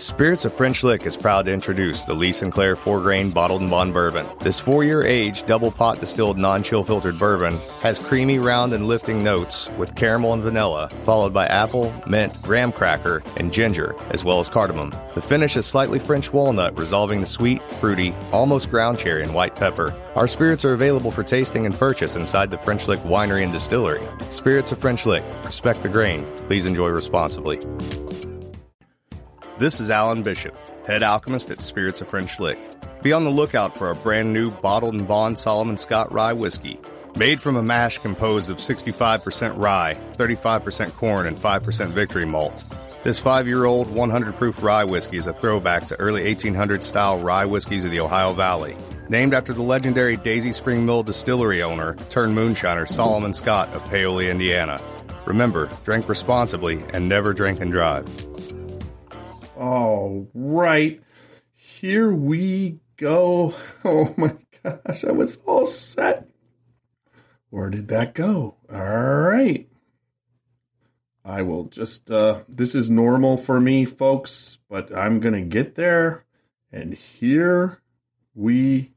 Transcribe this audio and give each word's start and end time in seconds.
Spirits 0.00 0.46
of 0.46 0.54
French 0.54 0.82
Lick 0.82 1.04
is 1.04 1.14
proud 1.14 1.44
to 1.44 1.52
introduce 1.52 2.06
the 2.06 2.14
Lee 2.14 2.32
Sinclair 2.32 2.74
4 2.74 3.02
grain 3.02 3.30
bottled 3.30 3.60
and 3.60 3.70
bond 3.70 3.92
bourbon. 3.92 4.26
This 4.38 4.58
four 4.58 4.82
year 4.82 5.02
aged, 5.02 5.44
double 5.44 5.70
pot 5.70 6.00
distilled, 6.00 6.38
non 6.38 6.62
chill 6.62 6.82
filtered 6.82 7.18
bourbon 7.18 7.58
has 7.82 7.98
creamy, 7.98 8.38
round, 8.38 8.72
and 8.72 8.86
lifting 8.86 9.22
notes 9.22 9.68
with 9.76 9.94
caramel 9.94 10.32
and 10.32 10.42
vanilla, 10.42 10.88
followed 11.04 11.34
by 11.34 11.44
apple, 11.48 11.92
mint, 12.06 12.40
graham 12.40 12.72
cracker, 12.72 13.22
and 13.36 13.52
ginger, 13.52 13.94
as 14.08 14.24
well 14.24 14.38
as 14.38 14.48
cardamom. 14.48 14.90
The 15.14 15.20
finish 15.20 15.54
is 15.58 15.66
slightly 15.66 15.98
French 15.98 16.32
walnut, 16.32 16.78
resolving 16.78 17.20
the 17.20 17.26
sweet, 17.26 17.62
fruity, 17.74 18.14
almost 18.32 18.70
ground 18.70 18.98
cherry, 18.98 19.22
and 19.22 19.34
white 19.34 19.54
pepper. 19.54 19.94
Our 20.16 20.26
spirits 20.26 20.64
are 20.64 20.72
available 20.72 21.10
for 21.10 21.22
tasting 21.22 21.66
and 21.66 21.74
purchase 21.74 22.16
inside 22.16 22.48
the 22.48 22.56
French 22.56 22.88
Lick 22.88 23.00
Winery 23.00 23.42
and 23.42 23.52
Distillery. 23.52 24.00
Spirits 24.30 24.72
of 24.72 24.78
French 24.78 25.04
Lick. 25.04 25.22
Respect 25.44 25.82
the 25.82 25.90
grain. 25.90 26.24
Please 26.46 26.64
enjoy 26.64 26.88
responsibly. 26.88 27.58
This 29.60 29.78
is 29.78 29.90
Alan 29.90 30.22
Bishop, 30.22 30.56
head 30.86 31.02
alchemist 31.02 31.50
at 31.50 31.60
Spirits 31.60 32.00
of 32.00 32.08
French 32.08 32.40
Lick. 32.40 32.58
Be 33.02 33.12
on 33.12 33.24
the 33.24 33.30
lookout 33.30 33.76
for 33.76 33.90
a 33.90 33.94
brand 33.94 34.32
new 34.32 34.50
bottled 34.50 34.94
and 34.94 35.06
bond 35.06 35.38
Solomon 35.38 35.76
Scott 35.76 36.10
rye 36.10 36.32
whiskey. 36.32 36.80
Made 37.14 37.42
from 37.42 37.56
a 37.56 37.62
mash 37.62 37.98
composed 37.98 38.48
of 38.48 38.56
65% 38.56 39.58
rye, 39.58 40.00
35% 40.16 40.94
corn, 40.94 41.26
and 41.26 41.36
5% 41.36 41.90
victory 41.90 42.24
malt. 42.24 42.64
This 43.02 43.18
five 43.18 43.46
year 43.46 43.66
old 43.66 43.94
100 43.94 44.34
proof 44.36 44.62
rye 44.62 44.84
whiskey 44.84 45.18
is 45.18 45.26
a 45.26 45.34
throwback 45.34 45.86
to 45.88 46.00
early 46.00 46.24
1800 46.24 46.82
style 46.82 47.18
rye 47.20 47.44
whiskeys 47.44 47.84
of 47.84 47.90
the 47.90 48.00
Ohio 48.00 48.32
Valley. 48.32 48.74
Named 49.10 49.34
after 49.34 49.52
the 49.52 49.60
legendary 49.60 50.16
Daisy 50.16 50.54
Spring 50.54 50.86
Mill 50.86 51.02
distillery 51.02 51.62
owner 51.62 51.96
turned 52.08 52.32
moonshiner 52.32 52.88
Solomon 52.88 53.34
Scott 53.34 53.68
of 53.74 53.84
Paoli, 53.90 54.30
Indiana. 54.30 54.80
Remember, 55.26 55.68
drink 55.84 56.08
responsibly 56.08 56.82
and 56.94 57.06
never 57.06 57.34
drink 57.34 57.60
and 57.60 57.70
drive. 57.70 58.29
All 59.60 60.30
right. 60.32 61.02
Here 61.54 62.10
we 62.10 62.80
go. 62.96 63.54
Oh 63.84 64.14
my 64.16 64.34
gosh, 64.62 65.04
I 65.04 65.12
was 65.12 65.36
all 65.46 65.66
set. 65.66 66.28
Where 67.50 67.68
did 67.68 67.88
that 67.88 68.14
go? 68.14 68.56
All 68.72 68.78
right. 68.78 69.68
I 71.24 71.42
will 71.42 71.64
just, 71.64 72.10
uh, 72.10 72.44
this 72.48 72.74
is 72.74 72.88
normal 72.88 73.36
for 73.36 73.60
me, 73.60 73.84
folks, 73.84 74.58
but 74.68 74.96
I'm 74.96 75.20
going 75.20 75.34
to 75.34 75.42
get 75.42 75.74
there. 75.74 76.24
And 76.72 76.94
here 76.94 77.82
we 78.34 78.92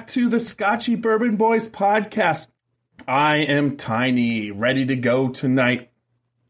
back 0.00 0.06
to 0.08 0.30
the 0.30 0.40
Scotchy 0.40 0.94
Bourbon 0.94 1.36
Boys 1.36 1.68
podcast. 1.68 2.46
I 3.06 3.36
am 3.38 3.76
Tiny, 3.76 4.50
ready 4.50 4.86
to 4.86 4.96
go 4.96 5.28
tonight. 5.28 5.90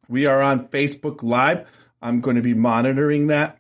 We 0.09 0.27
are 0.27 0.41
on 0.41 0.69
Facebook 0.69 1.25
Live. 1.25 1.67
I'm 2.01 2.21
going 2.21 2.37
to 2.37 2.43
be 2.43 2.55
monitoring 2.55 3.27
that 3.27 3.59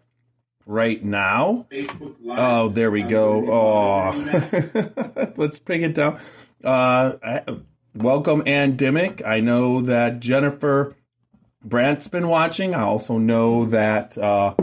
right 0.64 1.04
now. 1.04 1.66
Facebook 1.72 2.14
Live. 2.22 2.38
Oh, 2.38 2.68
there 2.68 2.92
we 2.92 3.02
go. 3.02 3.50
Oh, 3.50 5.32
let's 5.36 5.58
bring 5.58 5.82
it 5.82 5.94
down. 5.96 6.20
Uh, 6.62 7.14
I- 7.20 7.44
welcome, 7.92 8.44
Ann 8.46 8.76
Dimmick. 8.76 9.26
I 9.26 9.40
know 9.40 9.80
that 9.80 10.20
Jennifer 10.20 10.94
Brandt's 11.64 12.06
been 12.06 12.28
watching. 12.28 12.76
I 12.76 12.82
also 12.82 13.18
know 13.18 13.64
that 13.66 14.16
uh, 14.16 14.54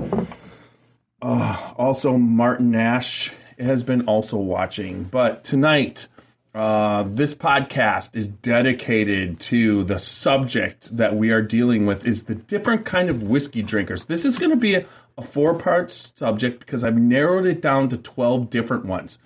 uh, 1.22 1.74
also 1.76 2.16
Martin 2.18 2.72
Nash 2.72 3.34
has 3.60 3.84
been 3.84 4.02
also 4.06 4.38
watching. 4.38 5.04
But 5.04 5.44
tonight, 5.44 6.08
uh, 6.54 7.06
this 7.08 7.36
podcast 7.36 8.16
is 8.16 8.30
dedicated 8.30 9.40
to 9.40 9.84
the 9.84 10.00
subject 10.00 10.96
that 10.98 11.16
we 11.16 11.32
are 11.32 11.42
dealing 11.42 11.86
with 11.86 12.06
is 12.06 12.24
the 12.24 12.36
different 12.36 12.86
kind 12.86 13.10
of 13.10 13.24
whiskey 13.24 13.62
drinkers. 13.62 14.06
This 14.06 14.26
is 14.26 14.40
going 14.40 14.52
to 14.52 14.58
be 14.58 14.76
a, 14.76 14.86
a 15.18 15.22
four 15.22 15.54
part 15.54 15.92
subject 15.92 16.60
because 16.60 16.84
I've 16.84 16.98
narrowed 16.98 17.46
it 17.46 17.62
down 17.62 17.90
to 17.90 17.98
12 17.98 18.50
different 18.50 18.86
ones. 18.86 19.20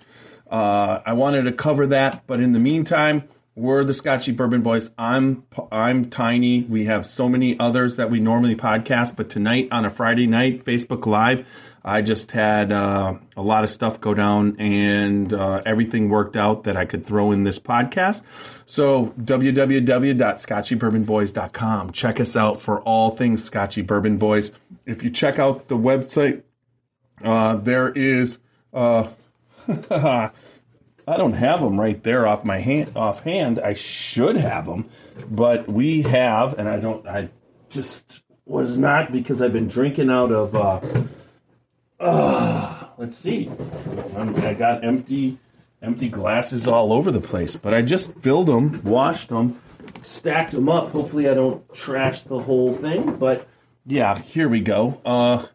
Uh, 0.50 1.00
I 1.06 1.14
wanted 1.14 1.44
to 1.44 1.52
cover 1.52 1.86
that, 1.86 2.26
but 2.26 2.40
in 2.40 2.52
the 2.52 2.58
meantime, 2.58 3.28
we're 3.54 3.84
the 3.84 3.94
Scotchy 3.94 4.32
Bourbon 4.32 4.62
Boys. 4.62 4.90
I'm 4.96 5.44
I'm 5.70 6.08
Tiny. 6.08 6.62
We 6.62 6.86
have 6.86 7.04
so 7.04 7.28
many 7.28 7.58
others 7.58 7.96
that 7.96 8.10
we 8.10 8.18
normally 8.18 8.56
podcast, 8.56 9.14
but 9.14 9.28
tonight 9.28 9.68
on 9.70 9.84
a 9.84 9.90
Friday 9.90 10.26
night, 10.26 10.64
Facebook 10.64 11.04
Live, 11.04 11.46
I 11.84 12.02
just 12.02 12.30
had 12.30 12.70
uh, 12.70 13.16
a 13.36 13.42
lot 13.42 13.64
of 13.64 13.70
stuff 13.70 14.00
go 14.00 14.14
down, 14.14 14.60
and 14.60 15.34
uh, 15.34 15.62
everything 15.66 16.08
worked 16.08 16.36
out 16.36 16.62
that 16.64 16.76
I 16.76 16.84
could 16.84 17.06
throw 17.06 17.32
in 17.32 17.42
this 17.42 17.58
podcast. 17.58 18.22
So 18.66 19.12
www.scotchybourbonboys.com. 19.20 21.92
Check 21.92 22.20
us 22.20 22.36
out 22.36 22.60
for 22.60 22.80
all 22.82 23.10
things 23.10 23.42
Scotchy 23.42 23.82
Bourbon 23.82 24.18
Boys. 24.18 24.52
If 24.86 25.02
you 25.02 25.10
check 25.10 25.40
out 25.40 25.66
the 25.66 25.76
website, 25.76 26.42
uh, 27.22 27.56
there 27.56 27.88
is. 27.88 28.38
Uh, 28.72 29.08
I 31.04 31.16
don't 31.16 31.32
have 31.32 31.60
them 31.60 31.80
right 31.80 32.00
there 32.02 32.28
off 32.28 32.44
my 32.44 32.58
hand 32.58 32.92
offhand. 32.94 33.58
I 33.58 33.74
should 33.74 34.36
have 34.36 34.66
them, 34.66 34.88
but 35.28 35.68
we 35.68 36.02
have, 36.02 36.56
and 36.58 36.68
I 36.68 36.78
don't. 36.78 37.04
I 37.08 37.28
just 37.70 38.22
was 38.46 38.78
not 38.78 39.10
because 39.10 39.42
I've 39.42 39.52
been 39.52 39.66
drinking 39.66 40.10
out 40.10 40.30
of. 40.30 40.54
Uh, 42.02 42.88
let's 42.98 43.16
see. 43.16 43.48
I 44.16 44.54
got 44.54 44.84
empty, 44.84 45.38
empty 45.80 46.08
glasses 46.08 46.66
all 46.66 46.92
over 46.92 47.12
the 47.12 47.20
place, 47.20 47.54
but 47.54 47.72
I 47.72 47.82
just 47.82 48.12
filled 48.20 48.48
them, 48.48 48.82
washed 48.82 49.28
them, 49.28 49.60
stacked 50.02 50.52
them 50.52 50.68
up. 50.68 50.90
Hopefully, 50.90 51.28
I 51.28 51.34
don't 51.34 51.72
trash 51.74 52.22
the 52.22 52.40
whole 52.40 52.74
thing. 52.76 53.16
But 53.16 53.46
yeah, 53.86 54.18
here 54.18 54.48
we 54.48 54.60
go. 54.60 55.00
Uh, 55.04 55.46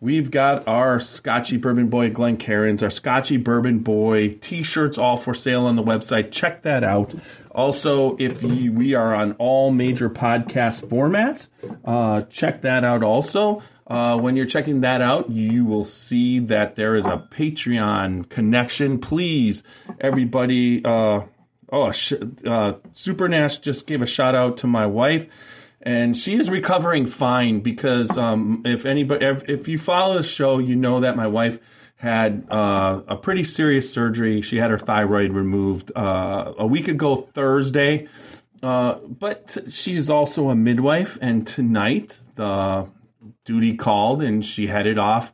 we've 0.00 0.30
got 0.30 0.66
our 0.66 1.00
Scotchy 1.00 1.58
Bourbon 1.58 1.88
Boy 1.88 2.10
Glencairns, 2.10 2.82
our 2.82 2.90
Scotchy 2.90 3.36
Bourbon 3.36 3.80
Boy 3.80 4.38
t-shirts 4.40 4.96
all 4.96 5.18
for 5.18 5.34
sale 5.34 5.66
on 5.66 5.76
the 5.76 5.84
website. 5.84 6.30
Check 6.30 6.62
that 6.62 6.82
out. 6.82 7.14
Also, 7.50 8.16
if 8.16 8.42
you, 8.42 8.72
we 8.72 8.94
are 8.94 9.14
on 9.14 9.32
all 9.32 9.70
major 9.70 10.08
podcast 10.08 10.86
formats, 10.86 11.48
uh, 11.84 12.22
check 12.30 12.62
that 12.62 12.84
out 12.84 13.02
also. 13.02 13.62
Uh, 13.90 14.16
when 14.16 14.36
you're 14.36 14.46
checking 14.46 14.82
that 14.82 15.02
out, 15.02 15.28
you 15.30 15.64
will 15.64 15.82
see 15.82 16.38
that 16.38 16.76
there 16.76 16.94
is 16.94 17.06
a 17.06 17.26
Patreon 17.32 18.28
connection. 18.28 19.00
Please, 19.00 19.64
everybody, 20.00 20.84
uh, 20.84 21.22
oh, 21.72 21.90
sh- 21.90 22.12
uh, 22.46 22.74
Super 22.92 23.28
Nash 23.28 23.58
just 23.58 23.88
gave 23.88 24.00
a 24.00 24.06
shout 24.06 24.36
out 24.36 24.58
to 24.58 24.68
my 24.68 24.86
wife 24.86 25.26
and 25.82 26.16
she 26.16 26.38
is 26.38 26.50
recovering 26.50 27.06
fine 27.06 27.60
because 27.60 28.16
um, 28.16 28.62
if 28.64 28.84
anybody 28.84 29.24
if 29.48 29.68
you 29.68 29.78
follow 29.78 30.18
the 30.18 30.22
show 30.22 30.58
you 30.58 30.76
know 30.76 31.00
that 31.00 31.16
my 31.16 31.26
wife 31.26 31.58
had 31.96 32.46
uh, 32.50 33.00
a 33.08 33.16
pretty 33.16 33.44
serious 33.44 33.92
surgery 33.92 34.42
she 34.42 34.58
had 34.58 34.70
her 34.70 34.78
thyroid 34.78 35.32
removed 35.32 35.90
uh, 35.96 36.52
a 36.58 36.66
week 36.66 36.88
ago 36.88 37.28
thursday 37.34 38.06
uh, 38.62 38.94
but 38.96 39.56
she's 39.68 40.10
also 40.10 40.50
a 40.50 40.54
midwife 40.54 41.16
and 41.22 41.46
tonight 41.46 42.18
the 42.34 42.86
duty 43.44 43.76
called 43.76 44.22
and 44.22 44.44
she 44.44 44.66
headed 44.66 44.98
off 44.98 45.32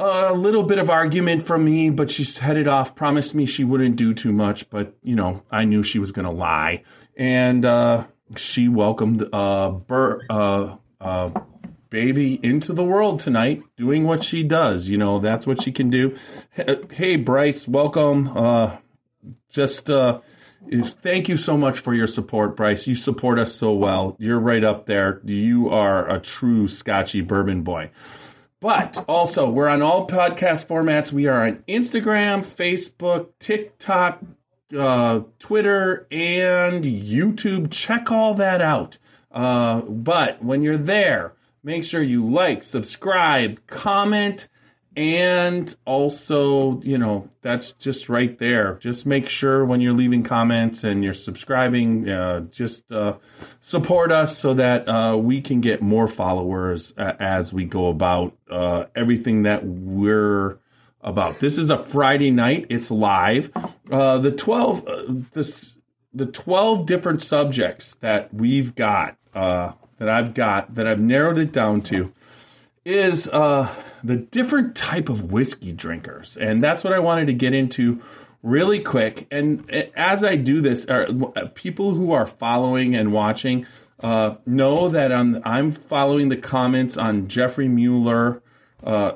a 0.00 0.34
little 0.34 0.62
bit 0.62 0.78
of 0.78 0.88
argument 0.88 1.42
from 1.42 1.64
me, 1.64 1.90
but 1.90 2.10
she's 2.10 2.38
headed 2.38 2.66
off. 2.66 2.94
Promised 2.94 3.34
me 3.34 3.44
she 3.44 3.64
wouldn't 3.64 3.96
do 3.96 4.14
too 4.14 4.32
much, 4.32 4.68
but 4.70 4.94
you 5.02 5.14
know, 5.14 5.42
I 5.50 5.64
knew 5.64 5.82
she 5.82 5.98
was 5.98 6.12
going 6.12 6.24
to 6.24 6.30
lie. 6.30 6.84
And 7.16 7.64
uh, 7.64 8.06
she 8.36 8.68
welcomed 8.68 9.28
uh, 9.32 9.70
Bur- 9.70 10.20
uh, 10.30 10.76
uh, 11.00 11.30
baby 11.90 12.40
into 12.42 12.72
the 12.72 12.84
world 12.84 13.20
tonight, 13.20 13.62
doing 13.76 14.04
what 14.04 14.24
she 14.24 14.42
does. 14.42 14.88
You 14.88 14.96
know, 14.96 15.18
that's 15.18 15.46
what 15.46 15.62
she 15.62 15.72
can 15.72 15.90
do. 15.90 16.16
Hey, 16.90 17.16
Bryce, 17.16 17.68
welcome. 17.68 18.28
Uh, 18.34 18.76
just 19.50 19.90
uh, 19.90 20.20
thank 20.82 21.28
you 21.28 21.36
so 21.36 21.56
much 21.56 21.78
for 21.78 21.94
your 21.94 22.06
support, 22.06 22.56
Bryce. 22.56 22.86
You 22.86 22.94
support 22.94 23.38
us 23.38 23.54
so 23.54 23.72
well. 23.72 24.16
You're 24.18 24.38
right 24.38 24.62
up 24.62 24.86
there. 24.86 25.20
You 25.24 25.68
are 25.68 26.08
a 26.08 26.20
true 26.20 26.68
Scotchy 26.68 27.20
bourbon 27.20 27.62
boy. 27.62 27.90
But 28.60 29.02
also, 29.08 29.48
we're 29.48 29.68
on 29.68 29.80
all 29.80 30.06
podcast 30.06 30.66
formats. 30.66 31.12
We 31.12 31.26
are 31.26 31.46
on 31.46 31.64
Instagram, 31.66 32.44
Facebook, 32.44 33.28
TikTok, 33.38 34.20
uh, 34.76 35.20
Twitter, 35.38 36.06
and 36.10 36.84
YouTube. 36.84 37.70
Check 37.70 38.12
all 38.12 38.34
that 38.34 38.60
out. 38.60 38.98
Uh, 39.32 39.80
but 39.80 40.44
when 40.44 40.60
you're 40.60 40.76
there, 40.76 41.32
make 41.62 41.84
sure 41.84 42.02
you 42.02 42.28
like, 42.28 42.62
subscribe, 42.62 43.66
comment, 43.66 44.48
and 45.00 45.74
also, 45.86 46.78
you 46.82 46.98
know, 46.98 47.26
that's 47.40 47.72
just 47.72 48.10
right 48.10 48.38
there. 48.38 48.74
Just 48.74 49.06
make 49.06 49.30
sure 49.30 49.64
when 49.64 49.80
you're 49.80 49.94
leaving 49.94 50.22
comments 50.22 50.84
and 50.84 51.02
you're 51.02 51.14
subscribing, 51.14 52.06
uh, 52.06 52.40
just 52.50 52.92
uh, 52.92 53.14
support 53.62 54.12
us 54.12 54.36
so 54.36 54.52
that 54.52 54.86
uh, 54.86 55.16
we 55.16 55.40
can 55.40 55.62
get 55.62 55.80
more 55.80 56.06
followers 56.06 56.92
as 56.98 57.50
we 57.50 57.64
go 57.64 57.88
about 57.88 58.36
uh, 58.50 58.84
everything 58.94 59.44
that 59.44 59.64
we're 59.64 60.58
about. 61.00 61.38
This 61.38 61.56
is 61.56 61.70
a 61.70 61.82
Friday 61.82 62.30
night. 62.30 62.66
It's 62.68 62.90
live. 62.90 63.50
Uh, 63.90 64.18
the 64.18 64.32
twelve, 64.32 64.86
uh, 64.86 65.04
this, 65.32 65.76
the 66.12 66.26
twelve 66.26 66.84
different 66.84 67.22
subjects 67.22 67.94
that 68.02 68.34
we've 68.34 68.74
got, 68.74 69.16
uh, 69.34 69.72
that 69.96 70.10
I've 70.10 70.34
got, 70.34 70.74
that 70.74 70.86
I've 70.86 71.00
narrowed 71.00 71.38
it 71.38 71.52
down 71.52 71.80
to, 71.84 72.12
is 72.84 73.26
uh, 73.28 73.74
the 74.02 74.16
different 74.16 74.74
type 74.74 75.08
of 75.08 75.30
whiskey 75.32 75.72
drinkers, 75.72 76.36
and 76.36 76.60
that's 76.62 76.84
what 76.84 76.92
I 76.92 76.98
wanted 76.98 77.26
to 77.26 77.34
get 77.34 77.54
into 77.54 78.02
really 78.42 78.80
quick. 78.80 79.26
And 79.30 79.70
as 79.94 80.24
I 80.24 80.36
do 80.36 80.60
this, 80.60 80.88
uh, 80.88 81.48
people 81.54 81.92
who 81.92 82.12
are 82.12 82.26
following 82.26 82.94
and 82.94 83.12
watching 83.12 83.66
uh, 84.00 84.36
know 84.46 84.88
that 84.88 85.12
I'm, 85.12 85.42
I'm 85.44 85.70
following 85.70 86.30
the 86.30 86.36
comments 86.36 86.96
on 86.96 87.28
Jeffrey 87.28 87.68
Mueller. 87.68 88.42
Uh, 88.82 89.12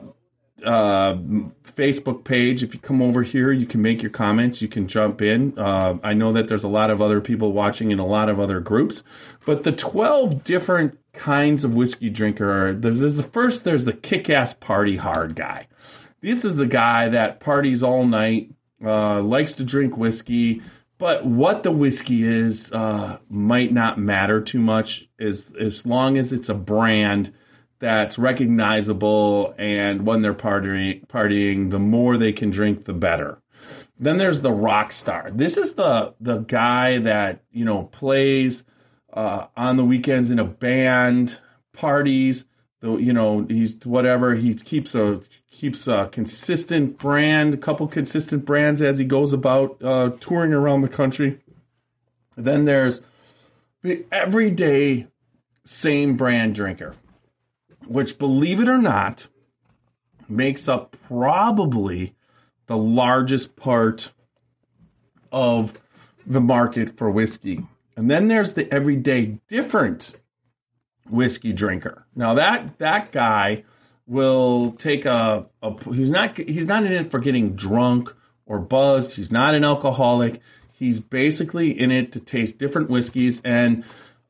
uh, 0.65 1.15
Facebook 1.65 2.25
page. 2.25 2.63
If 2.63 2.75
you 2.75 2.81
come 2.81 3.03
over 3.03 3.23
here, 3.23 3.53
you 3.53 3.67
can 3.67 3.83
make 3.83 4.03
your 4.03 4.11
comments. 4.11 4.63
You 4.63 4.69
can 4.69 4.89
jump 4.89 5.21
in. 5.21 5.59
Uh, 5.59 5.99
I 6.03 6.15
know 6.15 6.33
that 6.33 6.49
there's 6.49 6.65
a 6.65 6.69
lot 6.69 6.91
of 6.91 7.03
other 7.03 7.21
people 7.21 7.53
watching 7.53 7.91
in 7.91 7.99
a 7.99 8.07
lot 8.07 8.29
of 8.29 8.41
other 8.41 8.61
groups, 8.61 9.03
but 9.45 9.65
the 9.65 9.73
12 9.73 10.43
different 10.45 10.99
kinds 11.15 11.65
of 11.65 11.75
whiskey 11.75 12.11
drinker 12.11 12.75
there's, 12.75 13.01
there's 13.01 13.17
the 13.17 13.23
first, 13.23 13.65
there's 13.65 13.85
the 13.85 13.93
kick 13.93 14.29
ass 14.29 14.55
party 14.55 14.97
hard 14.97 15.35
guy. 15.35 15.67
This 16.21 16.45
is 16.45 16.57
the 16.57 16.67
guy 16.67 17.09
that 17.11 17.41
parties 17.41 17.83
all 17.83 18.05
night, 18.05 18.51
uh, 18.85 19.23
likes 19.23 19.55
to 19.57 19.65
drink 19.65 19.97
whiskey, 19.97 20.63
but 20.99 21.27
what 21.27 21.63
the 21.63 21.71
whiskey 21.71 22.25
is 22.25 22.73
uh, 22.73 23.19
might 23.29 23.73
not 23.73 23.99
matter 23.99 24.41
too 24.41 24.61
much 24.61 25.09
as, 25.21 25.45
as 25.61 25.85
long 25.85 26.17
as 26.17 26.33
it's 26.33 26.49
a 26.49 26.55
brand 26.55 27.33
that's 27.79 28.19
recognizable 28.19 29.55
and 29.59 30.07
when 30.07 30.23
they're 30.23 30.35
partying, 30.35 31.07
partying, 31.07 31.71
the 31.71 31.79
more 31.79 32.17
they 32.17 32.33
can 32.33 32.51
drink, 32.51 32.85
the 32.85 32.93
better. 32.93 33.43
Then 33.99 34.17
there's 34.17 34.41
the 34.41 34.53
rock 34.53 34.93
star. 34.93 35.31
This 35.33 35.57
is 35.57 35.75
the 35.75 36.15
the 36.21 36.39
guy 36.39 36.99
that 36.99 37.43
you 37.53 37.65
know 37.65 37.85
plays 37.85 38.65
uh, 39.15 39.47
on 39.57 39.77
the 39.77 39.85
weekends 39.85 40.31
in 40.31 40.39
a 40.39 40.45
band, 40.45 41.39
parties. 41.73 42.47
The 42.81 42.97
you 42.97 43.13
know 43.13 43.47
he's 43.49 43.77
whatever 43.85 44.35
he 44.35 44.55
keeps 44.55 44.95
a 44.95 45.23
keeps 45.51 45.87
a 45.87 46.09
consistent 46.13 46.99
brand, 46.99 47.55
a 47.55 47.57
couple 47.57 47.89
consistent 47.89 48.45
brands 48.45 48.83
as 48.83 48.99
he 48.99 49.05
goes 49.05 49.33
about 49.33 49.83
uh, 49.83 50.11
touring 50.21 50.53
around 50.53 50.83
the 50.83 50.89
country. 50.89 51.41
Then 52.37 52.67
there's 52.67 53.01
the 53.83 54.05
everyday 54.11 55.07
same 55.65 56.17
brand 56.17 56.55
drinker 56.55 56.95
which, 57.87 58.19
believe 58.19 58.61
it 58.61 58.69
or 58.69 58.79
not, 58.79 59.29
makes 60.29 60.69
up 60.69 60.97
probably 61.07 62.15
the 62.67 62.77
largest 62.77 63.57
part 63.57 64.13
of 65.31 65.83
the 66.27 66.41
market 66.41 66.97
for 66.97 67.11
whiskey. 67.11 67.65
And 67.97 68.11
then 68.11 68.29
there's 68.29 68.55
the 68.55 68.73
everyday 68.73 69.39
different 69.49 70.21
whiskey 71.09 71.53
drinker. 71.53 72.07
Now 72.15 72.35
that 72.35 72.79
that 72.79 73.13
guy 73.13 73.65
will 74.07 74.73
take 74.73 75.05
a, 75.05 75.47
a 75.63 75.95
he's 75.95 76.11
not 76.11 76.37
he's 76.37 76.67
not 76.67 76.85
in 76.85 76.93
it 76.93 77.11
for 77.11 77.19
getting 77.19 77.55
drunk 77.55 78.15
or 78.47 78.59
buzzed. 78.59 79.17
He's 79.17 79.33
not 79.33 79.55
an 79.55 79.65
alcoholic. 79.65 80.41
He's 80.73 81.01
basically 81.01 81.79
in 81.79 81.91
it 81.91 82.13
to 82.13 82.21
taste 82.21 82.59
different 82.59 82.91
whiskeys 82.91 83.41
and 83.45 83.85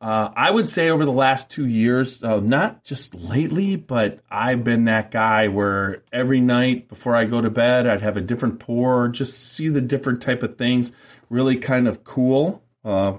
uh, 0.05 0.31
I 0.37 0.51
would 0.51 0.69
say 0.69 0.91
over 0.91 1.07
the 1.07 1.13
last 1.13 1.49
two 1.49 1.67
years, 1.67 2.23
uh, 2.23 2.39
not 2.39 2.85
just 2.85 3.15
lately, 3.15 3.77
but 3.77 4.21
I've 4.31 4.63
been 4.63 4.85
that 4.85 5.11
guy 5.11 5.49
where 5.49 6.03
every 6.13 6.43
night 6.43 6.89
before 6.89 7.17
I 7.17 7.25
go 7.25 7.41
to 7.41 7.49
bed, 7.49 7.87
I'd 7.87 8.03
have 8.03 8.19
a 8.19 8.21
different 8.21 8.61
pour, 8.61 9.09
just 9.09 9.55
see 9.55 9.69
the 9.69 9.81
different 9.81 10.21
type 10.21 10.43
of 10.43 10.59
things, 10.59 10.93
really 11.31 11.57
kind 11.57 11.89
of 11.89 12.05
cool. 12.05 12.63
Uh, 12.85 13.15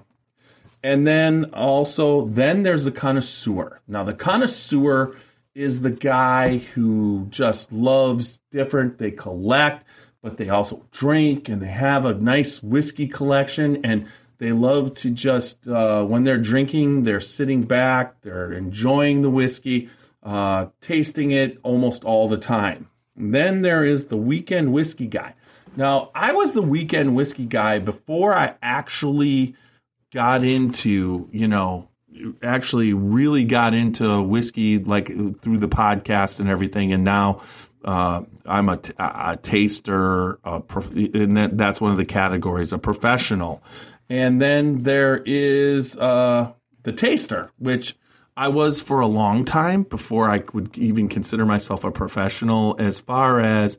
and 0.85 1.07
then 1.07 1.45
also, 1.45 2.27
then 2.27 2.61
there's 2.61 2.83
the 2.83 2.91
connoisseur. 2.91 3.81
Now, 3.87 4.03
the 4.03 4.13
connoisseur 4.13 5.17
is 5.55 5.81
the 5.81 5.89
guy 5.89 6.57
who 6.57 7.25
just 7.31 7.71
loves 7.71 8.39
different. 8.51 8.99
They 8.99 9.09
collect, 9.09 9.83
but 10.21 10.37
they 10.37 10.49
also 10.49 10.85
drink, 10.91 11.49
and 11.49 11.59
they 11.59 11.69
have 11.69 12.05
a 12.05 12.13
nice 12.13 12.61
whiskey 12.61 13.07
collection 13.07 13.83
and 13.83 14.05
they 14.37 14.51
love 14.51 14.93
to 14.95 15.09
just, 15.09 15.67
uh, 15.67 16.03
when 16.03 16.23
they're 16.23 16.37
drinking, 16.37 17.03
they're 17.03 17.19
sitting 17.19 17.63
back, 17.63 18.21
they're 18.21 18.53
enjoying 18.53 19.23
the 19.23 19.29
whiskey, 19.31 19.89
uh, 20.21 20.67
tasting 20.81 21.31
it 21.31 21.57
almost 21.63 22.03
all 22.03 22.29
the 22.29 22.37
time. 22.37 22.89
And 23.17 23.33
then 23.33 23.63
there 23.63 23.83
is 23.83 24.05
the 24.05 24.17
weekend 24.17 24.71
whiskey 24.71 25.07
guy. 25.07 25.33
Now, 25.75 26.11
I 26.13 26.33
was 26.33 26.51
the 26.51 26.61
weekend 26.61 27.15
whiskey 27.15 27.45
guy 27.45 27.79
before 27.79 28.37
I 28.37 28.53
actually 28.61 29.55
got 30.15 30.45
into, 30.45 31.27
you 31.33 31.45
know, 31.45 31.89
actually 32.41 32.93
really 32.93 33.43
got 33.43 33.73
into 33.73 34.21
whiskey 34.21 34.79
like 34.79 35.07
through 35.07 35.57
the 35.57 35.67
podcast 35.67 36.39
and 36.39 36.49
everything. 36.49 36.93
And 36.93 37.03
now 37.03 37.41
uh, 37.83 38.21
I'm 38.45 38.69
a, 38.69 38.79
a 38.97 39.37
taster, 39.41 40.39
a 40.45 40.61
prof- 40.61 40.93
and 40.93 41.35
that, 41.35 41.57
that's 41.57 41.81
one 41.81 41.91
of 41.91 41.97
the 41.97 42.05
categories, 42.05 42.71
a 42.71 42.77
professional. 42.77 43.61
And 44.09 44.41
then 44.41 44.83
there 44.83 45.21
is 45.25 45.97
uh, 45.97 46.53
the 46.83 46.93
taster, 46.93 47.51
which 47.59 47.97
I 48.37 48.47
was 48.47 48.81
for 48.81 49.01
a 49.01 49.07
long 49.07 49.43
time 49.43 49.83
before 49.83 50.29
I 50.29 50.43
would 50.53 50.77
even 50.77 51.09
consider 51.09 51.45
myself 51.45 51.83
a 51.83 51.91
professional. 51.91 52.77
As 52.79 53.01
far 53.01 53.41
as 53.41 53.77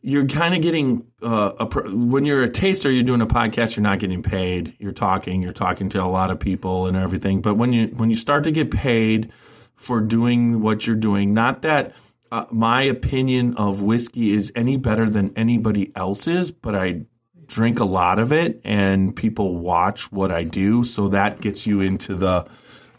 you're 0.00 0.26
kind 0.26 0.54
of 0.54 0.62
getting 0.62 1.04
uh, 1.22 1.52
a, 1.58 1.66
when 1.90 2.24
you're 2.24 2.42
a 2.42 2.48
taster, 2.48 2.90
you're 2.90 3.02
doing 3.02 3.20
a 3.20 3.26
podcast. 3.26 3.76
You're 3.76 3.82
not 3.82 3.98
getting 3.98 4.22
paid. 4.22 4.74
You're 4.78 4.92
talking. 4.92 5.42
You're 5.42 5.52
talking 5.52 5.88
to 5.90 6.02
a 6.02 6.06
lot 6.06 6.30
of 6.30 6.38
people 6.38 6.86
and 6.86 6.96
everything. 6.96 7.40
But 7.42 7.54
when 7.56 7.72
you 7.72 7.88
when 7.88 8.10
you 8.10 8.16
start 8.16 8.44
to 8.44 8.52
get 8.52 8.70
paid 8.70 9.32
for 9.74 10.00
doing 10.00 10.60
what 10.60 10.86
you're 10.86 10.96
doing, 10.96 11.34
not 11.34 11.62
that 11.62 11.94
uh, 12.30 12.44
my 12.50 12.82
opinion 12.82 13.56
of 13.56 13.82
whiskey 13.82 14.32
is 14.34 14.52
any 14.54 14.76
better 14.76 15.08
than 15.08 15.32
anybody 15.36 15.92
else's, 15.96 16.50
but 16.50 16.74
I 16.74 17.02
drink 17.46 17.80
a 17.80 17.84
lot 17.84 18.18
of 18.18 18.32
it 18.32 18.60
and 18.64 19.16
people 19.16 19.56
watch 19.56 20.12
what 20.12 20.30
I 20.30 20.44
do. 20.44 20.84
So 20.84 21.08
that 21.08 21.40
gets 21.40 21.66
you 21.66 21.80
into 21.80 22.14
the, 22.14 22.46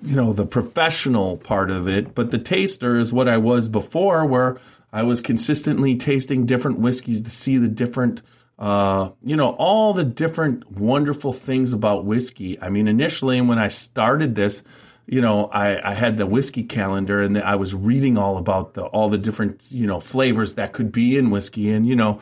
you 0.02 0.16
know, 0.16 0.34
the 0.34 0.46
professional 0.46 1.38
part 1.38 1.70
of 1.70 1.88
it. 1.88 2.16
But 2.16 2.32
the 2.32 2.40
taster 2.40 2.98
is 2.98 3.14
what 3.14 3.30
I 3.30 3.38
was 3.38 3.68
before, 3.68 4.26
where 4.26 4.58
I 4.92 5.04
was 5.04 5.22
consistently 5.22 5.96
tasting 5.98 6.46
different 6.46 6.80
whiskeys 6.80 7.22
to 7.22 7.30
see 7.30 7.58
the 7.58 7.68
different, 7.68 8.22
uh, 8.58 9.12
you 9.24 9.36
know, 9.36 9.52
all 9.52 9.94
the 9.94 10.04
different 10.04 10.72
wonderful 10.72 11.32
things 11.32 11.74
about 11.74 12.06
whiskey. 12.06 12.60
I 12.60 12.70
mean, 12.70 12.88
initially 12.88 13.40
when 13.42 13.60
I 13.60 13.68
started 13.68 14.36
this, 14.36 14.64
you 15.06 15.22
know, 15.22 15.46
I, 15.46 15.92
I 15.92 15.94
had 15.94 16.18
the 16.18 16.26
whiskey 16.26 16.64
calendar 16.64 17.22
and 17.22 17.38
I 17.38 17.56
was 17.56 17.74
reading 17.74 18.18
all 18.18 18.38
about 18.38 18.74
the 18.74 18.84
all 18.84 19.10
the 19.10 19.18
different, 19.18 19.66
you 19.72 19.88
know, 19.88 20.00
flavors 20.00 20.56
that 20.56 20.74
could 20.74 20.92
be 20.92 21.18
in 21.18 21.30
whiskey. 21.30 21.72
And, 21.72 21.88
you 21.88 21.96
know, 21.96 22.22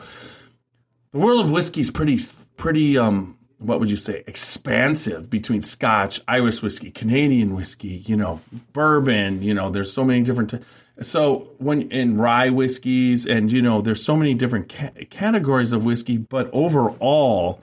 the 1.12 1.18
world 1.18 1.44
of 1.44 1.50
whiskey 1.50 1.80
is 1.80 1.90
pretty, 1.90 2.18
pretty, 2.56 2.98
um, 2.98 3.36
what 3.58 3.80
would 3.80 3.90
you 3.90 3.96
say, 3.96 4.22
expansive 4.26 5.28
between 5.28 5.62
Scotch, 5.62 6.20
Irish 6.28 6.62
whiskey, 6.62 6.90
Canadian 6.90 7.54
whiskey, 7.54 8.04
you 8.06 8.16
know, 8.16 8.40
bourbon, 8.72 9.42
you 9.42 9.52
know, 9.52 9.70
there's 9.70 9.92
so 9.92 10.04
many 10.04 10.22
different. 10.22 10.50
T- 10.50 10.60
so 11.00 11.50
when 11.58 11.90
in 11.90 12.16
rye 12.18 12.50
whiskeys 12.50 13.26
and 13.26 13.52
you 13.52 13.62
know 13.62 13.80
there's 13.80 14.02
so 14.02 14.16
many 14.16 14.34
different 14.34 14.72
ca- 14.72 15.04
categories 15.10 15.72
of 15.72 15.84
whiskey 15.84 16.16
but 16.16 16.50
overall 16.52 17.62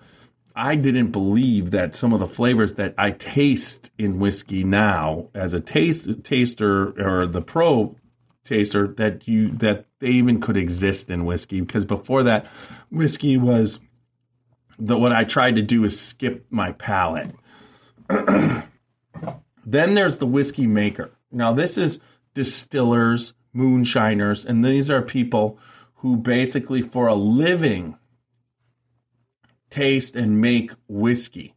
I 0.55 0.75
didn't 0.75 1.11
believe 1.11 1.71
that 1.71 1.95
some 1.95 2.13
of 2.13 2.19
the 2.19 2.27
flavors 2.27 2.73
that 2.73 2.95
I 2.97 3.11
taste 3.11 3.91
in 3.97 4.19
whiskey 4.19 4.63
now 4.63 5.27
as 5.33 5.53
a 5.53 5.59
taste 5.59 6.07
taster 6.23 6.93
or 6.97 7.27
the 7.27 7.41
pro 7.41 7.95
taster 8.45 8.87
that 8.87 9.27
you 9.27 9.51
that 9.57 9.85
they 9.99 10.11
even 10.11 10.39
could 10.39 10.55
exist 10.55 11.11
in 11.11 11.25
whiskey 11.25 11.59
because 11.59 11.83
before 11.83 12.23
that 12.23 12.47
whiskey 12.89 13.35
was 13.35 13.79
the 14.79 14.97
what 14.97 15.11
I 15.11 15.25
tried 15.25 15.57
to 15.57 15.61
do 15.61 15.83
is 15.83 15.99
skip 15.99 16.45
my 16.49 16.71
palate. 16.71 17.31
then 18.07 18.63
there's 19.65 20.19
the 20.19 20.27
whiskey 20.27 20.67
maker. 20.67 21.11
Now 21.31 21.51
this 21.51 21.77
is 21.77 21.99
distillers, 22.35 23.33
moonshiners, 23.53 24.45
and 24.45 24.63
these 24.63 24.91
are 24.91 25.01
people 25.01 25.57
who 25.95 26.15
basically 26.17 26.83
for 26.83 27.07
a 27.07 27.15
living 27.15 27.97
taste 29.71 30.15
and 30.15 30.39
make 30.39 30.71
whiskey. 30.87 31.55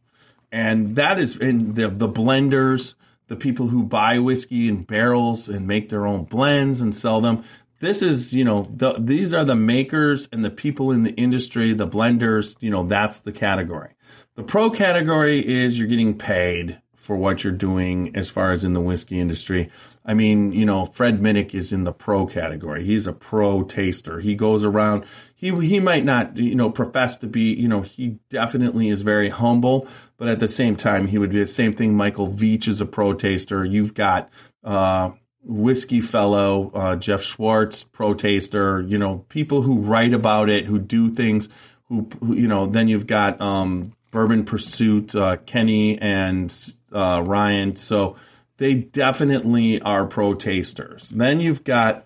And 0.51 0.95
that 0.95 1.19
is 1.19 1.37
in 1.37 1.75
the, 1.75 1.89
the 1.89 2.09
blenders, 2.09 2.95
the 3.27 3.35
people 3.35 3.67
who 3.67 3.83
buy 3.83 4.17
whiskey 4.17 4.67
in 4.67 4.83
barrels 4.83 5.47
and 5.47 5.67
make 5.67 5.89
their 5.89 6.07
own 6.07 6.23
blends 6.23 6.81
and 6.81 6.95
sell 6.95 7.21
them. 7.21 7.43
This 7.79 8.01
is, 8.01 8.33
you 8.33 8.43
know, 8.43 8.67
the, 8.75 8.93
these 8.97 9.33
are 9.33 9.45
the 9.45 9.55
makers 9.55 10.27
and 10.31 10.43
the 10.43 10.49
people 10.49 10.91
in 10.91 11.03
the 11.03 11.13
industry, 11.13 11.73
the 11.73 11.87
blenders, 11.87 12.55
you 12.59 12.71
know, 12.71 12.85
that's 12.85 13.19
the 13.19 13.31
category. 13.31 13.91
The 14.35 14.43
pro 14.43 14.69
category 14.69 15.39
is 15.47 15.77
you're 15.77 15.87
getting 15.87 16.17
paid 16.17 16.81
for 16.95 17.15
what 17.15 17.43
you're 17.43 17.53
doing 17.53 18.15
as 18.15 18.29
far 18.29 18.51
as 18.51 18.63
in 18.63 18.73
the 18.73 18.81
whiskey 18.81 19.19
industry. 19.19 19.71
I 20.05 20.13
mean, 20.13 20.53
you 20.53 20.65
know, 20.65 20.85
Fred 20.85 21.19
Minnick 21.19 21.53
is 21.53 21.71
in 21.71 21.83
the 21.83 21.91
pro 21.91 22.25
category. 22.25 22.83
He's 22.83 23.05
a 23.05 23.13
pro 23.13 23.63
taster. 23.63 24.19
He 24.19 24.33
goes 24.33 24.65
around. 24.65 25.05
He 25.35 25.51
he 25.67 25.79
might 25.79 26.03
not, 26.03 26.37
you 26.37 26.55
know, 26.55 26.69
profess 26.69 27.17
to 27.17 27.27
be, 27.27 27.53
you 27.53 27.67
know, 27.67 27.81
he 27.81 28.19
definitely 28.29 28.89
is 28.89 29.01
very 29.01 29.29
humble, 29.29 29.87
but 30.17 30.27
at 30.27 30.39
the 30.39 30.47
same 30.47 30.75
time, 30.75 31.07
he 31.07 31.17
would 31.17 31.31
be 31.31 31.39
the 31.39 31.47
same 31.47 31.73
thing. 31.73 31.95
Michael 31.95 32.27
Veach 32.27 32.67
is 32.67 32.81
a 32.81 32.85
pro 32.85 33.13
taster. 33.13 33.63
You've 33.63 33.93
got 33.93 34.29
uh, 34.63 35.11
whiskey 35.43 36.01
fellow 36.01 36.71
uh, 36.73 36.95
Jeff 36.95 37.21
Schwartz, 37.21 37.83
pro 37.83 38.13
taster. 38.13 38.81
You 38.81 38.97
know, 38.97 39.25
people 39.29 39.61
who 39.61 39.79
write 39.79 40.13
about 40.13 40.49
it, 40.49 40.65
who 40.65 40.79
do 40.79 41.09
things. 41.09 41.49
Who, 41.85 42.07
who 42.19 42.35
you 42.35 42.47
know, 42.47 42.67
then 42.67 42.87
you've 42.87 43.07
got 43.07 43.41
um, 43.41 43.93
Bourbon 44.11 44.45
Pursuit, 44.45 45.15
uh, 45.15 45.37
Kenny 45.37 45.99
and 45.99 46.55
uh, 46.91 47.23
Ryan. 47.25 47.75
So 47.75 48.15
they 48.59 48.75
definitely 48.75 49.81
are 49.81 50.05
pro 50.05 50.35
tasters. 50.35 51.09
Then 51.09 51.39
you've 51.39 51.63
got 51.63 52.05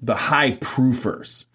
the 0.00 0.14
high 0.14 0.52
proofers. 0.52 1.46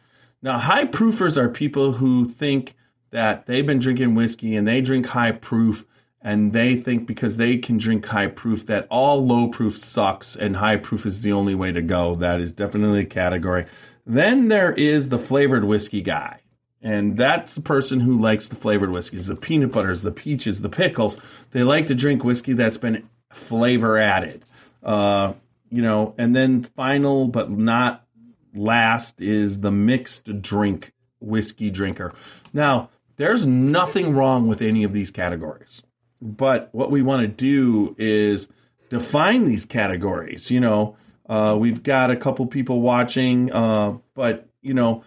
Now, 0.41 0.57
high 0.57 0.85
proofers 0.85 1.37
are 1.37 1.47
people 1.47 1.93
who 1.93 2.25
think 2.25 2.75
that 3.11 3.45
they've 3.45 3.65
been 3.65 3.79
drinking 3.79 4.15
whiskey 4.15 4.55
and 4.55 4.67
they 4.67 4.81
drink 4.81 5.05
high 5.05 5.33
proof 5.33 5.85
and 6.21 6.51
they 6.51 6.75
think 6.75 7.05
because 7.05 7.37
they 7.37 7.57
can 7.57 7.77
drink 7.77 8.05
high 8.05 8.27
proof 8.27 8.65
that 8.65 8.87
all 8.89 9.25
low 9.25 9.47
proof 9.49 9.77
sucks 9.77 10.35
and 10.35 10.55
high 10.55 10.77
proof 10.77 11.05
is 11.05 11.21
the 11.21 11.31
only 11.31 11.53
way 11.55 11.71
to 11.71 11.81
go. 11.81 12.15
That 12.15 12.41
is 12.41 12.51
definitely 12.51 13.01
a 13.01 13.05
category. 13.05 13.67
Then 14.05 14.47
there 14.47 14.73
is 14.73 15.09
the 15.09 15.19
flavored 15.19 15.63
whiskey 15.63 16.01
guy. 16.01 16.41
And 16.83 17.15
that's 17.15 17.53
the 17.53 17.61
person 17.61 17.99
who 17.99 18.17
likes 18.17 18.47
the 18.47 18.55
flavored 18.55 18.89
whiskeys, 18.89 19.27
the 19.27 19.35
peanut 19.35 19.71
butters, 19.71 20.01
the 20.01 20.11
peaches, 20.11 20.61
the 20.61 20.69
pickles. 20.69 21.17
They 21.51 21.61
like 21.61 21.87
to 21.87 21.95
drink 21.95 22.23
whiskey 22.23 22.53
that's 22.53 22.77
been 22.77 23.07
flavor 23.33 23.97
added. 23.97 24.43
Uh, 24.83 25.33
you 25.69 25.81
know, 25.81 26.13
and 26.17 26.35
then 26.35 26.63
final 26.63 27.27
but 27.27 27.49
not 27.49 28.05
last 28.53 29.21
is 29.21 29.61
the 29.61 29.71
mixed 29.71 30.41
drink 30.41 30.93
whiskey 31.19 31.69
drinker. 31.69 32.13
Now, 32.53 32.89
there's 33.17 33.45
nothing 33.45 34.15
wrong 34.15 34.47
with 34.47 34.61
any 34.61 34.83
of 34.83 34.93
these 34.93 35.11
categories. 35.11 35.83
But 36.21 36.69
what 36.71 36.91
we 36.91 37.01
want 37.01 37.21
to 37.21 37.27
do 37.27 37.95
is 37.97 38.47
define 38.89 39.45
these 39.45 39.65
categories. 39.65 40.51
You 40.51 40.59
know, 40.59 40.97
uh, 41.27 41.55
we've 41.59 41.81
got 41.81 42.11
a 42.11 42.15
couple 42.15 42.45
people 42.45 42.81
watching, 42.81 43.51
uh, 43.51 43.97
but 44.13 44.47
you 44.61 44.73
know, 44.73 45.03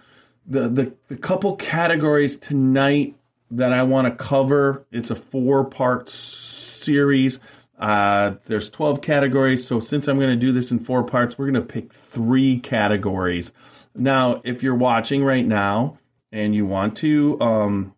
the, 0.47 0.69
the, 0.69 0.95
the 1.09 1.17
couple 1.17 1.57
categories 1.57 2.37
tonight 2.37 3.15
that 3.53 3.73
I 3.73 3.83
want 3.85 4.07
to 4.07 4.25
cover. 4.25 4.85
It's 4.91 5.11
a 5.11 5.15
four 5.15 5.65
part 5.65 6.09
series. 6.09 7.39
Uh, 7.79 8.35
there's 8.47 8.71
12 8.71 9.01
categories. 9.01 9.67
So 9.67 9.81
since 9.81 10.09
I'm 10.09 10.19
going 10.19 10.31
to 10.31 10.37
do 10.37 10.53
this 10.53 10.71
in 10.71 10.79
four 10.79 11.03
parts, 11.05 11.37
we're 11.37 11.51
going 11.51 11.67
to 11.67 11.73
pick 11.73 11.93
three 11.93 12.61
categories. 12.61 13.53
Now, 13.95 14.41
if 14.45 14.63
you're 14.63 14.75
watching 14.75 15.25
right 15.25 15.47
now 15.47 15.99
and 16.33 16.55
you 16.55 16.67
want 16.67 16.97
to, 16.99 17.41
um, 17.41 17.95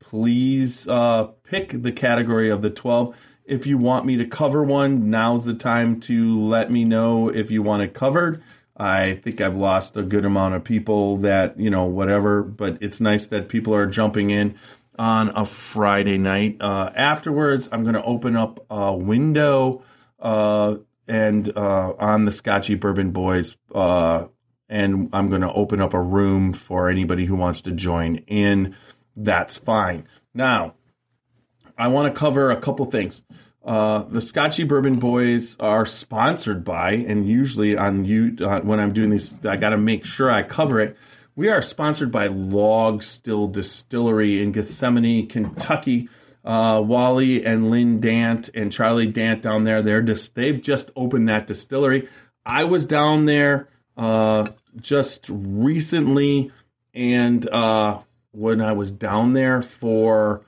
please 0.00 0.86
uh, 0.88 1.24
pick 1.44 1.70
the 1.70 1.92
category 1.92 2.50
of 2.50 2.62
the 2.62 2.70
12. 2.70 3.16
If 3.44 3.66
you 3.66 3.76
want 3.76 4.06
me 4.06 4.16
to 4.18 4.26
cover 4.26 4.62
one, 4.62 5.10
now's 5.10 5.44
the 5.44 5.54
time 5.54 6.00
to 6.00 6.40
let 6.40 6.70
me 6.70 6.84
know 6.84 7.28
if 7.28 7.50
you 7.50 7.62
want 7.62 7.82
it 7.82 7.92
covered. 7.92 8.42
I 8.76 9.20
think 9.22 9.40
I've 9.40 9.56
lost 9.56 9.96
a 9.96 10.02
good 10.02 10.24
amount 10.24 10.54
of 10.54 10.64
people 10.64 11.18
that, 11.18 11.60
you 11.60 11.70
know, 11.70 11.84
whatever, 11.84 12.42
but 12.42 12.78
it's 12.80 13.00
nice 13.00 13.28
that 13.28 13.48
people 13.48 13.74
are 13.74 13.86
jumping 13.86 14.30
in 14.30 14.56
on 14.98 15.30
a 15.36 15.44
Friday 15.44 16.18
night. 16.18 16.58
Uh, 16.60 16.90
afterwards, 16.94 17.68
I'm 17.72 17.82
going 17.82 17.94
to 17.94 18.04
open 18.04 18.36
up 18.36 18.64
a 18.70 18.94
window 18.94 19.82
uh, 20.18 20.76
and 21.06 21.56
uh, 21.56 21.94
on 21.98 22.24
the 22.24 22.32
Scotchy 22.32 22.74
Bourbon 22.74 23.10
Boys, 23.10 23.56
uh, 23.74 24.26
and 24.68 25.10
I'm 25.12 25.28
going 25.28 25.42
to 25.42 25.52
open 25.52 25.80
up 25.80 25.94
a 25.94 26.00
room 26.00 26.52
for 26.52 26.88
anybody 26.88 27.26
who 27.26 27.36
wants 27.36 27.62
to 27.62 27.72
join 27.72 28.16
in. 28.26 28.76
That's 29.16 29.56
fine. 29.56 30.06
Now, 30.32 30.74
I 31.76 31.88
want 31.88 32.12
to 32.12 32.18
cover 32.18 32.50
a 32.50 32.60
couple 32.60 32.86
things. 32.86 33.22
Uh, 33.64 34.02
the 34.02 34.20
Scotchy 34.20 34.64
Bourbon 34.64 34.98
Boys 34.98 35.56
are 35.58 35.86
sponsored 35.86 36.64
by, 36.64 36.92
and 36.92 37.26
usually 37.26 37.76
on 37.76 38.04
you 38.04 38.36
uh, 38.40 38.60
when 38.60 38.78
I'm 38.78 38.92
doing 38.92 39.10
these, 39.10 39.44
I 39.44 39.56
got 39.56 39.70
to 39.70 39.78
make 39.78 40.04
sure 40.04 40.30
I 40.30 40.42
cover 40.42 40.80
it. 40.80 40.96
We 41.36 41.48
are 41.48 41.62
sponsored 41.62 42.12
by 42.12 42.28
Log 42.28 43.02
Still 43.02 43.48
Distillery 43.48 44.42
in 44.42 44.52
Gethsemane, 44.52 45.28
Kentucky. 45.28 46.08
Uh, 46.44 46.82
Wally 46.84 47.44
and 47.44 47.70
Lynn 47.70 48.00
Dant 48.00 48.50
and 48.54 48.70
Charlie 48.70 49.06
Dant 49.06 49.40
down 49.40 49.64
there, 49.64 49.80
they're 49.80 50.02
just 50.02 50.34
they've 50.34 50.60
just 50.60 50.90
opened 50.94 51.28
that 51.30 51.46
distillery. 51.46 52.06
I 52.44 52.64
was 52.64 52.84
down 52.84 53.24
there 53.24 53.68
uh, 53.96 54.46
just 54.78 55.26
recently, 55.30 56.52
and 56.92 57.48
uh, 57.48 58.00
when 58.32 58.60
I 58.60 58.72
was 58.72 58.92
down 58.92 59.32
there 59.32 59.62
for 59.62 60.44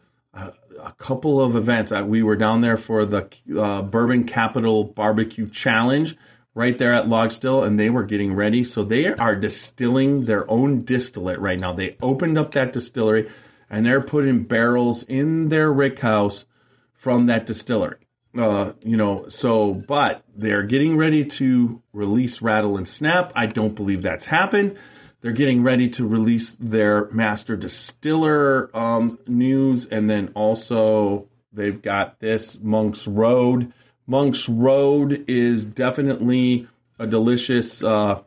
a 0.87 0.93
couple 0.93 1.41
of 1.41 1.57
events. 1.57 1.93
Uh, 1.93 2.05
we 2.07 2.23
were 2.23 2.37
down 2.37 2.61
there 2.61 2.77
for 2.77 3.05
the 3.05 3.29
uh, 3.59 3.83
Bourbon 3.83 4.25
Capital 4.25 4.85
Barbecue 4.85 5.49
Challenge 5.49 6.17
right 6.57 6.79
there 6.79 6.95
at 6.95 7.07
Log 7.07 7.31
Still, 7.31 7.63
and 7.63 7.79
they 7.79 7.91
were 7.91 8.03
getting 8.03 8.35
ready. 8.35 8.65
So 8.65 8.83
they 8.83 9.09
are 9.09 9.37
distilling 9.37 10.25
their 10.25 10.51
own 10.51 10.79
distillate 10.81 11.39
right 11.39 11.59
now. 11.59 11.75
They 11.75 11.99
opened 12.01 12.39
up 12.39 12.53
that 12.53 12.73
distillery 12.73 13.31
and 13.69 13.85
they're 13.85 14.01
putting 14.01 14.45
barrels 14.45 15.03
in 15.03 15.51
their 15.51 15.71
rick 15.71 15.99
house 15.99 16.47
from 16.95 17.27
that 17.27 17.45
distillery. 17.47 17.99
Uh, 18.37 18.73
you 18.83 18.97
know, 18.97 19.29
so, 19.29 19.75
but 19.75 20.23
they're 20.35 20.63
getting 20.63 20.97
ready 20.97 21.25
to 21.25 21.83
release 21.93 22.41
Rattle 22.41 22.79
and 22.79 22.89
Snap. 22.89 23.33
I 23.35 23.47
don't 23.47 23.75
believe 23.75 24.03
that's 24.03 24.27
happened. 24.27 24.77
They're 25.21 25.33
getting 25.33 25.63
ready 25.63 25.89
to 25.91 26.07
release 26.07 26.51
their 26.61 27.11
master 27.11 27.57
distiller 27.57 28.71
um, 28.75 29.19
news, 29.27 29.87
and 29.87 30.09
then 30.09 30.33
also 30.35 31.29
they've 31.53 31.81
got 31.81 32.21
this 32.21 32.59
Monk's 32.61 33.07
Road. 33.07 33.73
Monk's 34.07 34.49
Road 34.49 35.25
is 35.29 35.67
definitely 35.67 36.69
a 36.99 37.07
delicious 37.07 37.83
uh, 37.83 38.23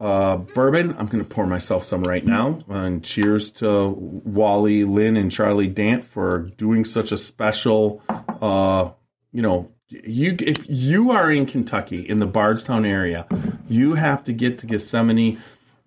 uh, 0.00 0.36
bourbon. 0.36 0.94
I'm 0.98 1.06
going 1.06 1.24
to 1.24 1.28
pour 1.28 1.46
myself 1.46 1.84
some 1.84 2.02
right 2.02 2.24
now. 2.24 2.60
And 2.68 3.04
cheers 3.04 3.50
to 3.52 3.88
Wally, 3.88 4.84
Lynn, 4.84 5.16
and 5.16 5.30
Charlie 5.30 5.68
Dant 5.68 6.04
for 6.04 6.50
doing 6.56 6.84
such 6.84 7.12
a 7.12 7.18
special. 7.18 8.02
Uh, 8.40 8.90
you 9.32 9.42
know, 9.42 9.70
you 9.88 10.36
if 10.40 10.64
you 10.68 11.12
are 11.12 11.30
in 11.30 11.46
Kentucky 11.46 12.00
in 12.00 12.18
the 12.18 12.26
Bardstown 12.26 12.84
area, 12.84 13.26
you 13.68 13.94
have 13.94 14.24
to 14.24 14.32
get 14.32 14.58
to 14.58 14.66
Gethsemane. 14.66 15.40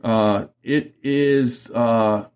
Uh, 0.03 0.45
it 0.63 0.95
is 1.03 1.69
uh, 1.71 2.27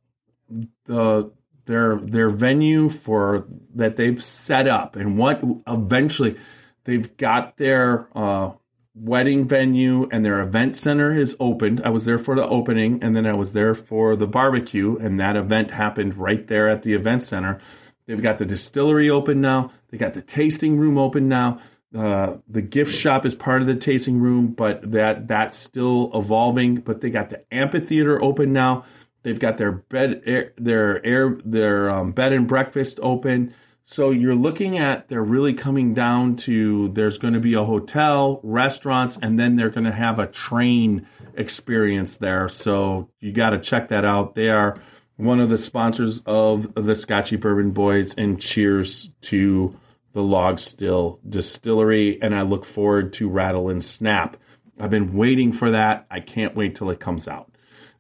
the 0.86 1.32
their 1.66 1.98
their 1.98 2.30
venue 2.30 2.90
for 2.90 3.48
that 3.76 3.96
they've 3.96 4.22
set 4.22 4.68
up 4.68 4.96
and 4.96 5.18
what 5.18 5.42
eventually 5.66 6.38
they've 6.86 7.16
got 7.18 7.58
their 7.58 8.08
uh, 8.16 8.52
wedding 8.96 9.48
venue 9.48 10.08
and 10.12 10.24
their 10.24 10.40
event 10.40 10.76
center 10.76 11.18
is 11.18 11.36
opened. 11.40 11.82
I 11.84 11.90
was 11.90 12.06
there 12.06 12.20
for 12.20 12.36
the 12.36 12.48
opening 12.48 13.02
and 13.04 13.16
then 13.16 13.26
I 13.26 13.34
was 13.34 13.54
there 13.54 13.74
for 13.74 14.16
the 14.16 14.28
barbecue 14.28 14.98
and 14.98 15.20
that 15.20 15.36
event 15.36 15.72
happened 15.72 16.16
right 16.16 16.46
there 16.48 16.70
at 16.70 16.84
the 16.84 16.94
event 16.94 17.24
center. 17.24 17.60
They've 18.06 18.22
got 18.22 18.38
the 18.38 18.46
distillery 18.46 19.10
open 19.10 19.42
now. 19.42 19.72
They 19.90 19.98
got 19.98 20.14
the 20.14 20.22
tasting 20.22 20.78
room 20.78 20.98
open 20.98 21.28
now. 21.28 21.60
Uh, 21.96 22.38
the 22.48 22.62
gift 22.62 22.94
shop 22.94 23.26
is 23.26 23.36
part 23.36 23.62
of 23.62 23.68
the 23.68 23.76
tasting 23.76 24.20
room, 24.20 24.48
but 24.48 24.92
that 24.92 25.28
that's 25.28 25.58
still 25.58 26.10
evolving. 26.14 26.78
But 26.78 27.02
they 27.02 27.12
got 27.12 27.30
the 27.30 27.44
amphitheater 27.54 28.22
open 28.22 28.52
now. 28.52 28.86
They've 29.22 29.40
got 29.40 29.58
their 29.58 29.72
bed, 29.72 30.24
air, 30.26 30.54
their 30.58 31.06
air, 31.06 31.38
their 31.46 31.90
um, 31.90 32.12
bed 32.12 32.34
and 32.34 32.48
breakfast 32.48 33.00
open. 33.02 33.54
So 33.86 34.12
you're 34.12 34.36
looking 34.36 34.78
at 34.78 35.10
they're 35.10 35.24
really 35.24 35.54
coming 35.54 35.94
down 35.94 36.38
to 36.38 36.90
there's 36.90 37.18
going 37.18 37.34
to 37.34 37.40
be 37.40 37.54
a 37.54 37.64
hotel, 37.64 38.40
restaurants, 38.42 39.20
and 39.22 39.40
then 39.40 39.56
they're 39.56 39.70
going 39.70 39.84
to 39.86 39.92
have 39.92 40.20
a 40.20 40.28
train 40.28 41.08
experience 41.36 42.16
there. 42.18 42.48
So 42.50 43.10
you 43.20 43.34
got 43.34 43.52
to 43.52 43.60
check 43.60 43.90
that 43.90 44.06
out. 44.06 44.36
They 44.36 44.50
are 44.50 44.82
one 45.18 45.40
of 45.40 45.50
the 45.50 45.58
sponsors 45.58 46.22
of 46.26 46.74
the 46.76 46.96
Scotchy 46.96 47.36
Bourbon 47.36 47.72
Boys, 47.72 48.14
and 48.16 48.42
cheers 48.42 49.12
to 49.22 49.78
the 50.14 50.24
Log 50.24 50.60
Still 50.60 51.20
Distillery. 51.28 52.22
And 52.22 52.34
I 52.34 52.44
look 52.44 52.66
forward 52.66 53.14
to 53.14 53.30
Rattle 53.30 53.70
and 53.70 53.84
Snap. 53.84 54.38
I've 54.80 54.90
been 54.90 55.14
waiting 55.14 55.52
for 55.52 55.72
that. 55.72 56.08
I 56.10 56.20
can't 56.20 56.56
wait 56.56 56.76
till 56.76 56.90
it 56.90 57.00
comes 57.00 57.28
out. 57.28 57.52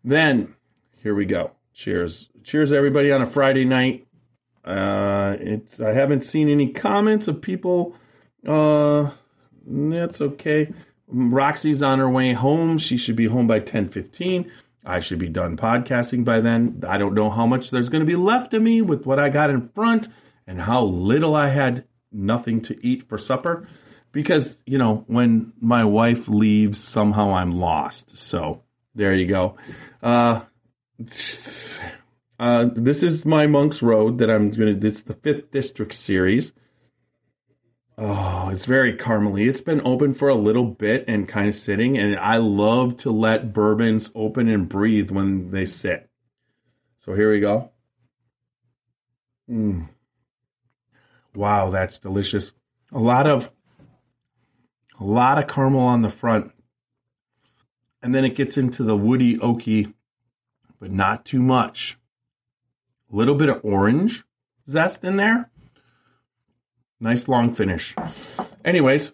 Then 0.03 0.55
here 0.97 1.13
we 1.13 1.25
go. 1.25 1.51
Cheers. 1.73 2.29
Cheers, 2.43 2.71
everybody, 2.71 3.11
on 3.11 3.21
a 3.21 3.25
Friday 3.25 3.65
night. 3.65 4.07
Uh, 4.63 5.35
it's, 5.39 5.79
I 5.79 5.93
haven't 5.93 6.23
seen 6.23 6.49
any 6.49 6.71
comments 6.71 7.27
of 7.27 7.41
people. 7.41 7.95
Uh, 8.45 9.11
that's 9.65 10.21
okay. 10.21 10.73
Roxy's 11.07 11.81
on 11.81 11.99
her 11.99 12.09
way 12.09 12.33
home. 12.33 12.77
She 12.77 12.97
should 12.97 13.15
be 13.15 13.27
home 13.27 13.47
by 13.47 13.59
10:15. 13.59 14.49
I 14.85 14.99
should 14.99 15.19
be 15.19 15.29
done 15.29 15.55
podcasting 15.55 16.25
by 16.25 16.41
then. 16.41 16.83
I 16.87 16.97
don't 16.97 17.13
know 17.13 17.29
how 17.29 17.45
much 17.45 17.71
there's 17.71 17.89
going 17.89 18.01
to 18.01 18.05
be 18.05 18.17
left 18.17 18.53
of 18.53 18.61
me 18.61 18.81
with 18.81 19.05
what 19.05 19.19
I 19.19 19.29
got 19.29 19.49
in 19.49 19.69
front 19.69 20.09
and 20.45 20.61
how 20.61 20.83
little 20.83 21.35
I 21.35 21.49
had 21.49 21.85
nothing 22.11 22.61
to 22.63 22.85
eat 22.85 23.07
for 23.07 23.17
supper 23.17 23.67
because, 24.11 24.57
you 24.65 24.77
know, 24.77 25.05
when 25.07 25.53
my 25.59 25.85
wife 25.85 26.27
leaves, 26.27 26.79
somehow 26.79 27.33
I'm 27.33 27.51
lost. 27.51 28.17
So, 28.17 28.63
there 28.93 29.15
you 29.15 29.25
go. 29.25 29.55
Uh 30.01 30.41
uh, 32.43 32.69
this 32.75 33.03
is 33.03 33.25
my 33.25 33.47
Monk's 33.47 33.81
Road 33.81 34.17
that 34.17 34.29
I'm 34.29 34.51
going 34.51 34.77
to. 34.77 34.85
It's 34.85 35.03
the 35.03 35.13
fifth 35.13 35.49
district 35.51 35.93
series. 35.93 36.51
Oh, 37.97 38.49
it's 38.49 38.65
very 38.65 38.97
caramely. 38.97 39.47
It's 39.47 39.61
been 39.61 39.81
open 39.85 40.13
for 40.13 40.27
a 40.27 40.35
little 40.35 40.65
bit 40.65 41.05
and 41.07 41.25
kind 41.25 41.47
of 41.47 41.55
sitting, 41.55 41.97
and 41.97 42.19
I 42.19 42.37
love 42.37 42.97
to 42.97 43.11
let 43.11 43.53
bourbons 43.53 44.11
open 44.13 44.49
and 44.49 44.67
breathe 44.67 45.09
when 45.09 45.51
they 45.51 45.65
sit. 45.65 46.09
So 47.05 47.13
here 47.13 47.31
we 47.31 47.39
go. 47.39 47.71
Mm. 49.49 49.87
Wow, 51.33 51.69
that's 51.69 51.97
delicious. 51.97 52.51
A 52.91 52.99
lot 52.99 53.25
of 53.25 53.49
a 54.99 55.05
lot 55.05 55.37
of 55.37 55.47
caramel 55.47 55.79
on 55.79 56.01
the 56.01 56.09
front. 56.09 56.51
And 58.01 58.13
then 58.13 58.25
it 58.25 58.35
gets 58.35 58.57
into 58.57 58.83
the 58.83 58.97
woody 58.97 59.37
oaky 59.37 59.93
but 60.77 60.91
not 60.91 61.23
too 61.23 61.41
much. 61.41 61.97
Little 63.13 63.35
bit 63.35 63.47
of 63.47 63.63
orange 63.63 64.23
zest 64.67 65.03
in 65.03 65.17
there. 65.17 65.51
Nice 66.99 67.27
long 67.27 67.53
finish. 67.53 67.93
Anyways, 68.65 69.11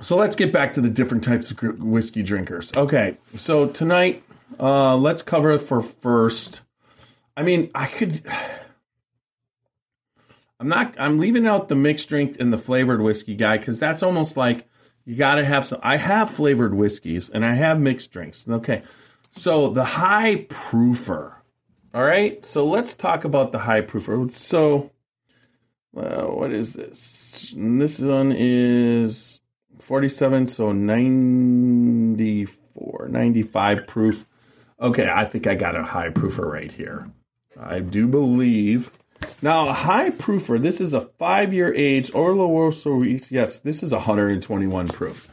so 0.00 0.16
let's 0.16 0.36
get 0.36 0.54
back 0.54 0.72
to 0.72 0.80
the 0.80 0.88
different 0.88 1.22
types 1.22 1.50
of 1.50 1.60
whiskey 1.80 2.22
drinkers. 2.22 2.72
Okay, 2.74 3.18
so 3.36 3.68
tonight, 3.68 4.24
uh, 4.58 4.96
let's 4.96 5.22
cover 5.22 5.58
for 5.58 5.82
first. 5.82 6.62
I 7.36 7.42
mean, 7.42 7.70
I 7.74 7.88
could. 7.88 8.22
I'm 10.58 10.68
not. 10.68 10.94
I'm 10.98 11.18
leaving 11.18 11.46
out 11.46 11.68
the 11.68 11.76
mixed 11.76 12.08
drink 12.08 12.38
and 12.40 12.50
the 12.50 12.58
flavored 12.58 13.02
whiskey 13.02 13.34
guy 13.34 13.58
because 13.58 13.78
that's 13.78 14.02
almost 14.02 14.38
like 14.38 14.66
you 15.04 15.14
got 15.14 15.34
to 15.34 15.44
have 15.44 15.66
some. 15.66 15.80
I 15.82 15.98
have 15.98 16.30
flavored 16.30 16.72
whiskeys 16.72 17.28
and 17.28 17.44
I 17.44 17.52
have 17.52 17.78
mixed 17.78 18.12
drinks. 18.12 18.48
Okay, 18.48 18.82
so 19.32 19.68
the 19.68 19.84
high 19.84 20.46
proofer. 20.48 21.34
All 21.94 22.02
right. 22.02 22.44
So 22.44 22.66
let's 22.66 22.94
talk 22.94 23.24
about 23.24 23.52
the 23.52 23.58
high 23.58 23.82
proofer. 23.82 24.18
Oh, 24.18 24.28
so, 24.28 24.90
well, 25.92 26.36
what 26.36 26.52
is 26.52 26.72
this? 26.72 27.54
This 27.56 28.00
one 28.00 28.34
is 28.36 29.40
47, 29.80 30.48
so 30.48 30.72
94, 30.72 33.08
95 33.08 33.86
proof. 33.86 34.26
Okay, 34.80 35.08
I 35.08 35.24
think 35.26 35.46
I 35.46 35.54
got 35.54 35.76
a 35.76 35.82
high 35.82 36.08
proofer 36.08 36.50
right 36.50 36.72
here. 36.72 37.10
I 37.60 37.80
do 37.80 38.08
believe. 38.08 38.90
Now, 39.40 39.68
a 39.68 39.72
high 39.72 40.10
proofer, 40.10 40.60
this 40.60 40.80
is 40.80 40.92
a 40.92 41.08
five 41.18 41.52
year 41.52 41.72
age 41.74 42.10
Oloroso. 42.12 43.30
Yes, 43.30 43.60
this 43.60 43.82
is 43.82 43.92
121 43.92 44.88
proof. 44.88 45.28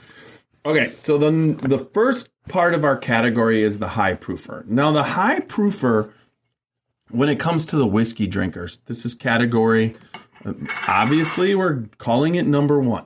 Okay, 0.66 0.90
so 0.90 1.18
then 1.18 1.58
the 1.58 1.88
first 1.94 2.30
part 2.48 2.74
of 2.74 2.84
our 2.84 2.98
category 2.98 3.64
is 3.64 3.80
the 3.80 3.88
high 3.88 4.16
proofer. 4.16 4.66
Now, 4.68 4.92
the 4.92 5.04
high 5.04 5.40
proofer, 5.40 6.12
when 7.10 7.30
it 7.30 7.40
comes 7.40 7.66
to 7.68 7.78
the 7.78 7.88
whiskey 7.88 8.28
drinkers, 8.28 8.80
this 8.86 9.06
is 9.06 9.14
category. 9.14 9.96
Obviously, 10.88 11.56
we're 11.56 11.86
calling 11.98 12.36
it 12.36 12.46
number 12.46 12.80
one. 12.80 13.06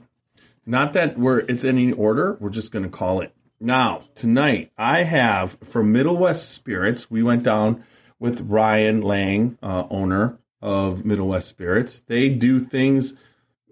Not 0.65 0.93
that 0.93 1.17
we're 1.17 1.39
it's 1.39 1.65
any 1.65 1.91
order. 1.91 2.37
We're 2.39 2.49
just 2.49 2.71
going 2.71 2.83
to 2.83 2.89
call 2.89 3.21
it. 3.21 3.33
Now, 3.59 4.01
tonight 4.15 4.71
I 4.77 5.03
have 5.03 5.57
from 5.63 5.91
Middle 5.91 6.17
West 6.17 6.51
Spirits. 6.51 7.09
We 7.09 7.23
went 7.23 7.43
down 7.43 7.83
with 8.19 8.41
Ryan 8.41 9.01
Lang, 9.01 9.57
uh, 9.61 9.85
owner 9.89 10.37
of 10.61 11.05
Middle 11.05 11.27
West 11.27 11.49
Spirits. 11.49 11.99
They 12.01 12.29
do 12.29 12.63
things 12.63 13.13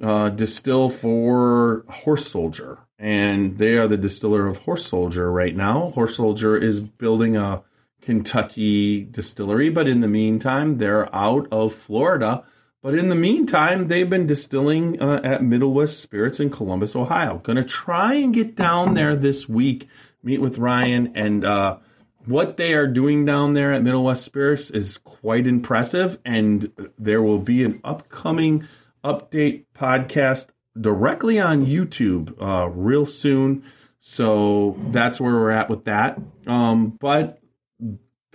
uh, 0.01 0.29
distill 0.29 0.89
for 0.89 1.85
Horse 1.87 2.29
Soldier 2.29 2.79
and 3.01 3.57
they 3.57 3.77
are 3.77 3.87
the 3.87 3.97
distiller 3.97 4.45
of 4.45 4.57
Horse 4.57 4.85
Soldier 4.85 5.31
right 5.31 5.55
now. 5.55 5.89
Horse 5.89 6.15
Soldier 6.15 6.55
is 6.55 6.79
building 6.79 7.35
a 7.35 7.63
Kentucky 8.01 9.03
distillery, 9.03 9.69
but 9.69 9.87
in 9.87 10.01
the 10.01 10.07
meantime, 10.07 10.77
they're 10.77 11.13
out 11.15 11.47
of 11.51 11.73
Florida. 11.73 12.43
But 12.81 12.95
in 12.95 13.09
the 13.09 13.15
meantime, 13.15 13.87
they've 13.87 14.09
been 14.09 14.25
distilling 14.25 14.99
uh, 14.99 15.21
at 15.23 15.43
Middle 15.43 15.73
West 15.73 15.99
Spirits 15.99 16.39
in 16.39 16.49
Columbus, 16.49 16.95
Ohio. 16.95 17.37
Going 17.37 17.57
to 17.57 17.63
try 17.63 18.15
and 18.15 18.33
get 18.33 18.55
down 18.55 18.95
there 18.95 19.15
this 19.15 19.47
week, 19.47 19.87
meet 20.23 20.41
with 20.41 20.57
Ryan, 20.57 21.13
and 21.15 21.45
uh, 21.45 21.77
what 22.25 22.57
they 22.57 22.73
are 22.73 22.87
doing 22.87 23.23
down 23.23 23.53
there 23.53 23.71
at 23.71 23.83
Middle 23.83 24.03
West 24.03 24.25
Spirits 24.25 24.71
is 24.71 24.97
quite 24.97 25.45
impressive. 25.45 26.17
And 26.25 26.71
there 26.97 27.21
will 27.21 27.39
be 27.39 27.63
an 27.63 27.81
upcoming 27.83 28.67
update 29.03 29.65
podcast 29.75 30.49
directly 30.79 31.39
on 31.39 31.65
YouTube 31.65 32.35
uh, 32.41 32.67
real 32.67 33.05
soon. 33.05 33.63
So 33.99 34.75
that's 34.89 35.21
where 35.21 35.33
we're 35.33 35.51
at 35.51 35.69
with 35.69 35.85
that. 35.85 36.19
Um, 36.47 36.97
but 36.99 37.40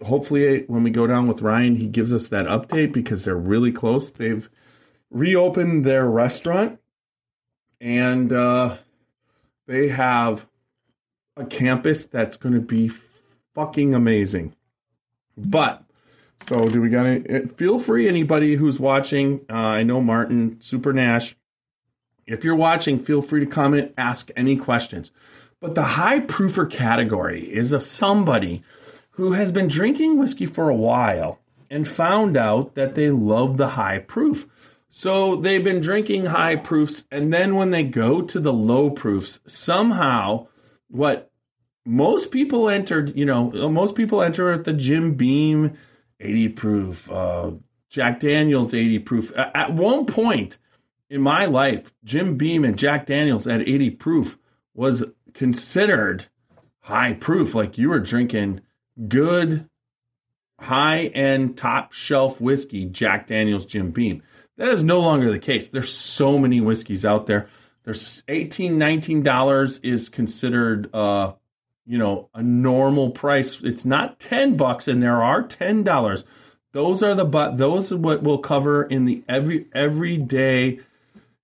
hopefully, 0.02 0.64
when 0.66 0.82
we 0.82 0.90
go 0.90 1.06
down 1.06 1.28
with 1.28 1.42
Ryan, 1.42 1.76
he 1.76 1.86
gives 1.86 2.12
us 2.12 2.28
that 2.28 2.46
update 2.46 2.92
because 2.92 3.24
they're 3.24 3.36
really 3.36 3.72
close. 3.72 4.10
They've 4.10 4.48
reopened 5.10 5.84
their 5.84 6.08
restaurant 6.08 6.80
and 7.80 8.32
uh, 8.32 8.76
they 9.66 9.88
have 9.88 10.46
a 11.36 11.44
campus 11.44 12.04
that's 12.04 12.36
going 12.36 12.54
to 12.54 12.60
be 12.60 12.90
fucking 13.54 13.94
amazing. 13.94 14.54
But 15.36 15.82
so, 16.42 16.68
do 16.68 16.80
we 16.80 16.88
got 16.88 17.04
to 17.04 17.48
feel 17.56 17.78
free, 17.78 18.08
anybody 18.08 18.56
who's 18.56 18.78
watching? 18.78 19.44
Uh, 19.48 19.54
I 19.54 19.82
know 19.82 20.00
Martin, 20.00 20.58
Super 20.60 20.92
Nash, 20.92 21.34
if 22.26 22.44
you're 22.44 22.56
watching, 22.56 22.98
feel 22.98 23.22
free 23.22 23.40
to 23.40 23.46
comment, 23.46 23.94
ask 23.96 24.30
any 24.36 24.56
questions. 24.56 25.12
But 25.60 25.74
the 25.74 25.82
high 25.82 26.20
proofer 26.20 26.70
category 26.70 27.44
is 27.44 27.72
of 27.72 27.82
somebody 27.82 28.62
who 29.16 29.32
has 29.32 29.50
been 29.50 29.66
drinking 29.66 30.18
whiskey 30.18 30.46
for 30.46 30.68
a 30.68 30.76
while 30.76 31.38
and 31.70 31.88
found 31.88 32.36
out 32.36 32.74
that 32.74 32.94
they 32.94 33.10
love 33.10 33.56
the 33.56 33.68
high 33.68 33.98
proof. 33.98 34.46
So 34.90 35.36
they've 35.36 35.64
been 35.64 35.80
drinking 35.80 36.26
high 36.26 36.56
proofs, 36.56 37.04
and 37.10 37.32
then 37.32 37.54
when 37.54 37.70
they 37.70 37.82
go 37.82 38.22
to 38.22 38.40
the 38.40 38.52
low 38.52 38.90
proofs, 38.90 39.40
somehow 39.46 40.48
what 40.88 41.30
most 41.84 42.30
people 42.30 42.68
entered, 42.68 43.16
you 43.16 43.24
know, 43.24 43.50
most 43.70 43.94
people 43.94 44.20
enter 44.20 44.52
at 44.52 44.64
the 44.64 44.72
Jim 44.72 45.14
Beam 45.14 45.76
80 46.20 46.48
proof, 46.50 47.10
uh, 47.10 47.52
Jack 47.88 48.20
Daniels 48.20 48.74
80 48.74 48.98
proof. 49.00 49.32
At 49.36 49.72
one 49.72 50.04
point 50.04 50.58
in 51.08 51.22
my 51.22 51.46
life, 51.46 51.92
Jim 52.04 52.36
Beam 52.36 52.64
and 52.64 52.78
Jack 52.78 53.06
Daniels 53.06 53.46
at 53.46 53.62
80 53.62 53.90
proof 53.90 54.38
was 54.74 55.04
considered 55.32 56.26
high 56.80 57.14
proof. 57.14 57.54
Like 57.54 57.78
you 57.78 57.88
were 57.88 58.00
drinking 58.00 58.60
good, 59.08 59.68
high 60.60 61.04
end, 61.06 61.56
top 61.56 61.92
shelf 61.92 62.40
whiskey, 62.40 62.86
Jack 62.86 63.26
Daniels 63.26 63.64
Jim 63.64 63.90
Beam. 63.90 64.22
That 64.56 64.68
is 64.68 64.82
no 64.82 65.00
longer 65.00 65.30
the 65.30 65.38
case. 65.38 65.68
There's 65.68 65.92
so 65.92 66.38
many 66.38 66.60
whiskeys 66.60 67.04
out 67.04 67.26
there. 67.26 67.48
There's 67.84 68.22
18 68.26 68.78
$19 68.78 69.80
is 69.82 70.08
considered, 70.08 70.92
uh, 70.94 71.34
you 71.84 71.98
know, 71.98 72.30
a 72.34 72.42
normal 72.42 73.10
price. 73.10 73.62
It's 73.62 73.84
not 73.84 74.18
10 74.18 74.56
bucks 74.56 74.88
and 74.88 75.02
there 75.02 75.22
are 75.22 75.42
$10. 75.46 76.24
Those 76.72 77.02
are 77.02 77.14
the 77.14 77.24
but 77.24 77.56
those 77.56 77.92
are 77.92 77.96
what 77.96 78.22
we'll 78.22 78.38
cover 78.38 78.82
in 78.82 79.04
the 79.04 79.22
every 79.28 79.66
everyday 79.72 80.80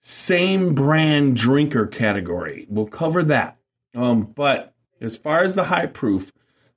same 0.00 0.74
brand 0.74 1.36
drinker 1.36 1.86
category. 1.86 2.66
We'll 2.68 2.86
cover 2.86 3.22
that. 3.24 3.56
Um, 3.94 4.24
but 4.24 4.74
as 5.00 5.16
far 5.16 5.44
as 5.44 5.54
the 5.54 5.64
high 5.64 5.86
proof, 5.86 6.32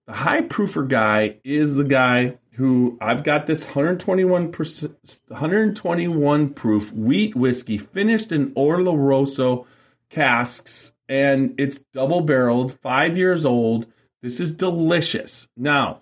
the 0.08 0.14
high 0.14 0.42
proofer 0.42 0.88
guy 0.88 1.38
is 1.44 1.76
the 1.76 1.84
guy 1.84 2.38
who 2.52 2.98
I've 3.02 3.24
got 3.24 3.48
this 3.48 3.66
121 3.66 4.52
121 4.52 6.50
proof 6.52 6.94
wheat 6.94 7.36
whiskey 7.36 7.78
finished 7.78 8.32
in 8.32 8.54
Oloroso 8.54 9.66
casks 10.10 10.94
and 11.10 11.56
it's 11.60 11.80
double 11.94 12.22
barreled, 12.22 12.80
5 12.80 13.18
years 13.18 13.46
old. 13.46 13.88
This 14.22 14.40
is 14.40 14.54
delicious. 14.54 15.48
Now, 15.58 16.02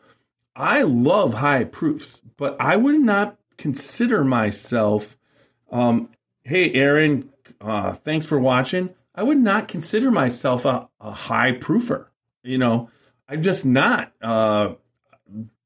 I 0.56 0.84
love 0.84 1.34
high 1.34 1.63
proofs, 1.63 2.22
but 2.38 2.56
I 2.60 2.76
would 2.76 3.02
not 3.02 3.38
consider 3.58 4.24
myself 4.24 5.18
um, 5.72 6.10
hey 6.44 6.72
Aaron, 6.74 7.30
uh, 7.60 7.94
thanks 7.94 8.26
for 8.26 8.39
watching. 8.39 8.92
I 9.16 9.24
would 9.24 9.38
not 9.38 9.68
consider 9.68 10.12
myself 10.12 10.66
a, 10.66 10.88
a 11.00 11.12
high 11.12 11.54
proofer. 11.54 12.06
You 12.44 12.60
know, 12.60 12.89
I'm 13.27 13.41
just 13.41 13.65
not 13.65 14.12
uh, 14.21 14.73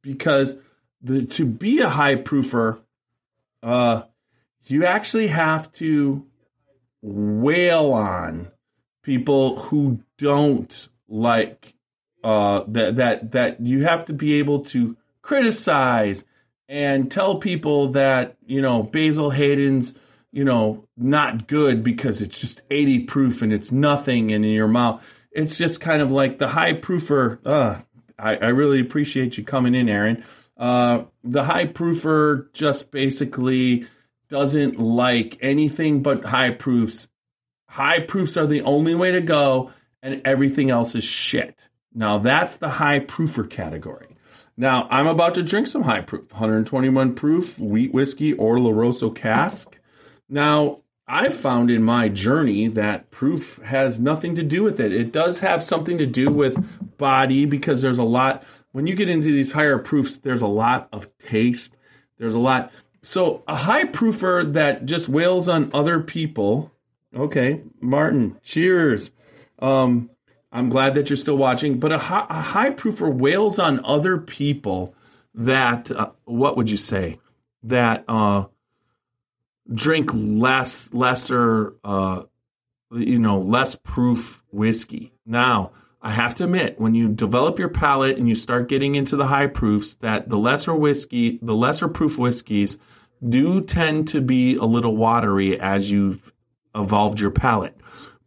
because 0.01 0.55
the 1.01 1.25
to 1.25 1.45
be 1.45 1.79
a 1.79 1.89
high 1.89 2.15
proofer, 2.15 2.81
uh, 3.63 4.03
you 4.65 4.85
actually 4.85 5.27
have 5.27 5.71
to 5.73 6.25
wail 7.01 7.93
on 7.93 8.51
people 9.03 9.57
who 9.57 9.99
don't 10.17 10.89
like 11.07 11.73
uh, 12.23 12.63
that 12.67 12.97
that 12.97 13.31
that 13.31 13.61
you 13.61 13.83
have 13.83 14.05
to 14.05 14.13
be 14.13 14.35
able 14.35 14.65
to 14.65 14.97
criticize 15.21 16.25
and 16.69 17.09
tell 17.09 17.37
people 17.39 17.89
that 17.89 18.35
you 18.45 18.61
know 18.61 18.83
Basil 18.83 19.29
Hayden's 19.29 19.93
you 20.31 20.43
know 20.43 20.85
not 20.97 21.47
good 21.47 21.83
because 21.83 22.21
it's 22.21 22.39
just 22.39 22.61
80 22.69 23.03
proof 23.03 23.41
and 23.41 23.53
it's 23.53 23.71
nothing 23.71 24.31
and 24.31 24.43
in 24.43 24.51
your 24.51 24.67
mouth. 24.67 25.03
It's 25.31 25.57
just 25.57 25.81
kind 25.81 26.01
of 26.01 26.11
like 26.11 26.39
the 26.39 26.47
high 26.47 26.73
proofer. 26.73 27.39
Uh, 27.45 27.81
I, 28.17 28.35
I 28.35 28.47
really 28.47 28.79
appreciate 28.79 29.37
you 29.37 29.43
coming 29.43 29.75
in, 29.75 29.89
Aaron. 29.89 30.23
Uh, 30.57 31.03
the 31.23 31.43
high 31.43 31.67
proofer 31.67 32.51
just 32.53 32.91
basically 32.91 33.87
doesn't 34.29 34.79
like 34.79 35.37
anything 35.41 36.01
but 36.01 36.25
high 36.25 36.51
proofs. 36.51 37.09
High 37.67 37.99
proofs 37.99 38.37
are 38.37 38.47
the 38.47 38.61
only 38.61 38.95
way 38.95 39.11
to 39.11 39.21
go, 39.21 39.71
and 40.01 40.21
everything 40.25 40.71
else 40.71 40.95
is 40.95 41.03
shit. 41.03 41.69
Now, 41.93 42.17
that's 42.17 42.55
the 42.55 42.69
high 42.69 42.99
proofer 42.99 43.49
category. 43.49 44.17
Now, 44.57 44.87
I'm 44.89 45.07
about 45.07 45.35
to 45.35 45.43
drink 45.43 45.67
some 45.67 45.83
high 45.83 46.01
proof, 46.01 46.31
121 46.31 47.13
proof 47.13 47.59
wheat 47.59 47.93
whiskey 47.93 48.33
or 48.33 48.57
Oloroso 48.57 49.15
cask. 49.15 49.77
Now, 50.27 50.81
I've 51.07 51.35
found 51.35 51.71
in 51.71 51.83
my 51.83 52.09
journey 52.09 52.67
that 52.69 53.11
proof 53.11 53.57
has 53.63 53.99
nothing 53.99 54.35
to 54.35 54.43
do 54.43 54.63
with 54.63 54.79
it. 54.79 54.91
It 54.91 55.11
does 55.11 55.39
have 55.39 55.63
something 55.63 55.97
to 55.97 56.05
do 56.05 56.29
with 56.29 56.97
body 56.97 57.45
because 57.45 57.81
there's 57.81 57.99
a 57.99 58.03
lot 58.03 58.43
when 58.77 58.85
you 58.85 58.93
get 58.93 59.09
into 59.09 59.31
these 59.31 59.51
higher 59.51 59.79
proofs, 59.79 60.17
there's 60.17 60.43
a 60.43 60.47
lot 60.47 60.87
of 60.93 61.07
taste. 61.17 61.77
There's 62.19 62.35
a 62.35 62.39
lot. 62.39 62.71
So 63.01 63.43
a 63.47 63.55
high 63.55 63.85
proofer 63.85 64.53
that 64.53 64.85
just 64.85 65.09
wails 65.09 65.47
on 65.47 65.71
other 65.73 65.99
people. 65.99 66.71
Okay, 67.15 67.63
Martin, 67.81 68.37
cheers. 68.43 69.09
Um, 69.57 70.11
I'm 70.51 70.69
glad 70.69 70.93
that 70.93 71.09
you're 71.09 71.17
still 71.17 71.37
watching. 71.37 71.79
But 71.79 71.91
a 71.91 71.97
high, 71.97 72.27
a 72.29 72.41
high 72.41 72.69
proofer 72.69 73.11
wails 73.11 73.57
on 73.57 73.83
other 73.83 74.19
people 74.19 74.93
that 75.33 75.89
uh, 75.89 76.11
what 76.25 76.55
would 76.57 76.69
you 76.69 76.77
say 76.77 77.19
that 77.63 78.03
uh, 78.07 78.45
drink 79.73 80.12
less 80.13 80.93
lesser 80.93 81.75
uh, 81.84 82.23
you 82.91 83.19
know 83.19 83.39
less 83.39 83.75
proof 83.75 84.43
whiskey. 84.51 85.13
Now 85.25 85.71
I 86.01 86.12
have 86.12 86.36
to 86.36 86.45
admit, 86.45 86.80
when 86.80 86.93
you 86.93 87.10
develop 87.10 87.60
your 87.60 87.69
palate 87.69 88.17
and 88.17 88.30
you 88.30 88.36
start 88.36 88.69
getting 88.69 88.95
into 88.95 89.15
the 89.15 89.27
high 89.27 89.47
proofs, 89.47 89.95
that 89.95 90.30
the 90.30 90.38
lesser 90.38 90.73
whiskey, 90.73 91.39
the 91.41 91.56
lesser 91.56 91.88
proof 91.88 92.17
whiskeys, 92.17 92.77
do 93.27 93.62
tend 93.62 94.08
to 94.10 94.21
be 94.21 94.56
a 94.56 94.63
little 94.63 94.95
watery 94.95 95.60
as 95.60 95.89
you've 95.89 96.32
evolved 96.75 97.19
your 97.19 97.32
palate. 97.32 97.75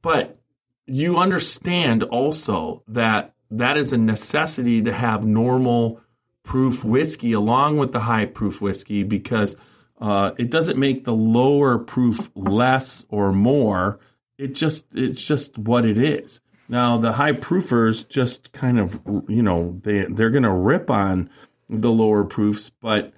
But 0.02 0.38
you 0.86 1.18
understand 1.18 2.02
also 2.02 2.82
that 2.88 3.34
that 3.52 3.76
is 3.76 3.92
a 3.92 3.98
necessity 3.98 4.82
to 4.82 4.92
have 4.92 5.24
normal 5.24 6.00
proof 6.42 6.84
whiskey 6.84 7.32
along 7.32 7.78
with 7.78 7.92
the 7.92 8.00
high 8.00 8.26
proof 8.26 8.60
whiskey 8.60 9.04
because 9.04 9.54
uh, 10.00 10.32
it 10.38 10.50
doesn't 10.50 10.78
make 10.78 11.04
the 11.04 11.14
lower 11.14 11.78
proof 11.78 12.30
less 12.34 13.04
or 13.10 13.32
more. 13.32 14.00
It 14.38 14.54
just 14.54 14.86
it's 14.94 15.22
just 15.22 15.58
what 15.58 15.84
it 15.84 15.98
is. 15.98 16.40
Now 16.68 16.96
the 16.98 17.12
high 17.12 17.32
proofers 17.32 18.08
just 18.08 18.52
kind 18.52 18.78
of 18.78 19.00
you 19.28 19.42
know 19.42 19.78
they 19.82 20.06
they're 20.08 20.30
going 20.30 20.44
to 20.44 20.52
rip 20.52 20.90
on 20.90 21.28
the 21.68 21.90
lower 21.90 22.24
proofs, 22.24 22.70
but 22.70 23.12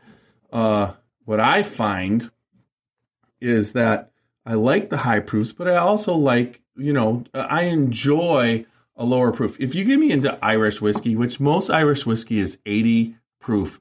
uh, 0.52 0.92
what 1.24 1.40
I 1.40 1.62
find 1.62 2.30
is 3.40 3.72
that 3.72 4.10
I 4.44 4.54
like 4.54 4.90
the 4.90 4.98
high 4.98 5.20
proofs, 5.20 5.52
but 5.52 5.68
I 5.68 5.76
also 5.76 6.14
like 6.14 6.62
you 6.76 6.92
know 6.92 7.24
I 7.32 7.64
enjoy 7.64 8.66
a 8.96 9.04
lower 9.04 9.30
proof. 9.30 9.58
If 9.60 9.76
you 9.76 9.84
get 9.84 10.00
me 10.00 10.10
into 10.10 10.36
Irish 10.44 10.80
whiskey, 10.80 11.14
which 11.14 11.38
most 11.38 11.70
Irish 11.70 12.04
whiskey 12.04 12.40
is 12.40 12.58
80 12.66 13.16
proof, 13.38 13.80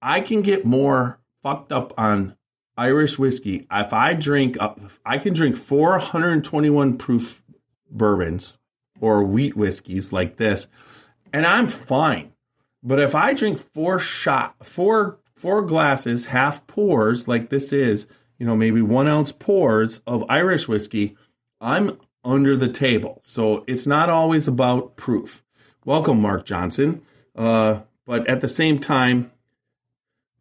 I 0.00 0.22
can 0.22 0.40
get 0.42 0.64
more 0.64 1.19
fucked 1.42 1.72
up 1.72 1.92
on 1.96 2.36
Irish 2.76 3.18
whiskey. 3.18 3.66
If 3.70 3.92
I 3.92 4.14
drink, 4.14 4.56
I 5.04 5.18
can 5.18 5.34
drink 5.34 5.56
421 5.56 6.98
proof 6.98 7.42
bourbons 7.90 8.58
or 9.00 9.24
wheat 9.24 9.56
whiskeys 9.56 10.12
like 10.12 10.36
this, 10.36 10.68
and 11.32 11.46
I'm 11.46 11.68
fine. 11.68 12.32
But 12.82 13.00
if 13.00 13.14
I 13.14 13.34
drink 13.34 13.58
four 13.58 13.98
shot, 13.98 14.54
four 14.64 15.18
four 15.36 15.62
glasses, 15.62 16.26
half 16.26 16.66
pours 16.66 17.26
like 17.26 17.48
this 17.48 17.72
is, 17.72 18.06
you 18.38 18.46
know, 18.46 18.56
maybe 18.56 18.82
one 18.82 19.08
ounce 19.08 19.32
pours 19.32 20.00
of 20.06 20.24
Irish 20.28 20.68
whiskey, 20.68 21.16
I'm 21.60 21.98
under 22.24 22.56
the 22.56 22.68
table. 22.68 23.20
So 23.22 23.64
it's 23.66 23.86
not 23.86 24.10
always 24.10 24.46
about 24.48 24.96
proof. 24.96 25.42
Welcome, 25.84 26.20
Mark 26.20 26.44
Johnson. 26.44 27.02
Uh, 27.34 27.80
but 28.06 28.28
at 28.28 28.40
the 28.40 28.48
same 28.48 28.78
time, 28.78 29.30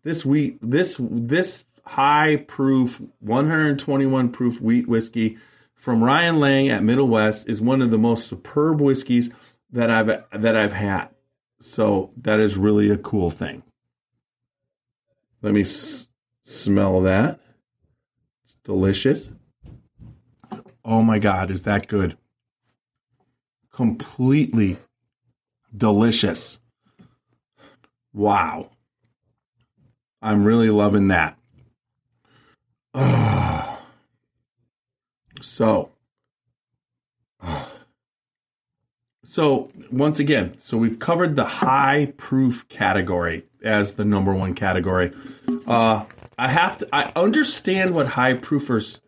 this 0.04 0.26
wheat, 0.26 0.58
this 0.62 0.96
this 1.00 1.66
high 1.86 2.38
proof, 2.48 3.02
121 3.20 4.32
proof 4.32 4.62
wheat 4.62 4.88
whiskey 4.88 5.38
from 5.76 6.04
Ryan 6.04 6.40
Lang 6.40 6.70
at 6.70 6.84
Middle 6.84 7.08
West 7.08 7.48
is 7.48 7.62
one 7.62 7.82
of 7.82 7.90
the 7.90 7.98
most 7.98 8.28
superb 8.28 8.82
whiskeys 8.82 9.32
that 9.72 9.90
I've 9.90 10.24
that 10.32 10.56
I've 10.56 10.74
had. 10.74 11.10
So 11.62 12.12
that 12.18 12.40
is 12.40 12.58
really 12.58 12.90
a 12.90 12.98
cool 12.98 13.30
thing. 13.30 13.64
Let 15.42 15.54
me 15.54 15.62
s- 15.62 16.08
smell 16.46 17.02
that. 17.02 17.40
It's 18.44 18.56
delicious. 18.64 19.32
Oh 20.84 21.02
my 21.02 21.20
god, 21.20 21.50
is 21.52 21.64
that 21.64 21.88
good? 21.88 22.18
Completely 23.72 24.78
delicious. 25.76 26.60
Wow. 28.14 28.72
I'm 30.22 30.46
really 30.46 30.70
loving 30.70 31.08
that. 31.08 31.38
So, 35.42 35.92
so 39.24 39.72
once 39.90 40.20
again, 40.20 40.58
so 40.60 40.78
we've 40.78 41.00
covered 41.00 41.38
the 41.38 41.46
high 41.46 42.14
proof 42.18 42.68
category 42.68 43.46
as 43.64 43.94
the 43.94 44.04
number 44.04 44.34
one 44.34 44.54
category. 44.54 45.14
Uh, 45.66 46.04
I 46.38 46.48
have 46.50 46.80
to, 46.80 46.90
I 46.94 47.12
understand 47.16 47.96
what 47.96 48.08
high 48.08 48.34
proofers 48.34 49.00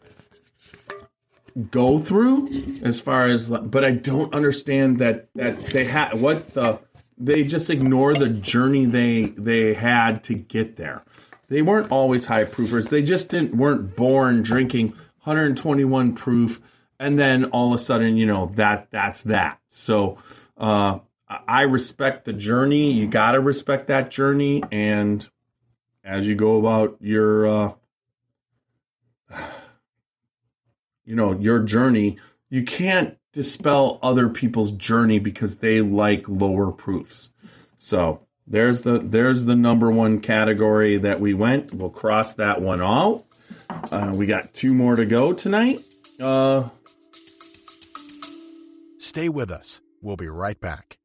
go 1.69 1.99
through 1.99 2.47
as 2.81 3.01
far 3.01 3.25
as 3.25 3.49
but 3.49 3.83
I 3.83 3.91
don't 3.91 4.33
understand 4.33 4.99
that 4.99 5.27
that 5.35 5.59
they 5.67 5.83
had 5.83 6.19
what 6.19 6.53
the 6.53 6.79
they 7.21 7.43
just 7.43 7.69
ignore 7.69 8.13
the 8.15 8.29
journey 8.29 8.85
they 8.85 9.25
they 9.37 9.73
had 9.73 10.23
to 10.25 10.33
get 10.33 10.75
there. 10.75 11.03
They 11.47 11.61
weren't 11.61 11.91
always 11.91 12.25
high 12.25 12.45
proofers. 12.45 12.89
They 12.89 13.03
just 13.03 13.29
didn't 13.29 13.55
weren't 13.55 13.95
born 13.95 14.41
drinking 14.41 14.89
121 15.23 16.15
proof 16.15 16.59
and 16.99 17.17
then 17.17 17.45
all 17.45 17.73
of 17.73 17.79
a 17.79 17.83
sudden, 17.83 18.17
you 18.17 18.25
know, 18.25 18.51
that 18.55 18.89
that's 18.89 19.21
that. 19.21 19.59
So 19.67 20.17
uh 20.57 20.99
I 21.47 21.61
respect 21.61 22.25
the 22.25 22.33
journey. 22.33 22.91
You 22.91 23.07
got 23.07 23.33
to 23.33 23.39
respect 23.39 23.87
that 23.87 24.11
journey 24.11 24.63
and 24.71 25.27
as 26.03 26.27
you 26.27 26.35
go 26.35 26.57
about 26.57 26.97
your 27.01 27.47
uh 27.47 27.73
you 31.05 31.15
know 31.15 31.33
your 31.33 31.59
journey 31.59 32.17
you 32.49 32.63
can't 32.63 33.17
dispel 33.33 33.99
other 34.01 34.29
people's 34.29 34.71
journey 34.71 35.19
because 35.19 35.57
they 35.57 35.81
like 35.81 36.27
lower 36.27 36.71
proofs. 36.71 37.29
So 37.77 38.21
there's 38.47 38.81
the 38.81 38.99
there's 38.99 39.45
the 39.45 39.55
number 39.55 39.89
one 39.91 40.19
category 40.19 40.97
that 40.97 41.19
we 41.19 41.33
went. 41.33 41.73
We'll 41.73 41.89
cross 41.89 42.33
that 42.33 42.61
one 42.61 42.81
out. 42.81 43.23
Uh, 43.91 44.13
we 44.15 44.25
got 44.25 44.53
two 44.53 44.73
more 44.73 44.95
to 44.95 45.05
go 45.05 45.33
tonight. 45.33 45.81
Uh 46.19 46.69
stay 48.99 49.29
with 49.29 49.51
us. 49.51 49.81
We'll 50.01 50.17
be 50.17 50.29
right 50.29 50.59
back. 50.59 50.97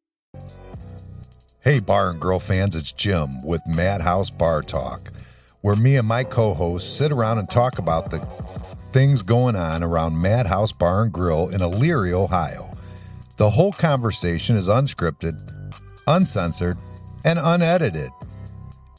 Hey 1.63 1.81
bar 1.81 2.11
and 2.11 2.21
grill 2.21 2.41
fans 2.41 2.77
it's 2.77 2.93
jim 2.93 3.27
with 3.45 3.61
madhouse 3.67 4.31
bar 4.31 4.63
talk 4.63 5.01
where 5.63 5.75
me 5.75 5.97
and 5.97 6.07
my 6.07 6.23
co-hosts 6.23 6.89
sit 6.89 7.11
around 7.11 7.39
and 7.39 7.51
talk 7.51 7.79
about 7.79 8.11
the 8.11 8.21
things 8.97 9.21
going 9.21 9.55
on 9.55 9.83
around 9.83 10.19
Madhouse 10.19 10.73
Bar 10.73 11.03
and 11.03 11.13
Grill 11.13 11.51
in 11.51 11.61
Elyria, 11.61 12.15
Ohio. 12.15 12.71
The 13.37 13.51
whole 13.51 13.73
conversation 13.73 14.57
is 14.57 14.69
unscripted, 14.69 15.35
uncensored, 16.07 16.79
and 17.23 17.39
unedited. 17.39 18.09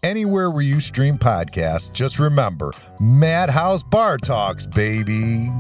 Anywhere 0.04 0.52
where 0.52 0.62
you 0.62 0.80
stream 0.82 1.18
podcasts, 1.18 1.92
just 1.92 2.20
remember 2.20 2.72
Madhouse 3.02 3.82
Bar 3.82 4.20
Talks, 4.20 4.68
baby. 4.68 5.52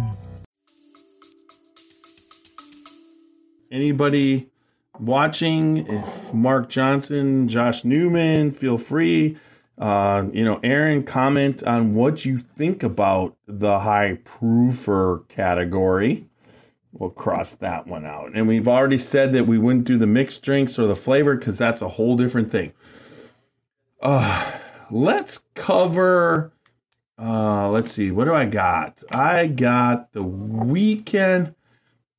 Anybody 3.71 4.51
watching, 4.99 5.87
if 5.87 6.31
Mark 6.31 6.69
Johnson, 6.69 7.47
Josh 7.47 7.83
Newman, 7.83 8.51
feel 8.51 8.77
free 8.77 9.39
uh, 9.77 10.25
you 10.33 10.43
know, 10.43 10.59
Aaron, 10.63 11.03
comment 11.03 11.63
on 11.63 11.93
what 11.93 12.25
you 12.25 12.39
think 12.39 12.81
about 12.81 13.35
the 13.47 13.79
high 13.79 14.19
proofer 14.25 15.27
category. 15.27 16.25
We'll 16.91 17.11
cross 17.11 17.51
that 17.53 17.85
one 17.85 18.05
out. 18.05 18.31
And 18.33 18.47
we've 18.47 18.67
already 18.67 18.97
said 18.97 19.33
that 19.33 19.45
we 19.45 19.59
wouldn't 19.59 19.85
do 19.85 19.97
the 19.97 20.07
mixed 20.07 20.41
drinks 20.41 20.79
or 20.79 20.87
the 20.87 20.95
flavor 20.95 21.35
because 21.35 21.57
that's 21.57 21.81
a 21.81 21.89
whole 21.89 22.17
different 22.17 22.51
thing. 22.51 22.73
Uh, 24.01 24.51
let's 24.89 25.43
cover. 25.53 26.53
Uh, 27.19 27.69
let's 27.69 27.91
see. 27.91 28.09
What 28.09 28.25
do 28.25 28.33
I 28.33 28.45
got? 28.45 29.03
I 29.11 29.45
got 29.45 30.11
the 30.13 30.23
weekend. 30.23 31.53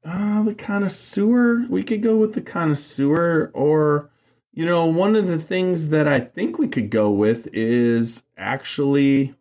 Uh, 0.05 0.45
the 0.45 0.55
connoisseur. 0.55 1.67
We 1.69 1.83
could 1.83 2.03
go 2.03 2.17
with 2.17 2.35
the 2.35 2.41
connoisseur 2.41 3.51
or 3.53 4.11
you 4.53 4.67
know, 4.67 4.87
one 4.87 5.15
of 5.17 5.27
the 5.27 5.39
things 5.39 5.89
that 5.89 6.09
I 6.09 6.21
think 6.21 6.59
we 6.59 6.69
could 6.69 6.91
go 6.91 7.11
with 7.11 7.49
is 7.53 8.25
actually. 8.37 9.35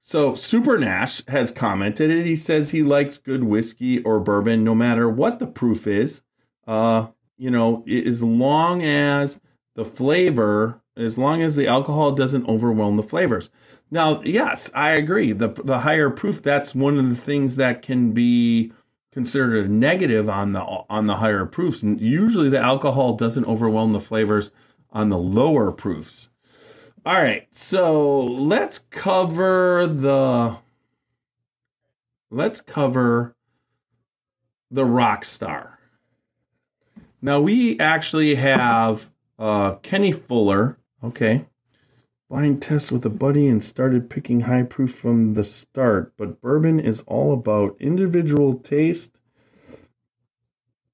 So, 0.01 0.33
Super 0.33 0.79
Nash 0.79 1.23
has 1.27 1.51
commented 1.51 2.09
it. 2.09 2.25
He 2.25 2.35
says 2.35 2.71
he 2.71 2.81
likes 2.81 3.19
good 3.19 3.43
whiskey 3.43 4.01
or 4.01 4.19
bourbon 4.19 4.63
no 4.63 4.73
matter 4.73 5.07
what 5.07 5.37
the 5.37 5.45
proof 5.45 5.85
is. 5.85 6.23
Uh, 6.65 7.09
you 7.37 7.51
know, 7.51 7.85
as 7.87 8.23
long 8.23 8.83
as 8.83 9.39
the 9.75 9.85
flavor, 9.85 10.81
as 10.97 11.17
long 11.17 11.43
as 11.43 11.55
the 11.55 11.67
alcohol 11.67 12.11
doesn't 12.11 12.47
overwhelm 12.49 12.97
the 12.97 13.03
flavors. 13.03 13.51
Now, 13.91 14.21
yes, 14.23 14.69
I 14.75 14.91
agree. 14.91 15.31
The 15.31 15.47
the 15.49 15.79
higher 15.79 16.09
proof, 16.09 16.43
that's 16.43 16.75
one 16.75 16.97
of 16.99 17.09
the 17.09 17.15
things 17.15 17.55
that 17.55 17.81
can 17.81 18.11
be 18.11 18.73
considered 19.19 19.65
a 19.65 19.67
negative 19.67 20.29
on 20.29 20.53
the 20.53 20.61
on 20.61 21.05
the 21.05 21.17
higher 21.17 21.45
proofs. 21.45 21.83
And 21.83 21.99
usually 21.99 22.47
the 22.47 22.57
alcohol 22.57 23.17
doesn't 23.17 23.43
overwhelm 23.43 23.91
the 23.91 23.99
flavors 23.99 24.49
on 24.93 25.09
the 25.09 25.17
lower 25.17 25.73
proofs. 25.73 26.29
All 27.05 27.15
right, 27.15 27.45
so 27.51 28.21
let's 28.21 28.79
cover 28.91 29.87
the 29.87 30.55
let's 32.31 32.61
cover 32.61 33.35
the 34.71 34.85
rock 34.85 35.25
star. 35.25 35.79
Now 37.21 37.41
we 37.41 37.77
actually 37.77 38.35
have 38.35 39.09
uh, 39.37 39.75
Kenny 39.83 40.13
Fuller. 40.13 40.77
Okay, 41.03 41.45
blind 42.29 42.61
test 42.61 42.91
with 42.91 43.05
a 43.05 43.09
buddy 43.09 43.47
and 43.47 43.63
started 43.63 44.09
picking 44.09 44.41
high 44.41 44.63
proof 44.63 44.93
from 44.93 45.33
the 45.33 45.43
start. 45.43 46.13
But 46.17 46.41
bourbon 46.41 46.79
is 46.79 47.01
all 47.07 47.33
about 47.33 47.75
individual 47.79 48.53
taste 48.55 49.17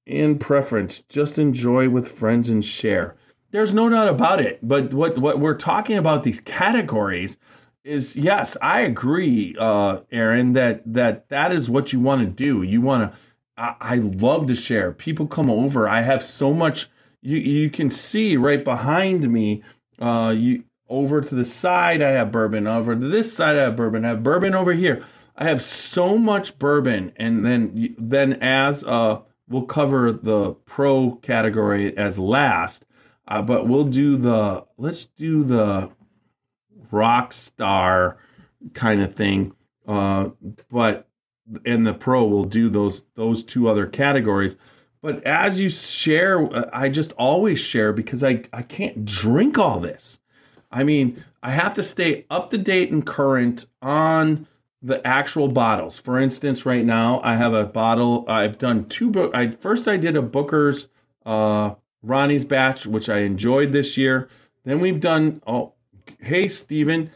and 0.06 0.40
preference. 0.40 1.00
Just 1.00 1.38
enjoy 1.38 1.90
with 1.90 2.10
friends 2.10 2.48
and 2.48 2.64
share. 2.64 3.16
There's 3.50 3.74
no 3.74 3.88
doubt 3.88 4.08
about 4.08 4.40
it. 4.40 4.60
But 4.62 4.94
what, 4.94 5.18
what 5.18 5.38
we're 5.38 5.54
talking 5.54 5.98
about 5.98 6.22
these 6.22 6.40
categories 6.40 7.36
is 7.84 8.16
yes, 8.16 8.56
I 8.60 8.80
agree, 8.80 9.54
uh, 9.58 10.00
Aaron, 10.10 10.54
that 10.54 10.82
that 10.92 11.28
that 11.28 11.52
is 11.52 11.70
what 11.70 11.92
you 11.92 12.00
want 12.00 12.22
to 12.22 12.26
do. 12.26 12.62
You 12.62 12.80
want 12.80 13.12
to. 13.12 13.18
I, 13.56 13.76
I 13.80 13.94
love 13.96 14.48
to 14.48 14.56
share. 14.56 14.92
People 14.92 15.28
come 15.28 15.48
over. 15.48 15.88
I 15.88 16.00
have 16.00 16.24
so 16.24 16.52
much. 16.52 16.90
You 17.22 17.38
you 17.38 17.70
can 17.70 17.90
see 17.90 18.36
right 18.36 18.64
behind 18.64 19.32
me. 19.32 19.62
Uh, 20.00 20.34
you 20.36 20.64
over 20.88 21.20
to 21.20 21.34
the 21.34 21.44
side, 21.44 22.02
I 22.02 22.12
have 22.12 22.32
bourbon. 22.32 22.66
Over 22.66 22.94
to 22.94 23.08
this 23.08 23.32
side, 23.32 23.56
I 23.56 23.62
have 23.62 23.76
bourbon. 23.76 24.04
I 24.04 24.10
have 24.10 24.22
bourbon 24.22 24.54
over 24.54 24.72
here. 24.72 25.04
I 25.36 25.44
have 25.44 25.62
so 25.62 26.16
much 26.16 26.58
bourbon, 26.58 27.12
and 27.16 27.44
then 27.44 27.94
then 27.98 28.34
as 28.34 28.82
uh, 28.84 29.20
we'll 29.48 29.66
cover 29.66 30.10
the 30.12 30.52
pro 30.64 31.16
category 31.16 31.96
as 31.96 32.18
last, 32.18 32.86
uh, 33.28 33.42
but 33.42 33.68
we'll 33.68 33.84
do 33.84 34.16
the 34.16 34.64
let's 34.78 35.04
do 35.04 35.44
the 35.44 35.90
rock 36.90 37.32
star 37.32 38.16
kind 38.72 39.02
of 39.02 39.14
thing. 39.14 39.52
Uh, 39.86 40.30
but 40.70 41.08
and 41.64 41.86
the 41.86 41.94
pro, 41.94 42.24
we'll 42.24 42.44
do 42.44 42.68
those 42.68 43.02
those 43.14 43.44
two 43.44 43.68
other 43.68 43.86
categories. 43.86 44.56
But 45.02 45.22
as 45.24 45.60
you 45.60 45.68
share, 45.68 46.42
uh, 46.52 46.70
I 46.72 46.88
just 46.88 47.12
always 47.12 47.60
share 47.60 47.92
because 47.92 48.24
I 48.24 48.44
I 48.52 48.62
can't 48.62 49.04
drink 49.04 49.58
all 49.58 49.80
this. 49.80 50.18
I 50.70 50.84
mean, 50.84 51.24
I 51.42 51.50
have 51.50 51.74
to 51.74 51.82
stay 51.82 52.26
up 52.30 52.50
to 52.50 52.58
date 52.58 52.90
and 52.90 53.06
current 53.06 53.66
on 53.80 54.46
the 54.82 55.04
actual 55.06 55.48
bottles. 55.48 55.98
For 55.98 56.18
instance, 56.18 56.66
right 56.66 56.84
now 56.84 57.20
I 57.22 57.36
have 57.36 57.54
a 57.54 57.64
bottle. 57.64 58.24
I've 58.28 58.58
done 58.58 58.88
two 58.88 59.10
book. 59.10 59.32
I 59.34 59.50
first 59.50 59.88
I 59.88 59.96
did 59.96 60.16
a 60.16 60.22
Booker's 60.22 60.88
uh, 61.24 61.74
Ronnie's 62.02 62.44
batch, 62.44 62.86
which 62.86 63.08
I 63.08 63.20
enjoyed 63.20 63.72
this 63.72 63.96
year. 63.96 64.28
Then 64.64 64.80
we've 64.80 65.00
done. 65.00 65.42
Oh, 65.46 65.74
hey 66.20 66.48
Stephen, 66.48 67.10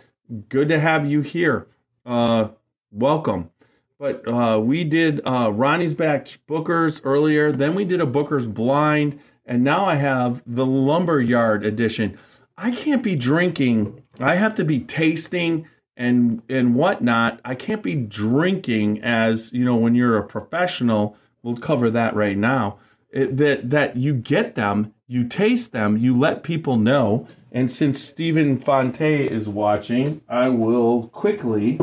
good 0.48 0.68
to 0.68 0.80
have 0.80 1.06
you 1.06 1.20
here. 1.20 1.68
Uh, 2.04 2.48
welcome. 2.90 3.50
But 3.98 4.26
uh, 4.26 4.58
we 4.58 4.84
did 4.84 5.20
uh, 5.26 5.52
Ronnie's 5.52 5.94
batch 5.94 6.44
Booker's 6.46 7.02
earlier. 7.04 7.52
Then 7.52 7.74
we 7.74 7.84
did 7.84 8.00
a 8.00 8.06
Booker's 8.06 8.46
blind, 8.46 9.20
and 9.44 9.62
now 9.62 9.84
I 9.84 9.96
have 9.96 10.42
the 10.46 10.64
Lumberyard 10.64 11.64
edition. 11.64 12.18
I 12.62 12.73
can't 12.73 13.03
be 13.03 13.16
drinking. 13.16 14.03
I 14.20 14.35
have 14.35 14.55
to 14.57 14.64
be 14.64 14.81
tasting 14.81 15.66
and 15.96 16.42
and 16.51 16.75
whatnot. 16.75 17.40
I 17.42 17.55
can't 17.55 17.83
be 17.83 17.94
drinking 17.94 19.03
as 19.03 19.51
you 19.55 19.64
know 19.64 19.77
when 19.77 19.94
you're 19.94 20.18
a 20.18 20.27
professional. 20.27 21.16
We'll 21.42 21.57
cover 21.57 21.90
that 21.90 22.14
right 22.14 22.37
now. 22.37 22.79
It, 23.11 23.38
that 23.38 23.70
that 23.70 23.96
you 23.96 24.12
get 24.12 24.57
them, 24.57 24.92
you 25.07 25.27
taste 25.27 25.73
them, 25.73 25.96
you 25.96 26.16
let 26.16 26.42
people 26.42 26.77
know. 26.77 27.27
And 27.51 27.73
since 27.73 27.99
Stephen 27.99 28.59
Fonte 28.59 29.01
is 29.01 29.49
watching, 29.49 30.20
I 30.29 30.51
will 30.51 31.09
quickly. 31.09 31.81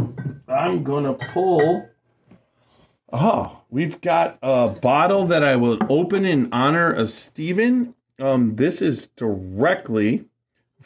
I'm 0.47 0.83
gonna 0.83 1.15
pull. 1.15 1.89
Oh, 3.11 3.63
we've 3.71 3.99
got 3.99 4.37
a 4.43 4.67
bottle 4.67 5.25
that 5.25 5.43
I 5.43 5.55
will 5.55 5.79
open 5.89 6.23
in 6.23 6.49
honor 6.51 6.93
of 6.93 7.09
Stephen. 7.09 7.95
Um, 8.19 8.57
this 8.57 8.79
is 8.79 9.07
directly 9.07 10.25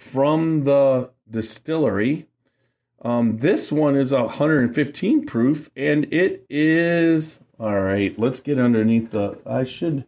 from 0.02 0.64
the 0.64 1.12
distillery. 1.30 2.28
Um, 3.04 3.38
this 3.38 3.72
one 3.72 3.96
is 3.96 4.12
115 4.12 5.26
proof, 5.26 5.70
and 5.76 6.12
it 6.12 6.46
is 6.50 7.40
all 7.60 7.80
right. 7.80 8.18
Let's 8.18 8.40
get 8.40 8.60
underneath 8.60 9.12
the. 9.12 9.38
I 9.46 9.64
should. 9.64 10.06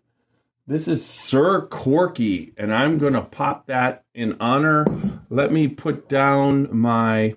This 0.65 0.87
is 0.87 1.05
Sir 1.05 1.67
Corky, 1.67 2.53
and 2.57 2.73
I'm 2.73 2.97
gonna 2.97 3.21
pop 3.21 3.67
that 3.67 4.03
in 4.13 4.35
honor. 4.39 4.85
Let 5.29 5.51
me 5.51 5.67
put 5.67 6.09
down 6.09 6.75
my 6.75 7.35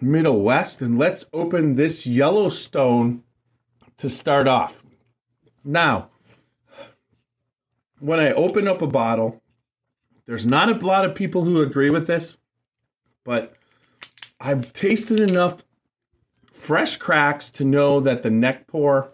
Middle 0.00 0.42
West, 0.42 0.82
and 0.82 0.98
let's 0.98 1.24
open 1.32 1.76
this 1.76 2.06
Yellowstone 2.06 3.22
to 3.98 4.10
start 4.10 4.46
off. 4.46 4.84
Now, 5.64 6.10
when 8.00 8.20
I 8.20 8.32
open 8.32 8.68
up 8.68 8.82
a 8.82 8.86
bottle, 8.86 9.40
there's 10.26 10.46
not 10.46 10.70
a 10.70 10.86
lot 10.86 11.04
of 11.04 11.14
people 11.14 11.44
who 11.44 11.60
agree 11.60 11.90
with 11.90 12.06
this, 12.06 12.38
but 13.24 13.54
I've 14.40 14.72
tasted 14.72 15.20
enough 15.20 15.64
fresh 16.52 16.96
cracks 16.96 17.50
to 17.50 17.64
know 17.64 18.00
that 18.00 18.22
the 18.22 18.30
neck 18.30 18.66
pour 18.66 19.12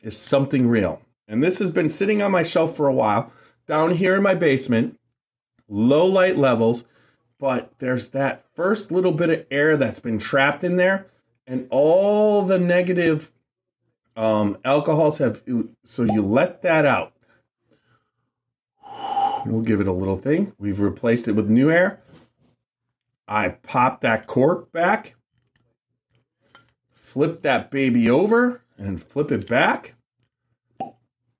is 0.00 0.16
something 0.16 0.68
real. 0.68 1.02
And 1.28 1.42
this 1.42 1.58
has 1.58 1.70
been 1.70 1.90
sitting 1.90 2.22
on 2.22 2.32
my 2.32 2.42
shelf 2.42 2.76
for 2.76 2.88
a 2.88 2.94
while 2.94 3.32
down 3.66 3.92
here 3.92 4.16
in 4.16 4.22
my 4.22 4.34
basement, 4.34 4.98
low 5.68 6.06
light 6.06 6.36
levels, 6.36 6.84
but 7.38 7.72
there's 7.78 8.08
that 8.08 8.44
first 8.54 8.90
little 8.90 9.12
bit 9.12 9.30
of 9.30 9.46
air 9.50 9.76
that's 9.76 10.00
been 10.00 10.18
trapped 10.18 10.64
in 10.64 10.76
there, 10.76 11.06
and 11.46 11.66
all 11.70 12.42
the 12.42 12.58
negative 12.58 13.30
um, 14.16 14.58
alcohols 14.64 15.18
have. 15.18 15.42
So 15.84 16.02
you 16.02 16.22
let 16.22 16.62
that 16.62 16.84
out. 16.84 17.12
We'll 19.46 19.62
give 19.62 19.80
it 19.80 19.86
a 19.86 19.92
little 19.92 20.16
thing. 20.16 20.52
We've 20.58 20.80
replaced 20.80 21.28
it 21.28 21.32
with 21.32 21.48
new 21.48 21.70
air. 21.70 22.02
I 23.26 23.50
pop 23.50 24.00
that 24.00 24.26
cork 24.26 24.72
back, 24.72 25.14
flip 26.92 27.42
that 27.42 27.70
baby 27.70 28.10
over, 28.10 28.62
and 28.76 29.02
flip 29.02 29.30
it 29.30 29.46
back. 29.48 29.94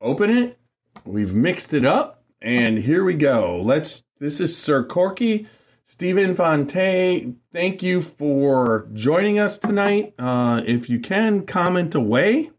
Open 0.01 0.31
it. 0.31 0.59
We've 1.05 1.35
mixed 1.35 1.75
it 1.75 1.85
up, 1.85 2.25
and 2.41 2.79
here 2.79 3.05
we 3.05 3.15
go. 3.15 3.61
Let's. 3.63 4.03
This 4.19 4.39
is 4.39 4.57
Sir 4.57 4.85
Corky. 4.85 5.49
Stephen 5.83 6.37
Fonte, 6.37 7.35
thank 7.53 7.83
you 7.83 8.01
for 8.01 8.87
joining 8.93 9.39
us 9.41 9.59
tonight. 9.59 10.15
Uh, 10.19 10.63
if 10.65 10.89
you 10.89 11.01
can, 11.01 11.45
comment 11.45 11.95
away 11.95 12.51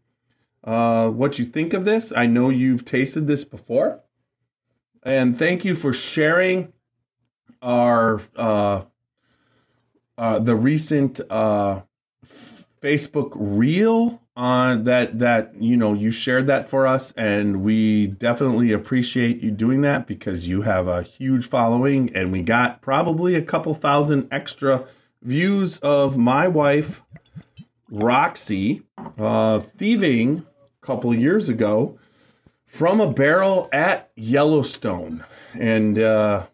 uh, 0.64 1.08
what 1.08 1.38
you 1.38 1.46
think 1.46 1.72
of 1.72 1.84
this. 1.86 2.12
I 2.14 2.26
know 2.26 2.50
you've 2.50 2.84
tasted 2.84 3.26
this 3.26 3.44
before. 3.44 4.02
And 5.02 5.38
thank 5.38 5.64
you 5.64 5.74
for 5.74 5.92
sharing 5.92 6.72
our 7.60 8.20
uh, 8.36 8.84
uh, 10.16 10.38
the 10.38 10.54
recent 10.54 11.20
uh, 11.30 11.82
Facebook 12.80 13.32
reel 13.34 14.20
on 14.34 14.84
that 14.84 15.18
that 15.18 15.54
you 15.60 15.76
know 15.76 15.92
you 15.92 16.10
shared 16.10 16.46
that 16.46 16.68
for 16.68 16.86
us. 16.86 17.12
And 17.16 17.62
we 17.62 18.06
definitely 18.06 18.72
appreciate 18.72 19.42
you 19.42 19.50
doing 19.50 19.82
that 19.82 20.06
because 20.06 20.48
you 20.48 20.62
have 20.62 20.86
a 20.86 21.02
huge 21.02 21.48
following 21.48 22.14
and 22.14 22.32
we 22.32 22.42
got 22.42 22.80
probably 22.80 23.34
a 23.34 23.42
couple 23.42 23.74
thousand 23.74 24.28
extra 24.30 24.86
views 25.22 25.78
of 25.78 26.16
my 26.16 26.48
wife 26.48 27.02
Roxy 27.90 28.82
uh, 29.18 29.60
thieving 29.60 30.46
a 30.82 30.86
couple 30.86 31.14
years 31.14 31.48
ago 31.48 31.98
from 32.72 33.00
a 33.00 33.12
barrel 33.12 33.68
at 33.72 34.10
Yellowstone 34.16 35.24
and 35.54 35.98
uh, 35.98 36.46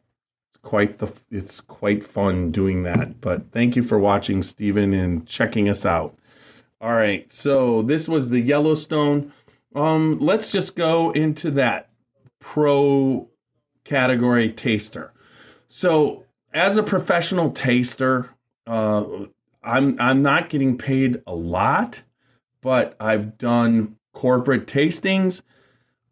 it's 0.51 0.59
quite 0.63 0.99
the 0.99 1.13
it's 1.31 1.61
quite 1.61 2.03
fun 2.03 2.51
doing 2.51 2.83
that 2.83 3.21
but 3.21 3.53
thank 3.53 3.77
you 3.77 3.83
for 3.83 3.99
watching 3.99 4.43
Stephen 4.43 4.93
and 4.93 5.27
checking 5.27 5.69
us 5.69 5.87
out 5.87 6.19
all 6.81 6.95
right, 6.95 7.31
so 7.33 7.83
this 7.83 8.07
was 8.07 8.29
the 8.29 8.41
Yellowstone. 8.41 9.33
Um, 9.75 10.21
let's 10.21 10.53
just 10.53 10.77
go 10.77 11.11
into 11.11 11.51
that 11.53 11.91
pro 12.39 13.29
category 13.83 14.53
taster. 14.53 15.13
So, 15.69 16.25
as 16.55 16.77
a 16.77 16.85
professional 16.85 17.51
taster, 17.51 18.31
uh, 18.65 19.05
I'm 19.65 20.01
I'm 20.01 20.23
not 20.23 20.51
getting 20.51 20.79
paid 20.79 21.21
a 21.27 21.35
lot, 21.35 22.05
but 22.61 22.95
I've 23.01 23.39
done 23.39 23.97
corporate 24.13 24.69
tastings. 24.69 25.43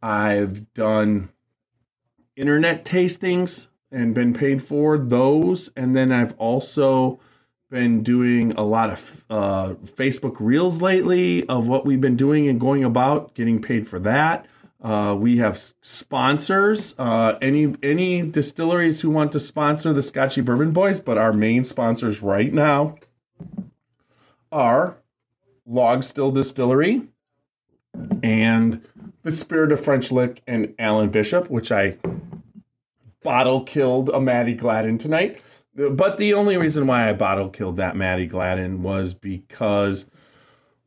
I've 0.07 0.73
done 0.73 1.31
internet 2.37 2.85
tastings 2.85 3.67
and 3.91 4.15
been 4.15 4.35
paid 4.35 4.63
for 4.63 4.99
those, 4.99 5.73
and 5.75 5.97
then 5.97 6.13
I've 6.13 6.33
also 6.39 7.19
been 7.71 8.05
doing 8.05 8.53
a 8.53 8.63
lot 8.63 8.91
of 8.91 9.25
uh, 9.29 9.75
Facebook 9.85 10.37
Reels 10.39 10.81
lately 10.81 11.45
of 11.49 11.67
what 11.67 11.85
we've 11.85 12.01
been 12.01 12.15
doing 12.15 12.47
and 12.47 12.61
going 12.61 12.85
about, 12.85 13.35
getting 13.35 13.61
paid 13.61 13.89
for 13.89 13.99
that. 13.99 14.47
Uh, 14.81 15.17
we 15.19 15.39
have 15.39 15.75
sponsors. 15.81 16.95
Uh, 16.99 17.37
any 17.43 17.75
any 17.83 18.23
distilleries 18.23 19.01
who 19.01 19.11
want 19.11 19.33
to 19.33 19.41
sponsor 19.41 19.93
the 19.93 20.05
Scotchy 20.05 20.41
Bourbon 20.41 20.71
Boys, 20.71 21.01
but 21.01 21.19
our 21.19 21.33
main 21.33 21.65
sponsors 21.65 22.23
right 22.23 22.55
now 22.55 22.97
are 24.53 24.99
Log 25.67 26.05
Still 26.05 26.31
Distillery 26.31 27.09
and 28.23 28.87
the 29.27 29.33
Spirit 29.33 29.73
of 29.73 29.81
French 29.81 30.13
Lick 30.13 30.41
and 30.47 30.73
Alan 30.79 31.09
Bishop, 31.11 31.51
which 31.51 31.73
I 31.73 31.99
bottle 33.25 33.63
killed 33.63 34.09
a 34.09 34.21
Mattie 34.21 34.55
Gladden 34.55 34.99
tonight. 34.99 35.41
But 35.75 36.17
the 36.17 36.33
only 36.35 36.57
reason 36.57 36.87
why 36.87 37.11
I 37.11 37.13
bottle 37.13 37.49
killed 37.49 37.77
that 37.77 37.97
Mattie 37.97 38.29
Gladden 38.29 38.85
was 38.85 39.15
because 39.15 40.07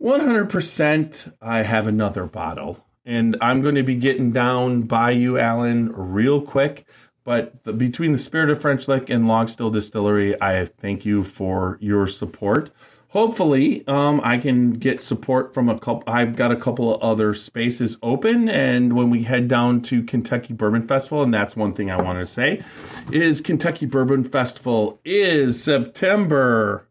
100% 0.02 1.34
I 1.42 1.64
have 1.64 1.86
another 1.86 2.28
bottle. 2.28 2.86
And 3.06 3.36
I'm 3.42 3.62
going 3.62 3.76
to 3.76 3.84
be 3.84 3.96
getting 3.96 4.32
down 4.32 4.84
by 4.84 5.12
you, 5.12 5.38
Alan, 5.38 5.92
real 5.92 6.42
quick. 6.42 6.88
But 7.26 7.66
the, 7.66 7.74
between 7.74 8.14
the 8.14 8.18
Spirit 8.18 8.50
of 8.50 8.62
French 8.62 8.88
Lick 8.88 9.10
and 9.10 9.28
Log 9.28 9.50
Still 9.50 9.70
Distillery, 9.70 10.42
I 10.42 10.64
thank 10.64 11.06
you 11.06 11.26
for 11.26 11.78
your 11.82 12.08
support 12.08 12.72
hopefully 13.10 13.86
um, 13.88 14.22
i 14.24 14.38
can 14.38 14.72
get 14.72 15.02
support 15.02 15.54
from 15.54 15.70
a 15.70 15.78
couple 15.78 16.04
i've 16.08 16.36
got 16.36 16.52
a 16.52 16.56
couple 16.56 16.94
of 16.94 17.02
other 17.02 17.34
spaces 17.34 17.98
open 18.02 18.50
and 18.50 18.96
when 18.96 19.10
we 19.10 19.24
head 19.24 19.48
down 19.48 19.82
to 19.82 20.04
kentucky 20.04 20.54
bourbon 20.54 20.88
festival 20.88 21.22
and 21.22 21.34
that's 21.34 21.56
one 21.56 21.74
thing 21.74 21.92
i 21.92 22.02
want 22.02 22.18
to 22.20 22.26
say 22.26 22.64
is 23.12 23.42
kentucky 23.42 23.86
bourbon 23.86 24.24
festival 24.24 25.00
is 25.04 25.62
september 25.62 26.86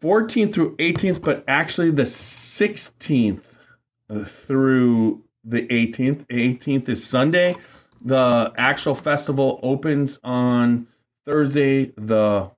14th 0.00 0.54
through 0.54 0.76
18th 0.76 1.20
but 1.22 1.44
actually 1.48 1.90
the 1.90 2.02
16th 2.02 3.42
through 4.24 5.22
the 5.44 5.62
18th 5.62 6.26
18th 6.26 6.88
is 6.88 7.04
sunday. 7.04 7.56
The 8.02 8.52
actual 8.56 8.94
festival 8.94 9.58
opens 9.62 10.20
on 10.22 10.86
thursday 11.24 11.92
the 11.96 12.50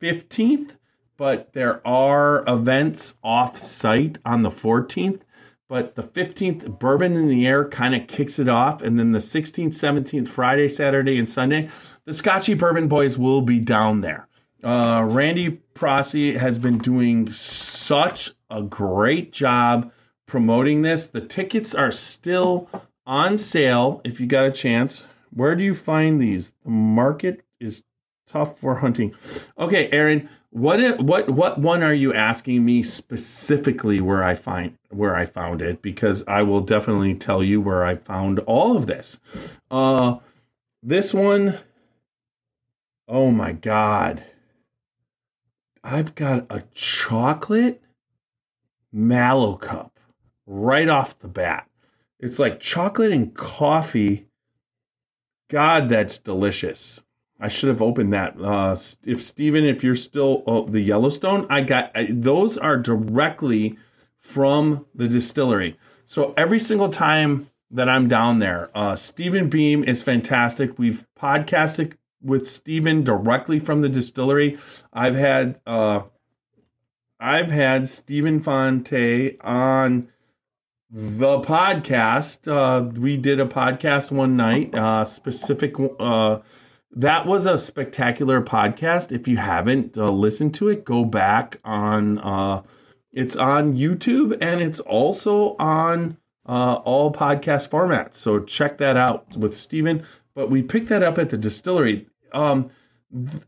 15th 0.00 0.76
but 1.22 1.52
there 1.52 1.80
are 1.86 2.42
events 2.48 3.14
off 3.22 3.56
site 3.56 4.18
on 4.24 4.42
the 4.42 4.50
14th. 4.50 5.20
But 5.68 5.94
the 5.94 6.02
15th, 6.02 6.80
Bourbon 6.80 7.14
in 7.14 7.28
the 7.28 7.46
Air 7.46 7.68
kind 7.68 7.94
of 7.94 8.08
kicks 8.08 8.40
it 8.40 8.48
off. 8.48 8.82
And 8.82 8.98
then 8.98 9.12
the 9.12 9.20
16th, 9.20 9.68
17th, 9.68 10.26
Friday, 10.26 10.68
Saturday, 10.68 11.20
and 11.20 11.30
Sunday, 11.30 11.70
the 12.06 12.12
Scotchy 12.12 12.54
Bourbon 12.54 12.88
Boys 12.88 13.18
will 13.18 13.40
be 13.40 13.60
down 13.60 14.00
there. 14.00 14.26
Uh, 14.64 15.06
Randy 15.08 15.50
Prasse 15.50 16.34
has 16.34 16.58
been 16.58 16.78
doing 16.78 17.30
such 17.30 18.32
a 18.50 18.64
great 18.64 19.32
job 19.32 19.92
promoting 20.26 20.82
this. 20.82 21.06
The 21.06 21.20
tickets 21.20 21.72
are 21.72 21.92
still 21.92 22.68
on 23.06 23.38
sale 23.38 24.00
if 24.02 24.18
you 24.18 24.26
got 24.26 24.46
a 24.46 24.50
chance. 24.50 25.06
Where 25.32 25.54
do 25.54 25.62
you 25.62 25.74
find 25.74 26.20
these? 26.20 26.52
The 26.64 26.70
market 26.70 27.44
is 27.60 27.84
tough 28.32 28.58
for 28.58 28.76
hunting. 28.76 29.14
Okay, 29.58 29.88
Aaron, 29.90 30.28
what 30.50 31.00
what 31.00 31.30
what 31.30 31.58
one 31.58 31.82
are 31.82 31.94
you 31.94 32.12
asking 32.12 32.64
me 32.64 32.82
specifically 32.82 34.00
where 34.00 34.22
I 34.22 34.34
find 34.34 34.76
where 34.90 35.16
I 35.16 35.26
found 35.26 35.62
it? 35.62 35.82
Because 35.82 36.24
I 36.26 36.42
will 36.42 36.60
definitely 36.60 37.14
tell 37.14 37.42
you 37.42 37.60
where 37.60 37.84
I 37.84 37.96
found 37.96 38.38
all 38.40 38.76
of 38.76 38.86
this. 38.86 39.20
Uh 39.70 40.16
this 40.82 41.14
one 41.14 41.58
oh 43.08 43.30
my 43.30 43.52
god. 43.52 44.24
I've 45.84 46.14
got 46.14 46.46
a 46.48 46.62
chocolate 46.74 47.82
mallow 48.92 49.56
cup 49.56 49.98
right 50.46 50.88
off 50.88 51.18
the 51.18 51.28
bat. 51.28 51.68
It's 52.20 52.38
like 52.38 52.60
chocolate 52.60 53.10
and 53.10 53.34
coffee. 53.34 54.26
God, 55.50 55.88
that's 55.88 56.18
delicious. 56.18 57.02
I 57.42 57.48
should 57.48 57.70
have 57.70 57.82
opened 57.82 58.12
that. 58.12 58.40
Uh, 58.40 58.76
if 59.04 59.20
Stephen, 59.20 59.64
if 59.64 59.82
you're 59.82 59.96
still 59.96 60.44
oh, 60.46 60.64
the 60.64 60.80
Yellowstone, 60.80 61.44
I 61.50 61.62
got 61.62 61.90
I, 61.92 62.06
those 62.08 62.56
are 62.56 62.78
directly 62.78 63.76
from 64.20 64.86
the 64.94 65.08
distillery. 65.08 65.76
So 66.06 66.34
every 66.36 66.60
single 66.60 66.88
time 66.88 67.50
that 67.72 67.88
I'm 67.88 68.06
down 68.06 68.38
there, 68.38 68.70
uh, 68.76 68.94
Stephen 68.94 69.48
Beam 69.48 69.82
is 69.82 70.04
fantastic. 70.04 70.78
We've 70.78 71.04
podcasted 71.18 71.94
with 72.22 72.46
Stephen 72.46 73.02
directly 73.02 73.58
from 73.58 73.80
the 73.80 73.88
distillery. 73.88 74.56
I've 74.92 75.16
had 75.16 75.60
uh, 75.66 76.02
I've 77.18 77.50
had 77.50 77.88
Stephen 77.88 78.40
Fonte 78.40 79.36
on 79.40 80.08
the 80.88 81.40
podcast. 81.40 82.46
Uh, 82.46 82.84
we 83.00 83.16
did 83.16 83.40
a 83.40 83.46
podcast 83.46 84.12
one 84.12 84.36
night, 84.36 84.72
uh, 84.76 85.04
specific. 85.04 85.74
Uh, 85.98 86.38
that 86.94 87.26
was 87.26 87.46
a 87.46 87.58
spectacular 87.58 88.42
podcast. 88.42 89.12
If 89.12 89.26
you 89.26 89.38
haven't 89.38 89.96
uh, 89.96 90.10
listened 90.10 90.54
to 90.56 90.68
it, 90.68 90.84
go 90.84 91.04
back 91.04 91.58
on. 91.64 92.18
Uh, 92.18 92.62
it's 93.12 93.36
on 93.36 93.74
YouTube 93.74 94.38
and 94.40 94.60
it's 94.60 94.80
also 94.80 95.54
on 95.58 96.16
uh, 96.46 96.74
all 96.74 97.12
podcast 97.12 97.68
formats. 97.68 98.14
So 98.14 98.40
check 98.40 98.78
that 98.78 98.96
out 98.96 99.36
with 99.36 99.56
Steven. 99.56 100.06
But 100.34 100.50
we 100.50 100.62
picked 100.62 100.88
that 100.88 101.02
up 101.02 101.18
at 101.18 101.30
the 101.30 101.36
distillery. 101.36 102.06
Um, 102.32 102.70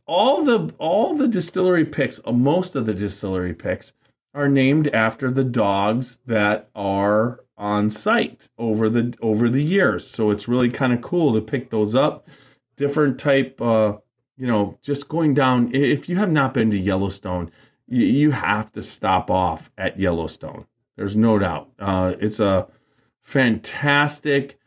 all 0.07 0.45
the 0.45 0.75
all 0.79 1.15
the 1.15 1.29
distillery 1.29 1.87
picks, 1.87 2.21
uh, 2.27 2.33
most 2.33 2.77
of 2.77 2.85
the 2.85 2.93
distillery 2.93 3.55
picks, 3.55 3.95
are 4.35 4.49
named 4.49 4.89
after 4.89 5.31
the 5.31 5.45
dogs 5.45 6.19
that 6.27 6.69
are 6.75 7.41
on 7.57 7.89
site 7.89 8.49
over 8.59 8.91
the 8.91 9.15
over 9.23 9.49
the 9.49 9.63
years. 9.63 10.07
So 10.07 10.31
it's 10.31 10.49
really 10.49 10.71
kind 10.71 10.93
of 10.93 11.01
cool 11.01 11.33
to 11.35 11.41
pick 11.41 11.71
those 11.71 11.95
up. 11.95 12.29
Different 12.77 13.19
type, 13.19 13.61
uh, 13.61 13.99
you 14.37 14.47
know, 14.47 14.79
just 14.83 15.09
going 15.09 15.35
down. 15.35 15.75
If 15.75 16.09
you 16.09 16.17
have 16.17 16.31
not 16.31 16.55
been 16.55 16.71
to 16.71 16.79
Yellowstone, 16.79 17.51
you, 17.87 18.05
you 18.05 18.31
have 18.33 18.73
to 18.73 18.83
stop 18.83 19.31
off 19.31 19.71
at 19.79 19.99
Yellowstone. 19.99 20.67
There's 20.97 21.17
no 21.17 21.39
doubt. 21.39 21.71
Uh, 21.79 22.15
it's 22.21 22.41
a 22.41 22.69
fantastic, 23.23 24.59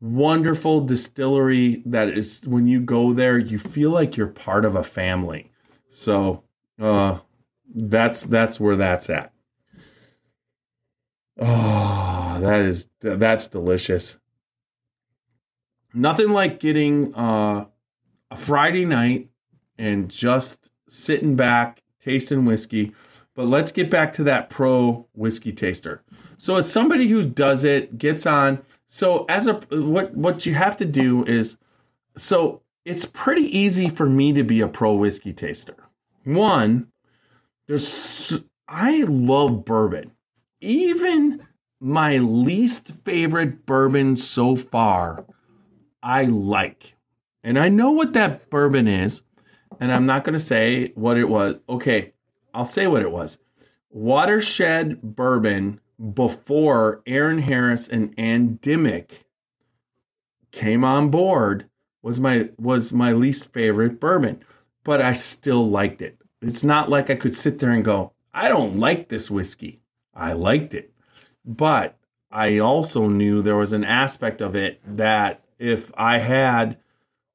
wonderful 0.00 0.80
distillery 0.84 1.82
that 1.86 2.08
is 2.08 2.42
when 2.46 2.66
you 2.66 2.80
go 2.80 3.12
there, 3.12 3.38
you 3.38 3.58
feel 3.58 3.90
like 3.90 4.16
you're 4.16 4.26
part 4.26 4.64
of 4.64 4.76
a 4.76 4.84
family. 4.84 5.50
So 5.88 6.44
uh, 6.80 7.18
that's 7.74 8.24
that's 8.24 8.58
where 8.58 8.76
that's 8.76 9.10
at. 9.10 9.32
Oh, 11.38 12.38
that 12.40 12.60
is 12.60 12.88
that's 13.00 13.48
delicious. 13.48 14.18
Nothing 15.94 16.30
like 16.30 16.60
getting 16.60 17.14
uh, 17.14 17.66
a 18.30 18.36
Friday 18.36 18.84
night 18.84 19.28
and 19.78 20.08
just 20.08 20.70
sitting 20.88 21.36
back, 21.36 21.82
tasting 22.02 22.44
whiskey. 22.44 22.92
But 23.34 23.46
let's 23.46 23.72
get 23.72 23.90
back 23.90 24.12
to 24.14 24.24
that 24.24 24.50
pro 24.50 25.06
whiskey 25.14 25.52
taster. 25.52 26.02
So 26.38 26.56
it's 26.56 26.70
somebody 26.70 27.08
who 27.08 27.24
does 27.24 27.64
it, 27.64 27.98
gets 27.98 28.26
on. 28.26 28.62
So 28.86 29.24
as 29.28 29.46
a 29.46 29.54
what 29.70 30.14
what 30.14 30.44
you 30.44 30.54
have 30.54 30.76
to 30.78 30.84
do 30.84 31.24
is 31.24 31.56
so 32.16 32.62
it's 32.84 33.04
pretty 33.06 33.56
easy 33.56 33.88
for 33.88 34.08
me 34.08 34.32
to 34.32 34.42
be 34.42 34.60
a 34.60 34.68
pro 34.68 34.92
whiskey 34.94 35.32
taster. 35.32 35.76
One, 36.24 36.88
there's 37.66 38.42
I 38.68 39.02
love 39.02 39.64
bourbon. 39.64 40.12
Even 40.60 41.46
my 41.80 42.18
least 42.18 42.92
favorite 43.04 43.66
bourbon 43.66 44.16
so 44.16 44.56
far, 44.56 45.24
I 46.02 46.24
like. 46.24 46.96
And 47.44 47.58
I 47.58 47.68
know 47.68 47.90
what 47.90 48.12
that 48.12 48.50
bourbon 48.50 48.86
is, 48.88 49.22
and 49.80 49.92
I'm 49.92 50.06
not 50.06 50.24
going 50.24 50.34
to 50.34 50.38
say 50.38 50.92
what 50.94 51.16
it 51.16 51.28
was. 51.28 51.56
Okay, 51.68 52.12
I'll 52.54 52.64
say 52.64 52.86
what 52.86 53.02
it 53.02 53.10
was. 53.10 53.38
Watershed 53.90 55.02
bourbon 55.02 55.80
before 56.14 57.02
Aaron 57.06 57.38
Harris 57.38 57.88
and 57.88 58.14
Ann 58.16 58.58
Dimmick 58.62 59.26
came 60.50 60.84
on 60.84 61.10
board 61.10 61.68
was 62.02 62.20
my 62.20 62.50
was 62.58 62.92
my 62.92 63.12
least 63.12 63.52
favorite 63.52 64.00
bourbon, 64.00 64.44
but 64.84 65.00
I 65.00 65.12
still 65.12 65.68
liked 65.68 66.02
it. 66.02 66.18
It's 66.40 66.64
not 66.64 66.90
like 66.90 67.10
I 67.10 67.16
could 67.16 67.36
sit 67.36 67.58
there 67.58 67.70
and 67.70 67.84
go, 67.84 68.12
I 68.34 68.48
don't 68.48 68.78
like 68.78 69.08
this 69.08 69.30
whiskey. 69.30 69.80
I 70.14 70.32
liked 70.32 70.74
it. 70.74 70.92
But 71.44 71.96
I 72.30 72.58
also 72.58 73.08
knew 73.08 73.42
there 73.42 73.56
was 73.56 73.72
an 73.72 73.84
aspect 73.84 74.40
of 74.40 74.56
it 74.56 74.80
that 74.84 75.41
if 75.62 75.92
I 75.96 76.18
had 76.18 76.76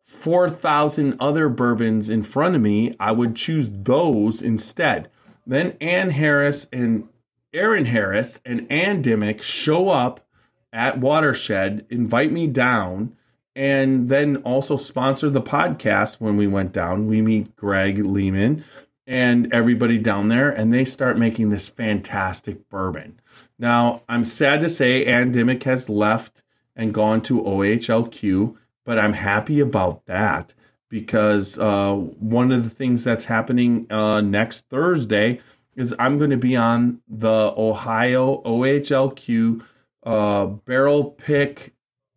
4,000 0.04 1.16
other 1.20 1.48
bourbons 1.48 2.10
in 2.10 2.24
front 2.24 2.56
of 2.56 2.62
me, 2.62 2.96
I 3.00 3.14
would 3.14 3.36
choose 3.36 3.70
those 3.72 4.42
instead. 4.42 5.10
Then 5.46 5.78
Ann 5.80 6.10
Harris 6.10 6.68
and 6.74 7.08
Aaron 7.54 7.86
Harris 7.86 8.42
and 8.46 8.70
Ann 8.70 9.02
Dimmick 9.02 9.42
show 9.42 9.90
up 9.90 10.28
at 10.74 11.00
Watershed, 11.00 11.86
invite 11.90 12.32
me 12.32 12.48
down, 12.48 13.16
and 13.56 14.10
then 14.10 14.38
also 14.38 14.76
sponsor 14.76 15.30
the 15.30 15.42
podcast 15.42 16.20
when 16.20 16.36
we 16.36 16.48
went 16.48 16.74
down. 16.74 17.08
We 17.08 17.22
meet 17.22 17.56
Greg 17.56 17.98
Lehman 17.98 18.66
and 19.08 19.52
everybody 19.54 19.98
down 19.98 20.28
there, 20.28 20.52
and 20.52 20.74
they 20.74 20.84
start 20.84 21.18
making 21.18 21.50
this 21.50 21.70
fantastic 21.70 22.70
bourbon. 22.70 23.22
Now, 23.58 24.04
I'm 24.10 24.26
sad 24.26 24.60
to 24.62 24.70
say 24.70 25.06
Ann 25.06 25.32
Dimmick 25.32 25.64
has 25.64 25.90
left 25.90 26.44
and 26.78 26.94
gone 26.94 27.22
to 27.24 27.42
OHLQ, 27.42 28.56
but 28.86 28.98
I'm 28.98 29.14
happy 29.14 29.60
about 29.60 30.06
that 30.06 30.54
because 30.90 31.60
uh, 31.60 31.94
one 31.94 32.54
of 32.54 32.64
the 32.64 32.70
things 32.70 33.04
that's 33.04 33.26
happening 33.26 33.92
uh, 33.92 34.22
next 34.22 34.70
Thursday 34.70 35.42
is 35.76 35.94
I'm 36.00 36.18
going 36.18 36.30
to 36.30 36.38
be 36.38 36.56
on 36.56 37.02
the 37.10 37.54
Ohio 37.58 38.42
OHLQ 38.44 39.64
uh, 40.04 40.46
barrel 40.46 41.04
pick 41.12 41.74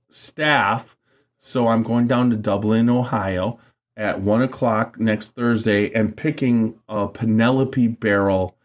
staff. 0.09 0.97
So 1.39 1.69
I'm 1.69 1.83
going 1.83 2.07
down 2.07 2.31
to 2.31 2.37
Dublin, 2.37 2.89
Ohio 2.89 3.59
at 3.97 4.21
one 4.21 4.43
o'clock 4.43 5.01
next 5.01 5.35
Thursday 5.35 5.93
and 5.93 6.17
picking 6.17 6.79
a 6.89 7.09
Penelope 7.09 7.89
barrel 7.89 8.57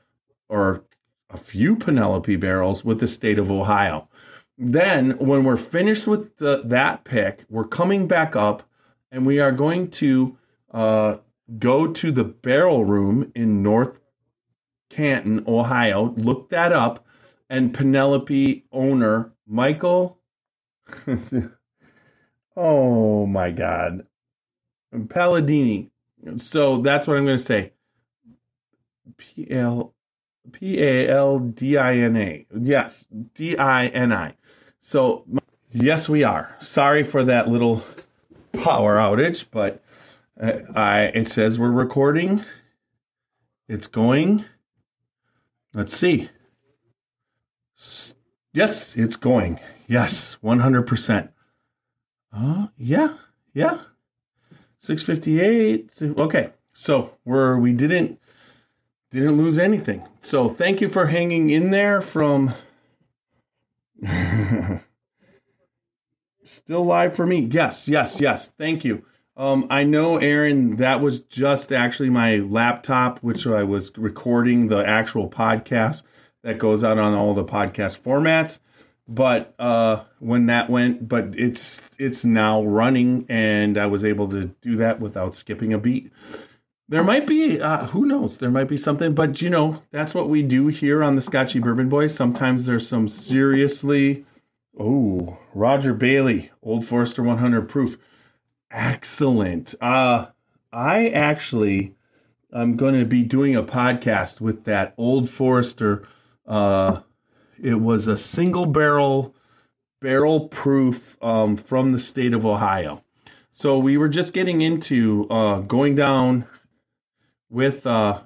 or 0.50 0.84
a 1.30 1.38
few 1.38 1.76
Penelope 1.76 2.36
barrels 2.36 2.86
with 2.86 3.00
the 3.00 3.08
state 3.08 3.40
of 3.40 3.52
Ohio. 3.52 4.08
Then, 4.58 5.18
when 5.18 5.44
we're 5.44 5.58
finished 5.58 6.08
with 6.08 6.38
the, 6.38 6.62
that 6.66 7.04
pick, 7.04 7.44
we're 7.50 7.68
coming 7.68 8.08
back 8.08 8.36
up 8.36 8.64
and 9.12 9.26
we 9.26 9.40
are 9.40 9.52
going 9.52 9.92
to 9.92 10.38
uh, 10.72 11.18
go 11.60 11.88
to 11.88 12.12
the 12.12 12.24
barrel 12.24 12.86
room 12.86 13.32
in 13.36 13.62
North 13.62 14.00
Canton, 14.90 15.44
Ohio. 15.48 16.14
Look 16.16 16.50
that 16.50 16.72
up. 16.72 17.06
And 17.50 17.74
Penelope 17.74 18.66
owner 18.72 19.34
Michael. 19.46 20.20
oh 22.58 23.26
my 23.26 23.52
God. 23.52 24.08
Paladini. 24.94 25.90
So 26.38 26.82
that's 26.82 27.08
what 27.08 27.18
I'm 27.18 27.26
going 27.26 27.38
to 27.38 27.44
say. 27.44 27.74
P 29.18 29.48
L 29.52 29.94
P 30.52 30.82
A 30.82 31.10
L 31.10 31.40
D 31.40 31.78
I 31.78 31.98
N 31.98 32.18
A. 32.18 32.46
Yes, 32.60 33.06
D 33.34 33.58
I 33.58 33.88
N 33.88 34.12
I. 34.12 34.34
So, 34.88 35.26
yes, 35.72 36.08
we 36.08 36.24
are. 36.24 36.56
Sorry 36.62 37.02
for 37.02 37.24
that 37.24 37.48
little 37.48 37.84
power 38.54 38.98
outage, 38.98 39.46
but 39.50 39.84
uh, 40.40 40.60
I 40.76 41.06
it 41.06 41.28
says 41.28 41.58
we're 41.58 41.72
recording. 41.72 42.46
It's 43.68 43.88
going. 43.88 44.46
Let's 45.74 45.98
see. 45.98 46.30
Yes, 48.54 48.96
it's 48.96 49.16
going. 49.16 49.60
Yes, 49.88 50.38
100%. 50.44 51.30
Uh, 52.32 52.68
yeah, 52.78 53.18
yeah. 53.56 53.80
658. 54.82 55.90
Okay. 56.16 56.50
So, 56.76 57.18
we're 57.26 57.58
we 57.58 57.74
didn't 57.74 58.20
didn't 59.10 59.38
lose 59.38 59.58
anything. 59.58 60.08
So, 60.22 60.48
thank 60.48 60.80
you 60.80 60.90
for 60.90 61.08
hanging 61.08 61.50
in 61.50 61.72
there 61.72 62.02
from 62.02 62.54
Still 66.44 66.86
live 66.86 67.16
for 67.16 67.26
me. 67.26 67.48
Yes, 67.52 67.88
yes, 67.88 68.20
yes. 68.22 68.48
Thank 68.58 68.86
you. 68.86 69.04
Um, 69.38 69.68
I 69.70 69.84
know, 69.84 70.18
Aaron, 70.18 70.78
that 70.78 71.02
was 71.02 71.20
just 71.20 71.74
actually 71.74 72.10
my 72.10 72.38
laptop, 72.38 73.20
which 73.20 73.46
I 73.48 73.64
was 73.64 73.92
recording 73.98 74.68
the 74.68 74.88
actual 74.88 75.30
podcast 75.30 76.04
that 76.44 76.58
goes 76.58 76.84
out 76.84 76.98
on 77.00 77.14
all 77.14 77.34
the 77.34 77.44
podcast 77.44 78.00
formats. 78.00 78.60
But 79.08 79.54
uh, 79.60 80.04
when 80.20 80.46
that 80.48 80.70
went, 80.70 81.08
but 81.08 81.38
it's 81.38 81.82
it's 82.00 82.26
now 82.26 82.64
running, 82.64 83.26
and 83.30 83.78
I 83.78 83.86
was 83.88 84.04
able 84.06 84.28
to 84.30 84.46
do 84.62 84.78
that 84.78 85.00
without 85.00 85.36
skipping 85.36 85.74
a 85.74 85.78
beat. 85.78 86.12
There 86.88 87.04
might 87.04 87.26
be, 87.26 87.60
uh, 87.60 87.88
who 87.88 88.06
knows? 88.06 88.38
There 88.38 88.52
might 88.52 88.68
be 88.68 88.78
something, 88.78 89.16
but 89.16 89.42
you 89.42 89.50
know, 89.50 89.82
that's 89.92 90.14
what 90.14 90.30
we 90.30 90.44
do 90.44 90.68
here 90.68 91.04
on 91.04 91.16
the 91.16 91.22
Scotchy 91.22 91.60
Bourbon 91.60 91.90
Boys. 91.90 92.14
Sometimes 92.14 92.66
there's 92.66 92.88
some 92.88 93.08
seriously, 93.08 94.26
oh, 94.80 95.40
Roger 95.54 95.94
Bailey, 95.94 96.52
Old 96.62 96.86
Forester 96.86 97.24
100 97.24 97.68
proof 97.68 97.98
Excellent. 98.70 99.74
Uh, 99.80 100.28
I 100.72 101.08
actually 101.10 101.96
I'm 102.52 102.76
going 102.78 102.98
to 103.00 103.06
be 103.06 103.24
doing 103.24 103.56
a 103.56 103.64
podcast 103.64 104.40
with 104.40 104.64
that 104.66 104.94
Old 104.98 105.30
Forester. 105.30 106.08
Uh, 106.46 107.02
it 107.62 107.76
was 107.76 108.08
a 108.08 108.18
single 108.18 108.66
barrel 108.66 109.36
barrel 110.02 110.48
proof 110.50 111.18
um, 111.22 111.58
from 111.58 111.92
the 111.92 112.00
state 112.00 112.34
of 112.34 112.46
Ohio. 112.46 113.04
So 113.52 113.80
we 113.80 113.98
were 113.98 114.10
just 114.10 114.34
getting 114.34 114.62
into 114.62 115.28
uh, 115.30 115.60
going 115.60 115.96
down 115.96 116.48
with 117.56 117.88
uh, 117.88 118.22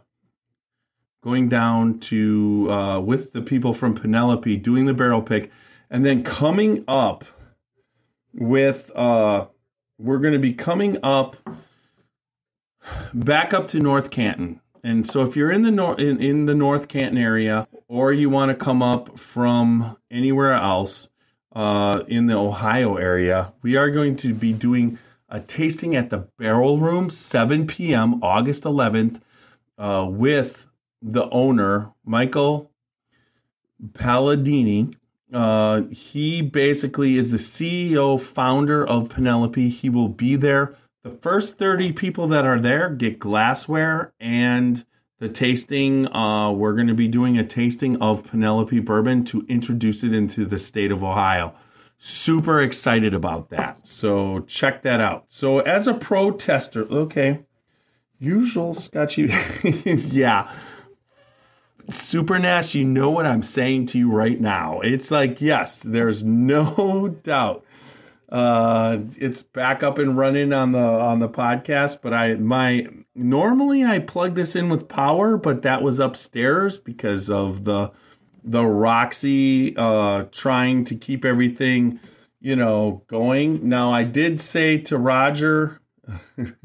going 1.24 1.48
down 1.50 2.00
to 2.00 2.68
uh, 2.72 3.00
with 3.00 3.32
the 3.32 3.44
people 3.44 3.76
from 3.76 3.94
Penelope 3.94 4.58
doing 4.58 4.88
the 4.88 4.94
barrel 4.94 5.22
pick, 5.22 5.52
and 5.88 6.04
then 6.04 6.24
coming 6.24 6.84
up 6.88 7.24
with 8.34 8.92
uh, 8.96 9.46
we're 10.00 10.18
going 10.18 10.34
to 10.34 10.40
be 10.40 10.54
coming 10.54 10.98
up 11.04 11.38
back 13.14 13.54
up 13.54 13.68
to 13.68 13.80
North 13.80 14.10
Canton. 14.10 14.62
And 14.84 15.06
so 15.06 15.22
if 15.22 15.36
you're 15.36 15.52
in 15.52 15.62
the 15.62 15.72
nor- 15.72 16.00
in, 16.00 16.20
in 16.20 16.48
the 16.48 16.56
North 16.56 16.88
Canton 16.88 17.22
area 17.22 17.68
or 17.88 18.12
you 18.12 18.32
want 18.32 18.50
to 18.50 18.56
come 18.56 18.82
up 18.82 19.20
from 19.20 19.96
anywhere 20.10 20.54
else 20.54 21.08
uh, 21.54 22.02
in 22.08 22.26
the 22.26 22.36
Ohio 22.36 22.96
area, 22.96 23.54
we 23.62 23.76
are 23.76 23.92
going 23.92 24.16
to 24.18 24.34
be 24.34 24.54
doing 24.54 24.98
a 25.30 25.40
tasting 25.40 25.96
at 25.96 26.10
the 26.10 26.28
Barrel 26.38 26.78
Room 26.78 27.10
7 27.10 27.68
p.m. 27.68 28.22
August 28.24 28.64
11th 28.64 29.22
uh, 29.78 30.06
with 30.10 30.68
the 31.02 31.30
owner 31.30 31.92
Michael 32.04 32.72
Paladini. 33.94 34.94
Uh, 35.32 35.84
he 35.92 36.42
basically 36.42 37.18
is 37.18 37.32
the 37.32 37.38
CEO, 37.38 38.20
founder 38.20 38.86
of 38.86 39.10
Penelope. 39.10 39.70
He 39.70 39.90
will 39.90 40.10
be 40.10 40.36
there. 40.36 40.76
The 41.04 41.12
first 41.12 41.58
30 41.58 41.94
people 41.94 42.28
that 42.28 42.46
are 42.46 42.60
there 42.60 42.90
get 42.90 43.20
glassware 43.20 44.14
and 44.20 44.84
the 45.20 45.30
tasting. 45.30 46.12
Uh, 46.14 46.52
we're 46.52 46.74
going 46.74 46.88
to 46.88 46.94
be 46.94 47.08
doing 47.08 47.38
a 47.38 47.46
tasting 47.46 48.02
of 48.02 48.24
Penelope 48.24 48.80
bourbon 48.80 49.24
to 49.26 49.46
introduce 49.48 50.04
it 50.04 50.14
into 50.14 50.46
the 50.46 50.60
state 50.60 50.92
of 50.92 51.04
Ohio. 51.04 51.54
Super 52.02 52.62
excited 52.62 53.14
about 53.14 53.50
that. 53.50 53.86
So 53.86 54.40
check 54.48 54.84
that 54.84 55.02
out. 55.02 55.26
So 55.28 55.60
as 55.60 55.86
a 55.86 55.94
protester, 55.94 56.88
okay, 56.90 57.42
usual 58.18 58.74
Scotchy, 58.74 59.30
yeah. 59.84 60.50
Super 61.90 62.40
Nash, 62.40 62.74
you 62.74 62.86
know 62.86 63.10
what 63.10 63.26
I'm 63.26 63.44
saying 63.44 63.88
to 63.88 63.98
you 63.98 64.10
right 64.10 64.40
now. 64.40 64.80
It's 64.80 65.12
like, 65.12 65.42
yes, 65.42 65.82
there's 65.82 66.24
no 66.24 67.10
doubt. 67.24 67.66
Uh, 68.30 69.00
it's 69.18 69.44
back 69.44 69.84
up 69.84 69.98
and 69.98 70.18
running 70.18 70.54
on 70.54 70.72
the 70.72 70.80
on 70.80 71.20
the 71.20 71.28
podcast, 71.28 72.00
but 72.02 72.14
I 72.14 72.36
my 72.36 72.88
normally 73.14 73.84
I 73.84 74.00
plug 74.00 74.36
this 74.36 74.56
in 74.56 74.70
with 74.70 74.88
power, 74.88 75.36
but 75.36 75.64
that 75.64 75.82
was 75.82 76.00
upstairs 76.00 76.80
because 76.80 77.30
of 77.30 77.66
the 77.66 77.92
the 78.50 78.66
Roxy 78.66 79.76
uh 79.78 80.26
trying 80.32 80.86
to 80.86 80.96
keep 80.96 81.26
everything, 81.26 82.00
you 82.42 82.56
know, 82.56 83.04
going. 83.08 83.68
Now 83.68 83.92
I 83.92 84.04
did 84.04 84.42
say 84.42 84.78
to 84.80 84.98
Roger 84.98 85.80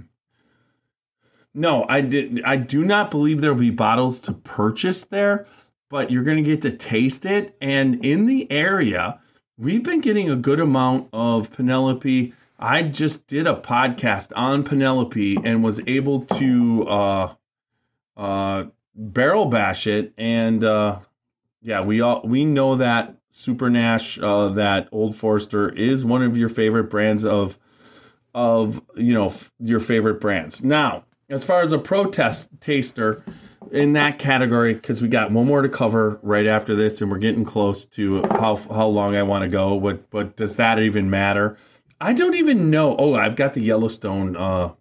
No, 1.54 1.86
I 1.88 2.00
did. 2.00 2.42
I 2.44 2.56
do 2.56 2.84
not 2.84 3.12
believe 3.12 3.40
there 3.40 3.52
will 3.52 3.60
be 3.60 3.70
bottles 3.70 4.20
to 4.22 4.32
purchase 4.32 5.04
there, 5.04 5.46
but 5.88 6.10
you're 6.10 6.24
going 6.24 6.42
to 6.42 6.42
get 6.42 6.62
to 6.62 6.72
taste 6.76 7.24
it. 7.24 7.56
And 7.60 8.04
in 8.04 8.26
the 8.26 8.50
area, 8.50 9.20
we've 9.56 9.84
been 9.84 10.00
getting 10.00 10.28
a 10.28 10.36
good 10.36 10.58
amount 10.58 11.10
of 11.12 11.52
Penelope. 11.52 12.34
I 12.58 12.82
just 12.82 13.28
did 13.28 13.46
a 13.46 13.54
podcast 13.54 14.32
on 14.34 14.64
Penelope 14.64 15.38
and 15.44 15.62
was 15.62 15.80
able 15.86 16.22
to 16.22 16.88
uh, 16.88 17.34
uh, 18.16 18.64
barrel 18.96 19.46
bash 19.46 19.86
it. 19.86 20.12
And 20.18 20.64
uh, 20.64 20.98
yeah, 21.64 21.80
we 21.80 22.02
all 22.02 22.20
we 22.24 22.44
know 22.44 22.76
that 22.76 23.16
Super 23.30 23.70
Nash, 23.70 24.18
uh, 24.20 24.50
that 24.50 24.88
Old 24.92 25.16
Forester 25.16 25.70
is 25.70 26.04
one 26.04 26.22
of 26.22 26.36
your 26.36 26.50
favorite 26.50 26.84
brands 26.84 27.24
of 27.24 27.58
of 28.34 28.82
you 28.94 29.14
know 29.14 29.26
f- 29.26 29.50
your 29.58 29.80
favorite 29.80 30.20
brands. 30.20 30.62
Now 30.62 31.04
as 31.30 31.42
far 31.42 31.62
as 31.62 31.72
a 31.72 31.78
protest 31.78 32.50
taster 32.60 33.24
in 33.72 33.94
that 33.94 34.18
category, 34.18 34.74
because 34.74 35.00
we 35.00 35.08
got 35.08 35.32
one 35.32 35.46
more 35.46 35.62
to 35.62 35.68
cover 35.70 36.20
right 36.22 36.46
after 36.46 36.76
this, 36.76 37.00
and 37.00 37.10
we're 37.10 37.18
getting 37.18 37.46
close 37.46 37.86
to 37.86 38.22
how 38.32 38.56
how 38.56 38.86
long 38.86 39.16
I 39.16 39.22
want 39.22 39.42
to 39.42 39.48
go. 39.48 39.80
But 39.80 40.10
but 40.10 40.36
does 40.36 40.56
that 40.56 40.78
even 40.78 41.08
matter? 41.08 41.56
I 41.98 42.12
don't 42.12 42.34
even 42.34 42.68
know. 42.68 42.94
Oh, 42.98 43.14
I've 43.14 43.36
got 43.36 43.54
the 43.54 43.62
Yellowstone 43.62 44.36
uh, 44.36 44.72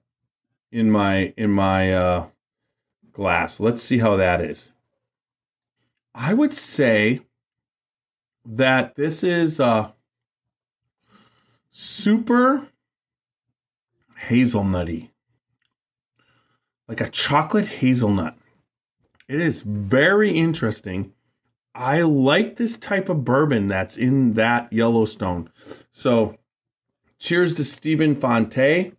in 0.69 0.91
my 0.91 1.33
in 1.37 1.49
my 1.49 1.93
uh, 1.93 2.27
glass. 3.13 3.61
Let's 3.61 3.81
see 3.81 3.99
how 3.99 4.17
that 4.17 4.41
is. 4.41 4.67
I 6.15 6.33
would 6.33 6.53
say 6.53 7.21
that 8.45 8.95
this 8.95 9.23
is 9.23 9.59
uh, 9.59 9.91
super 11.71 12.67
hazelnutty 14.27 15.09
like 16.87 17.01
a 17.01 17.09
chocolate 17.09 17.67
hazelnut. 17.67 18.37
It 19.27 19.39
is 19.39 19.61
very 19.61 20.31
interesting. 20.31 21.13
I 21.73 22.01
like 22.01 22.57
this 22.57 22.77
type 22.77 23.09
of 23.09 23.25
bourbon 23.25 23.67
that's 23.67 23.97
in 23.97 24.33
that 24.33 24.71
Yellowstone. 24.71 25.49
So, 25.91 26.37
cheers 27.17 27.55
to 27.55 27.65
Stephen 27.65 28.15
Fonte 28.15 28.93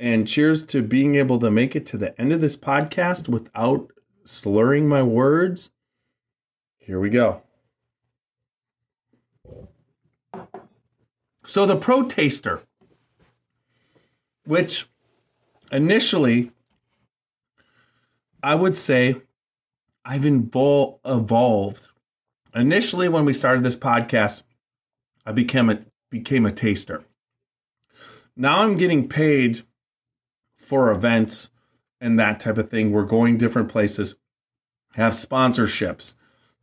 and 0.00 0.26
cheers 0.26 0.64
to 0.66 0.82
being 0.82 1.14
able 1.14 1.38
to 1.38 1.50
make 1.50 1.76
it 1.76 1.86
to 1.86 1.98
the 1.98 2.18
end 2.20 2.32
of 2.32 2.40
this 2.40 2.56
podcast 2.56 3.28
without 3.28 3.92
slurring 4.24 4.88
my 4.88 5.02
words. 5.02 5.70
Here 6.90 6.98
we 6.98 7.08
go. 7.08 7.40
So, 11.46 11.64
the 11.64 11.76
Pro 11.76 12.02
Taster, 12.02 12.62
which 14.44 14.88
initially 15.70 16.50
I 18.42 18.56
would 18.56 18.76
say 18.76 19.22
I've 20.04 20.22
invol- 20.22 20.98
evolved. 21.04 21.86
Initially, 22.56 23.08
when 23.08 23.24
we 23.24 23.34
started 23.34 23.62
this 23.62 23.76
podcast, 23.76 24.42
I 25.24 25.30
became 25.30 25.70
a 25.70 25.84
became 26.10 26.44
a 26.44 26.50
taster. 26.50 27.04
Now 28.34 28.62
I'm 28.62 28.76
getting 28.76 29.08
paid 29.08 29.62
for 30.56 30.90
events 30.90 31.52
and 32.00 32.18
that 32.18 32.40
type 32.40 32.58
of 32.58 32.68
thing. 32.68 32.90
We're 32.90 33.04
going 33.04 33.38
different 33.38 33.68
places, 33.68 34.16
have 34.94 35.12
sponsorships. 35.12 36.14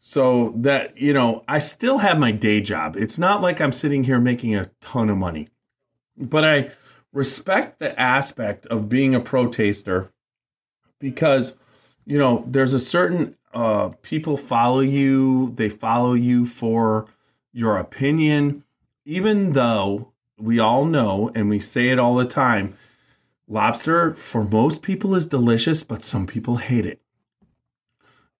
So 0.09 0.53
that, 0.55 0.97
you 0.97 1.11
know, 1.11 1.43
I 1.49 1.59
still 1.59 1.97
have 1.97 2.17
my 2.17 2.31
day 2.31 2.61
job. 2.61 2.95
It's 2.95 3.19
not 3.19 3.41
like 3.41 3.59
I'm 3.59 3.73
sitting 3.73 4.05
here 4.05 4.21
making 4.21 4.55
a 4.55 4.71
ton 4.79 5.09
of 5.09 5.17
money. 5.17 5.49
But 6.15 6.45
I 6.45 6.71
respect 7.11 7.79
the 7.79 7.99
aspect 7.99 8.65
of 8.67 8.87
being 8.87 9.13
a 9.13 9.19
pro 9.19 9.47
taster 9.47 10.13
because 10.97 11.57
you 12.05 12.17
know, 12.17 12.45
there's 12.47 12.71
a 12.71 12.79
certain 12.79 13.35
uh, 13.53 13.89
people 14.01 14.37
follow 14.37 14.79
you. 14.79 15.51
They 15.57 15.67
follow 15.67 16.13
you 16.13 16.45
for 16.45 17.07
your 17.51 17.77
opinion, 17.77 18.63
even 19.03 19.51
though 19.51 20.13
we 20.39 20.57
all 20.57 20.85
know 20.85 21.33
and 21.35 21.49
we 21.49 21.59
say 21.59 21.89
it 21.89 21.99
all 21.99 22.15
the 22.15 22.23
time. 22.23 22.77
Lobster 23.45 24.15
for 24.15 24.45
most 24.45 24.81
people 24.81 25.15
is 25.15 25.25
delicious, 25.25 25.83
but 25.83 26.01
some 26.01 26.27
people 26.27 26.55
hate 26.55 26.85
it. 26.85 27.01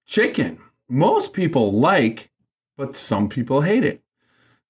Chicken, 0.06 0.60
most 0.90 1.34
people 1.34 1.72
like, 1.72 2.30
but 2.78 2.96
some 2.96 3.30
people 3.30 3.62
hate 3.62 3.84
it. 3.84 4.02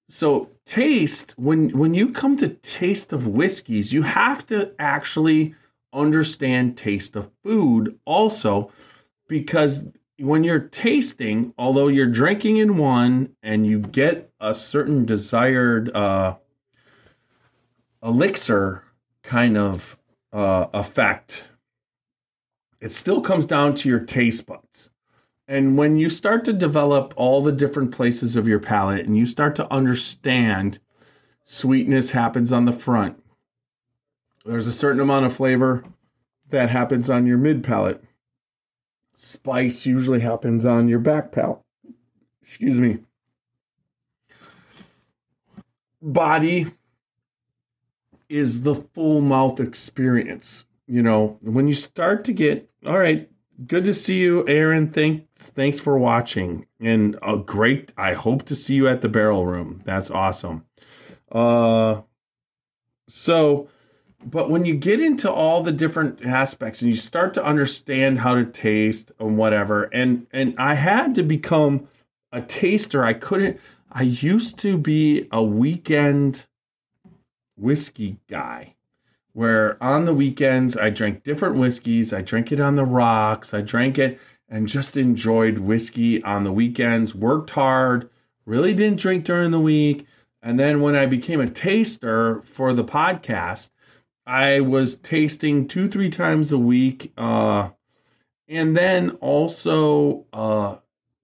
So 0.08 0.50
taste 0.64 1.34
when 1.36 1.70
when 1.70 1.94
you 1.94 2.10
come 2.12 2.36
to 2.38 2.48
taste 2.48 3.12
of 3.12 3.26
whiskeys, 3.26 3.92
you 3.92 4.02
have 4.02 4.46
to 4.46 4.72
actually 4.78 5.54
understand 5.92 6.76
taste 6.76 7.16
of 7.16 7.30
food 7.44 7.98
also 8.04 8.72
because 9.28 9.84
when 10.18 10.44
you're 10.44 10.58
tasting, 10.58 11.54
although 11.58 11.88
you're 11.88 12.06
drinking 12.06 12.56
in 12.56 12.76
one 12.76 13.36
and 13.42 13.66
you 13.66 13.78
get 13.78 14.32
a 14.40 14.54
certain 14.54 15.04
desired 15.04 15.94
uh, 15.94 16.36
elixir 18.02 18.84
kind 19.22 19.56
of 19.56 19.98
uh, 20.32 20.66
effect, 20.74 21.44
it 22.80 22.92
still 22.92 23.20
comes 23.20 23.46
down 23.46 23.74
to 23.74 23.88
your 23.88 24.00
taste 24.00 24.46
buds. 24.46 24.90
And 25.48 25.78
when 25.78 25.96
you 25.96 26.10
start 26.10 26.44
to 26.44 26.52
develop 26.52 27.14
all 27.16 27.42
the 27.42 27.52
different 27.52 27.90
places 27.90 28.36
of 28.36 28.46
your 28.46 28.60
palate 28.60 29.06
and 29.06 29.16
you 29.16 29.26
start 29.26 29.56
to 29.56 29.72
understand 29.72 30.78
sweetness 31.44 32.10
happens 32.10 32.52
on 32.52 32.66
the 32.66 32.72
front, 32.72 33.22
there's 34.44 34.66
a 34.66 34.72
certain 34.72 35.00
amount 35.00 35.26
of 35.26 35.34
flavor 35.34 35.84
that 36.50 36.70
happens 36.70 37.08
on 37.08 37.26
your 37.26 37.38
mid 37.38 37.64
palate 37.64 38.04
spice 39.18 39.84
usually 39.84 40.20
happens 40.20 40.64
on 40.64 40.86
your 40.86 41.00
back 41.00 41.32
palate. 41.32 41.58
Excuse 42.40 42.78
me. 42.78 42.98
Body 46.00 46.68
is 48.28 48.62
the 48.62 48.76
full 48.76 49.20
mouth 49.20 49.58
experience. 49.58 50.66
You 50.86 51.02
know, 51.02 51.36
when 51.42 51.66
you 51.66 51.74
start 51.74 52.24
to 52.26 52.32
get, 52.32 52.70
all 52.86 52.96
right, 52.96 53.28
good 53.66 53.84
to 53.84 53.94
see 53.94 54.18
you, 54.18 54.46
Aaron. 54.48 54.90
Thanks, 54.92 55.26
thanks 55.36 55.80
for 55.80 55.98
watching. 55.98 56.66
And 56.80 57.18
a 57.22 57.36
great, 57.36 57.92
I 57.96 58.14
hope 58.14 58.44
to 58.46 58.56
see 58.56 58.74
you 58.74 58.88
at 58.88 59.00
the 59.00 59.08
barrel 59.08 59.46
room. 59.46 59.82
That's 59.84 60.10
awesome. 60.10 60.64
Uh, 61.30 62.02
so 63.08 63.68
but 64.24 64.50
when 64.50 64.64
you 64.64 64.74
get 64.74 65.00
into 65.00 65.30
all 65.30 65.62
the 65.62 65.72
different 65.72 66.24
aspects 66.24 66.82
and 66.82 66.90
you 66.90 66.96
start 66.96 67.34
to 67.34 67.44
understand 67.44 68.18
how 68.18 68.34
to 68.34 68.44
taste 68.44 69.12
and 69.18 69.38
whatever 69.38 69.84
and 69.84 70.26
and 70.32 70.54
i 70.58 70.74
had 70.74 71.14
to 71.14 71.22
become 71.22 71.88
a 72.32 72.40
taster 72.42 73.04
i 73.04 73.12
couldn't 73.12 73.60
i 73.92 74.02
used 74.02 74.58
to 74.58 74.76
be 74.76 75.28
a 75.30 75.42
weekend 75.42 76.46
whiskey 77.56 78.18
guy 78.28 78.74
where 79.38 79.80
on 79.80 80.04
the 80.04 80.12
weekends 80.12 80.76
I 80.76 80.90
drank 80.90 81.22
different 81.22 81.54
whiskeys. 81.54 82.12
I 82.12 82.22
drank 82.22 82.50
it 82.50 82.58
on 82.58 82.74
the 82.74 82.84
rocks. 82.84 83.54
I 83.54 83.60
drank 83.60 83.96
it 83.96 84.18
and 84.48 84.66
just 84.66 84.96
enjoyed 84.96 85.58
whiskey 85.58 86.20
on 86.24 86.42
the 86.42 86.50
weekends, 86.50 87.14
worked 87.14 87.50
hard, 87.50 88.10
really 88.46 88.74
didn't 88.74 88.98
drink 88.98 89.24
during 89.24 89.52
the 89.52 89.60
week. 89.60 90.08
And 90.42 90.58
then 90.58 90.80
when 90.80 90.96
I 90.96 91.06
became 91.06 91.40
a 91.40 91.48
taster 91.48 92.42
for 92.46 92.72
the 92.72 92.82
podcast, 92.82 93.70
I 94.26 94.58
was 94.58 94.96
tasting 94.96 95.68
two, 95.68 95.88
three 95.88 96.10
times 96.10 96.50
a 96.50 96.58
week. 96.58 97.12
Uh, 97.16 97.68
and 98.48 98.76
then 98.76 99.10
also, 99.20 100.26
uh, 100.32 100.78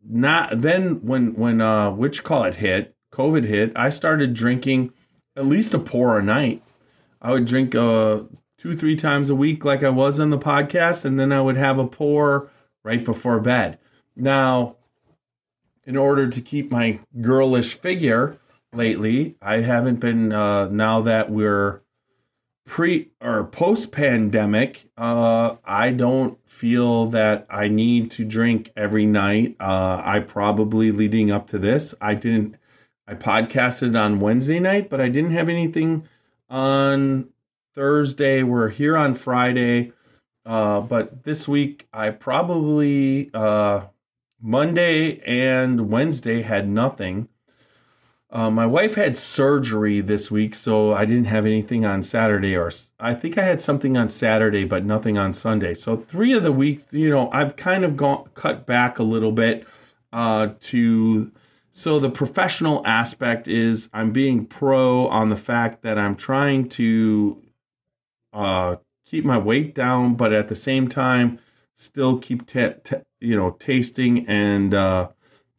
not 0.08 0.60
then 0.60 1.04
when 1.04 1.34
when 1.34 1.60
uh 1.60 1.90
which 1.90 2.22
call 2.22 2.44
it 2.44 2.56
hit 2.56 2.94
covid 3.10 3.44
hit 3.44 3.72
i 3.74 3.88
started 3.88 4.34
drinking 4.34 4.92
at 5.34 5.46
least 5.46 5.72
a 5.72 5.78
pour 5.78 6.18
a 6.18 6.22
night 6.22 6.62
i 7.24 7.32
would 7.32 7.44
drink 7.44 7.74
uh 7.74 8.20
two 8.56 8.76
three 8.76 8.94
times 8.94 9.28
a 9.30 9.34
week 9.34 9.64
like 9.64 9.82
i 9.82 9.88
was 9.88 10.20
on 10.20 10.30
the 10.30 10.38
podcast 10.38 11.04
and 11.04 11.18
then 11.18 11.32
i 11.32 11.40
would 11.40 11.56
have 11.56 11.78
a 11.78 11.86
pour 11.86 12.48
right 12.84 13.04
before 13.04 13.40
bed 13.40 13.76
now 14.14 14.76
in 15.84 15.96
order 15.96 16.28
to 16.28 16.40
keep 16.40 16.70
my 16.70 17.00
girlish 17.20 17.74
figure 17.74 18.38
lately 18.72 19.34
i 19.42 19.56
haven't 19.56 19.98
been 19.98 20.32
uh 20.32 20.68
now 20.68 21.00
that 21.00 21.30
we're 21.30 21.80
pre 22.64 23.10
or 23.20 23.44
post 23.44 23.92
pandemic, 23.92 24.88
uh, 24.96 25.56
I 25.64 25.90
don't 25.90 26.38
feel 26.48 27.06
that 27.06 27.46
I 27.50 27.68
need 27.68 28.10
to 28.12 28.24
drink 28.24 28.70
every 28.76 29.06
night. 29.06 29.56
Uh, 29.60 30.00
I 30.04 30.20
probably 30.20 30.90
leading 30.90 31.30
up 31.30 31.46
to 31.48 31.58
this, 31.58 31.94
I 32.00 32.14
didn't. 32.14 32.56
I 33.06 33.14
podcasted 33.14 34.00
on 34.00 34.18
Wednesday 34.18 34.58
night, 34.58 34.88
but 34.88 34.98
I 34.98 35.10
didn't 35.10 35.32
have 35.32 35.50
anything 35.50 36.08
on 36.48 37.28
Thursday. 37.74 38.42
We're 38.42 38.68
here 38.68 38.96
on 38.96 39.14
Friday, 39.14 39.92
uh, 40.44 40.80
but 40.80 41.24
this 41.24 41.48
week 41.48 41.88
I 41.92 42.10
probably 42.10 43.30
uh, 43.34 43.86
Monday 44.40 45.20
and 45.20 45.90
Wednesday 45.90 46.42
had 46.42 46.68
nothing. 46.68 47.28
Uh, 48.30 48.50
my 48.50 48.66
wife 48.66 48.96
had 48.96 49.16
surgery 49.16 50.00
this 50.00 50.30
week, 50.30 50.56
so 50.56 50.92
I 50.92 51.04
didn't 51.04 51.26
have 51.26 51.46
anything 51.46 51.84
on 51.84 52.02
Saturday, 52.02 52.56
or 52.56 52.72
I 52.98 53.14
think 53.14 53.38
I 53.38 53.44
had 53.44 53.60
something 53.60 53.96
on 53.96 54.08
Saturday, 54.08 54.64
but 54.64 54.84
nothing 54.84 55.16
on 55.16 55.32
Sunday. 55.32 55.74
So 55.74 55.96
three 55.96 56.32
of 56.32 56.42
the 56.42 56.50
weeks, 56.50 56.84
you 56.90 57.10
know, 57.10 57.30
I've 57.30 57.54
kind 57.54 57.84
of 57.84 57.96
gone 57.96 58.28
cut 58.34 58.66
back 58.66 58.98
a 58.98 59.04
little 59.04 59.32
bit 59.32 59.66
uh, 60.12 60.48
to. 60.62 61.32
So 61.76 61.98
the 61.98 62.08
professional 62.08 62.86
aspect 62.86 63.48
is 63.48 63.90
I'm 63.92 64.12
being 64.12 64.46
pro 64.46 65.08
on 65.08 65.28
the 65.28 65.36
fact 65.36 65.82
that 65.82 65.98
I'm 65.98 66.14
trying 66.14 66.68
to 66.70 67.42
uh, 68.32 68.76
keep 69.04 69.24
my 69.24 69.38
weight 69.38 69.74
down, 69.74 70.14
but 70.14 70.32
at 70.32 70.46
the 70.46 70.54
same 70.54 70.86
time 70.86 71.40
still 71.74 72.16
keep 72.18 72.46
t- 72.46 72.74
t- 72.84 72.96
you 73.20 73.36
know 73.36 73.50
tasting 73.58 74.24
and 74.28 74.72
uh, 74.72 75.08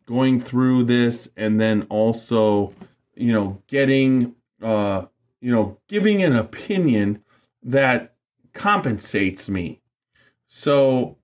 going 0.05 0.39
through 0.39 0.85
this 0.85 1.27
and 1.35 1.59
then 1.59 1.85
also 1.89 2.73
you 3.15 3.33
know 3.33 3.61
getting 3.67 4.33
uh 4.61 5.05
you 5.41 5.51
know 5.51 5.77
giving 5.89 6.23
an 6.23 6.37
opinion 6.37 7.21
that 7.61 8.15
compensates 8.53 9.49
me. 9.49 9.81
So 10.47 11.17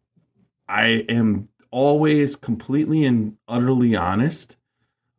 i 0.67 1.05
am 1.07 1.47
always 1.71 2.35
completely 2.35 3.05
and 3.05 3.37
utterly 3.47 3.95
honest 3.95 4.57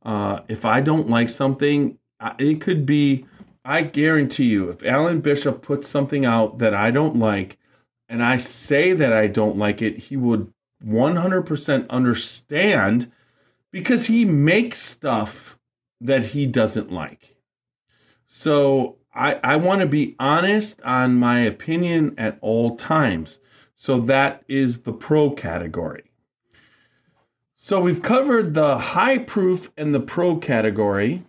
uh 0.05 0.41
if 0.49 0.65
i 0.65 0.81
don't 0.81 1.09
like 1.09 1.29
something 1.29 1.99
it 2.39 2.61
could 2.61 2.87
be 2.87 3.27
i 3.65 3.83
guarantee 3.83 4.45
you 4.45 4.69
if 4.69 4.85
alan 4.85 5.21
bishop 5.21 5.63
puts 5.63 5.89
something 5.89 6.25
out 6.25 6.59
that 6.59 6.75
i 6.75 6.91
don't 6.91 7.17
like 7.17 7.59
and 8.09 8.23
i 8.23 8.37
say 8.37 8.93
that 8.93 9.13
i 9.13 9.27
don't 9.27 9.57
like 9.57 9.83
it 9.83 9.97
he 9.99 10.17
would 10.17 10.53
100% 10.85 11.89
understand 11.89 13.11
because 13.71 14.07
he 14.07 14.25
makes 14.25 14.81
stuff 14.81 15.59
that 16.01 16.27
he 16.27 16.47
doesn't 16.47 16.93
like. 16.93 17.37
So 18.27 18.99
I, 19.15 19.39
I 19.43 19.57
want 19.57 19.81
to 19.81 19.87
be 19.87 20.17
honest 20.19 20.83
on 20.83 21.17
my 21.17 21.41
opinion 21.41 22.15
at 22.19 22.39
all 22.41 22.77
times. 22.77 23.41
So 23.77 24.01
that 24.01 24.43
is 24.49 24.83
the 24.83 24.93
pro 24.93 25.31
category. 25.31 26.12
So 27.65 27.81
we've 27.81 28.03
covered 28.03 28.55
the 28.55 28.77
high 28.77 29.19
proof 29.19 29.71
and 29.77 29.95
the 29.95 30.01
pro 30.01 30.37
category. 30.37 31.23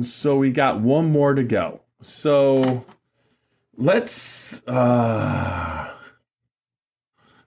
So 0.00 0.36
we 0.36 0.52
got 0.52 0.80
one 0.80 1.12
more 1.12 1.34
to 1.34 1.42
go. 1.42 1.82
So 2.00 2.86
let's 3.76 4.66
uh 4.66 5.92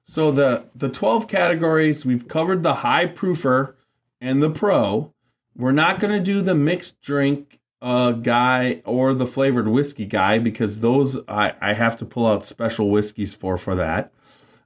so 0.06 0.30
the 0.30 0.66
the 0.76 0.90
12 0.90 1.28
categories 1.28 2.06
we've 2.06 2.28
covered 2.28 2.62
the 2.62 2.76
high 2.76 3.08
proofer 3.08 3.74
and 4.22 4.44
the 4.44 4.52
pro. 4.52 5.12
We're 5.58 5.72
not 5.72 6.00
going 6.00 6.14
to 6.14 6.24
do 6.24 6.44
the 6.44 6.54
mixed 6.54 7.02
drink 7.02 7.60
uh, 7.82 8.12
guy 8.12 8.84
or 8.86 9.16
the 9.16 9.26
flavored 9.26 9.68
whiskey 9.68 10.06
guy 10.06 10.38
because 10.38 10.82
those 10.82 11.18
I, 11.28 11.56
I 11.60 11.74
have 11.74 11.98
to 11.98 12.06
pull 12.06 12.28
out 12.28 12.46
special 12.46 12.92
whiskeys 12.92 13.34
for 13.34 13.58
for 13.58 13.74
that. 13.74 14.14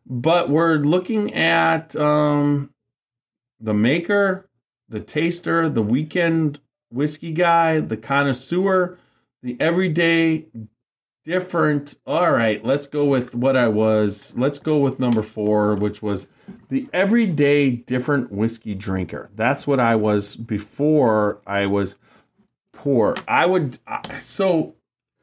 But 0.05 0.49
we're 0.49 0.79
looking 0.79 1.33
at 1.33 1.95
um, 1.95 2.71
the 3.59 3.73
maker, 3.73 4.49
the 4.89 4.99
taster, 4.99 5.69
the 5.69 5.81
weekend 5.81 6.59
whiskey 6.91 7.31
guy, 7.31 7.79
the 7.79 7.97
connoisseur, 7.97 8.97
the 9.43 9.57
everyday 9.59 10.45
different. 11.25 11.97
All 12.07 12.31
right, 12.31 12.63
let's 12.63 12.87
go 12.87 13.05
with 13.05 13.35
what 13.35 13.57
I 13.57 13.67
was. 13.67 14.33
Let's 14.37 14.59
go 14.59 14.77
with 14.77 14.99
number 14.99 15.21
four, 15.21 15.75
which 15.75 16.01
was 16.01 16.27
the 16.69 16.87
everyday 16.93 17.69
different 17.69 18.31
whiskey 18.31 18.73
drinker. 18.73 19.29
That's 19.35 19.67
what 19.67 19.79
I 19.79 19.95
was 19.95 20.35
before 20.35 21.41
I 21.45 21.65
was 21.65 21.95
poor. 22.71 23.15
I 23.27 23.45
would 23.45 23.79
so 24.19 24.75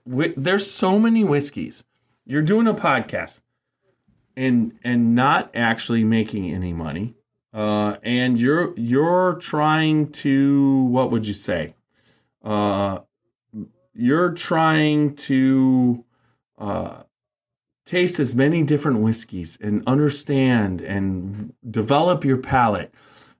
there's 0.06 0.70
so 0.70 0.98
many 0.98 1.24
whiskeys. 1.24 1.84
You're 2.26 2.42
doing 2.42 2.66
a 2.66 2.74
podcast 2.74 3.40
and 4.36 4.78
and 4.84 5.14
not 5.14 5.50
actually 5.54 6.04
making 6.04 6.50
any 6.50 6.72
money. 6.72 7.14
Uh, 7.54 7.98
and 8.02 8.38
you're 8.38 8.76
you're 8.76 9.34
trying 9.34 10.10
to 10.10 10.82
what 10.86 11.12
would 11.12 11.24
you 11.24 11.32
say? 11.34 11.74
Uh, 12.42 12.98
you're 13.94 14.32
trying 14.32 15.14
to 15.14 16.04
uh, 16.58 17.04
taste 17.86 18.18
as 18.18 18.34
many 18.34 18.64
different 18.64 18.98
whiskeys 18.98 19.56
and 19.60 19.84
understand 19.86 20.80
and 20.80 21.54
develop 21.70 22.24
your 22.24 22.38
palate. 22.38 22.92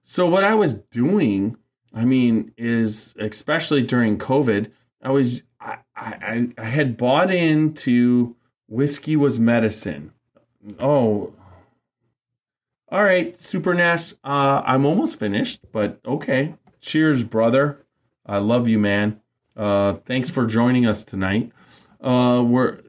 So 0.03 0.25
what 0.27 0.45
I 0.45 0.55
was 0.55 0.75
doing, 0.75 1.57
I 1.93 2.05
mean, 2.05 2.53
is 2.57 3.15
especially 3.19 3.83
during 3.83 4.17
COVID, 4.17 4.71
I 5.01 5.09
was 5.09 5.43
I 5.59 5.79
I, 5.93 6.49
I 6.57 6.63
had 6.63 6.95
bought 6.95 7.31
into 7.31 8.37
whiskey 8.69 9.17
was 9.17 9.41
medicine. 9.41 10.13
Oh, 10.79 11.33
all 12.89 13.03
right, 13.03 13.39
Super 13.41 13.73
Nash. 13.73 14.13
Uh, 14.23 14.61
I'm 14.65 14.85
almost 14.85 15.19
finished, 15.19 15.59
but 15.71 15.99
okay. 16.05 16.55
Cheers, 16.81 17.23
brother. 17.23 17.83
I 18.25 18.37
love 18.37 18.67
you, 18.67 18.79
man. 18.79 19.21
Uh, 19.55 19.93
thanks 20.05 20.29
for 20.29 20.45
joining 20.45 20.85
us 20.85 21.03
tonight. 21.03 21.51
Uh, 22.01 22.43
we're 22.45 22.81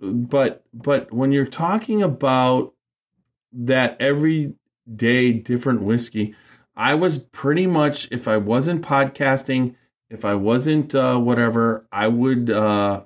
but 0.00 0.64
but 0.72 1.12
when 1.12 1.32
you're 1.32 1.46
talking 1.46 2.02
about 2.02 2.74
that 3.52 3.96
everyday 4.00 5.32
different 5.32 5.82
whiskey, 5.82 6.34
I 6.76 6.94
was 6.94 7.18
pretty 7.18 7.66
much 7.66 8.08
if 8.10 8.26
I 8.26 8.36
wasn't 8.36 8.82
podcasting, 8.82 9.76
if 10.10 10.24
I 10.24 10.34
wasn't 10.34 10.94
uh, 10.94 11.16
whatever, 11.18 11.86
I 11.92 12.08
would 12.08 12.50
uh, 12.50 13.02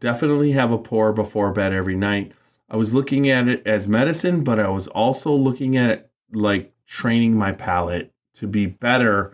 definitely 0.00 0.52
have 0.52 0.70
a 0.72 0.78
pour 0.78 1.12
before 1.12 1.52
bed 1.52 1.72
every 1.72 1.96
night. 1.96 2.32
I 2.68 2.76
was 2.76 2.92
looking 2.92 3.30
at 3.30 3.48
it 3.48 3.66
as 3.66 3.88
medicine, 3.88 4.44
but 4.44 4.60
I 4.60 4.68
was 4.68 4.88
also 4.88 5.32
looking 5.32 5.76
at 5.76 5.90
it 5.90 6.10
like 6.32 6.74
training 6.86 7.34
my 7.34 7.52
palate 7.52 8.12
to 8.34 8.46
be 8.46 8.66
better 8.66 9.32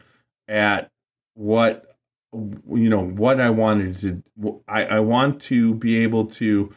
at 0.49 0.91
what 1.35 1.97
you 2.33 2.89
know 2.89 3.05
what 3.05 3.41
I 3.41 3.51
wanted 3.51 3.97
to. 3.99 4.63
I, 4.69 4.85
I 4.85 5.01
want 5.01 5.41
to 5.43 5.75
be 5.75 5.99
able 5.99 6.27
to 6.27 6.73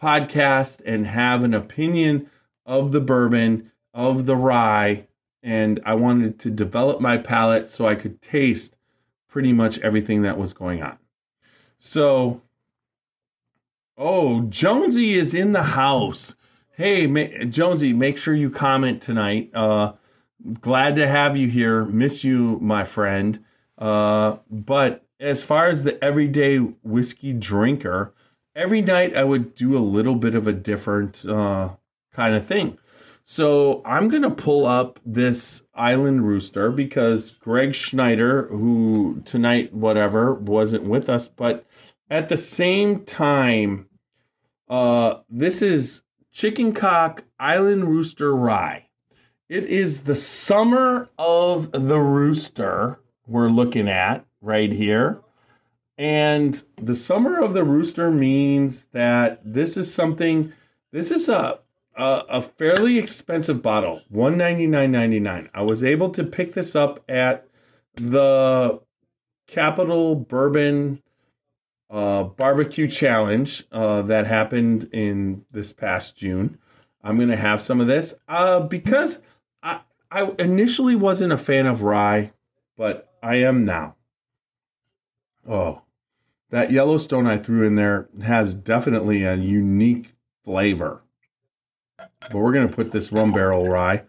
podcast 0.00 0.82
and 0.84 1.06
have 1.06 1.44
an 1.44 1.54
opinion 1.54 2.30
of 2.66 2.92
the 2.92 3.00
bourbon, 3.00 3.70
of 3.94 4.26
the 4.26 4.36
rye, 4.36 5.06
and 5.42 5.80
I 5.84 5.94
wanted 5.94 6.38
to 6.40 6.50
develop 6.50 7.00
my 7.00 7.18
palate 7.18 7.68
so 7.68 7.86
I 7.86 7.94
could 7.94 8.22
taste 8.22 8.76
pretty 9.28 9.52
much 9.52 9.78
everything 9.80 10.22
that 10.22 10.38
was 10.38 10.52
going 10.52 10.82
on. 10.82 10.98
So, 11.78 12.42
oh, 14.02 14.42
Jonesy 14.42 15.14
is 15.14 15.32
in 15.32 15.52
the 15.52 15.62
house. 15.62 16.34
Hey, 16.72 17.06
ma- 17.06 17.44
Jonesy, 17.48 17.92
make 17.92 18.18
sure 18.18 18.34
you 18.34 18.50
comment 18.50 19.00
tonight. 19.00 19.50
Uh, 19.54 19.92
glad 20.60 20.96
to 20.96 21.06
have 21.06 21.36
you 21.36 21.46
here. 21.48 21.84
Miss 21.84 22.24
you, 22.24 22.58
my 22.60 22.82
friend. 22.82 23.44
Uh, 23.78 24.38
but 24.50 25.06
as 25.20 25.44
far 25.44 25.68
as 25.68 25.84
the 25.84 26.02
everyday 26.02 26.56
whiskey 26.58 27.32
drinker, 27.32 28.12
every 28.56 28.80
night 28.80 29.16
I 29.16 29.22
would 29.22 29.54
do 29.54 29.76
a 29.76 29.78
little 29.78 30.16
bit 30.16 30.34
of 30.34 30.48
a 30.48 30.52
different 30.52 31.24
uh, 31.24 31.76
kind 32.12 32.34
of 32.34 32.44
thing. 32.44 32.78
So 33.24 33.82
I'm 33.84 34.08
going 34.08 34.22
to 34.22 34.30
pull 34.30 34.66
up 34.66 34.98
this 35.06 35.62
Island 35.74 36.26
Rooster 36.26 36.72
because 36.72 37.30
Greg 37.30 37.72
Schneider, 37.72 38.48
who 38.48 39.22
tonight, 39.24 39.72
whatever, 39.72 40.34
wasn't 40.34 40.84
with 40.84 41.08
us, 41.08 41.28
but 41.28 41.64
at 42.10 42.28
the 42.28 42.36
same 42.36 43.04
time, 43.04 43.86
uh, 44.68 45.20
this 45.28 45.62
is 45.62 46.02
Chicken 46.32 46.72
Cock 46.72 47.24
Island 47.38 47.84
Rooster 47.88 48.34
Rye. 48.34 48.88
It 49.48 49.64
is 49.64 50.02
the 50.02 50.16
summer 50.16 51.10
of 51.18 51.72
the 51.72 51.98
rooster 51.98 53.00
we're 53.26 53.50
looking 53.50 53.88
at 53.88 54.24
right 54.40 54.72
here. 54.72 55.20
And 55.98 56.62
the 56.80 56.96
summer 56.96 57.38
of 57.38 57.52
the 57.52 57.64
rooster 57.64 58.10
means 58.10 58.86
that 58.92 59.40
this 59.44 59.76
is 59.76 59.92
something, 59.92 60.52
this 60.90 61.10
is 61.10 61.28
a, 61.28 61.60
a, 61.94 62.22
a 62.28 62.42
fairly 62.42 62.98
expensive 62.98 63.60
bottle, 63.60 64.00
one 64.08 64.38
ninety 64.38 64.66
nine 64.66 64.90
ninety 64.90 65.20
nine. 65.20 65.50
I 65.52 65.62
was 65.62 65.84
able 65.84 66.08
to 66.10 66.24
pick 66.24 66.54
this 66.54 66.74
up 66.74 67.04
at 67.08 67.46
the 67.94 68.80
Capital 69.46 70.14
Bourbon 70.14 71.01
uh, 71.92 72.24
Barbecue 72.24 72.88
Challenge 72.88 73.64
uh, 73.70 74.02
that 74.02 74.26
happened 74.26 74.88
in 74.92 75.44
this 75.52 75.72
past 75.72 76.16
June. 76.16 76.58
I'm 77.04 77.18
to 77.28 77.36
have 77.36 77.60
some 77.60 77.80
of 77.80 77.86
this 77.86 78.14
uh, 78.28 78.60
because 78.60 79.18
I, 79.62 79.80
I 80.10 80.30
initially 80.38 80.96
wasn't 80.96 81.32
a 81.32 81.36
fan 81.36 81.66
of 81.66 81.82
rye, 81.82 82.32
but 82.76 83.12
I 83.22 83.36
am 83.36 83.64
now. 83.64 83.96
Oh, 85.46 85.82
that 86.50 86.70
Yellowstone 86.70 87.26
I 87.26 87.36
threw 87.36 87.66
in 87.66 87.74
there 87.74 88.08
has 88.22 88.54
definitely 88.54 89.24
a 89.24 89.34
unique 89.34 90.14
flavor. 90.44 91.02
But 91.96 92.34
we're 92.34 92.52
to 92.68 92.74
put 92.74 92.92
this 92.92 93.12
rum 93.12 93.32
barrel 93.32 93.68
rye. 93.68 94.04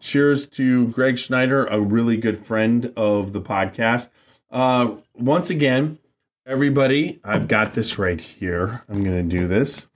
Cheers 0.00 0.46
to 0.46 0.88
Greg 0.88 1.18
Schneider, 1.18 1.66
a 1.66 1.80
really 1.80 2.16
good 2.16 2.46
friend 2.46 2.92
of 2.96 3.32
the 3.32 3.42
podcast. 3.42 4.08
Uh, 4.50 4.94
once 5.14 5.50
again, 5.50 5.98
everybody, 6.48 7.20
I've 7.22 7.46
got 7.46 7.74
this 7.74 7.98
right 7.98 8.20
here. 8.20 8.82
I'm 8.88 9.04
going 9.04 9.28
to 9.28 9.36
do 9.36 9.46
this. 9.46 9.86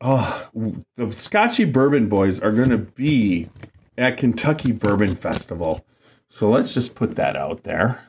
Oh, 0.00 0.48
the 0.96 1.12
Scotchy 1.12 1.64
Bourbon 1.64 2.08
Boys 2.08 2.40
are 2.40 2.50
going 2.50 2.70
to 2.70 2.78
be 2.78 3.48
at 3.96 4.16
Kentucky 4.16 4.72
Bourbon 4.72 5.14
Festival. 5.14 5.86
So 6.28 6.50
let's 6.50 6.74
just 6.74 6.96
put 6.96 7.14
that 7.14 7.36
out 7.36 7.62
there. 7.62 8.04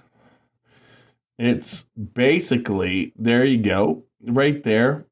It's 1.37 1.85
basically, 2.13 3.13
there 3.15 3.45
you 3.45 3.61
go, 3.61 4.03
right 4.23 4.63
there. 4.63 5.05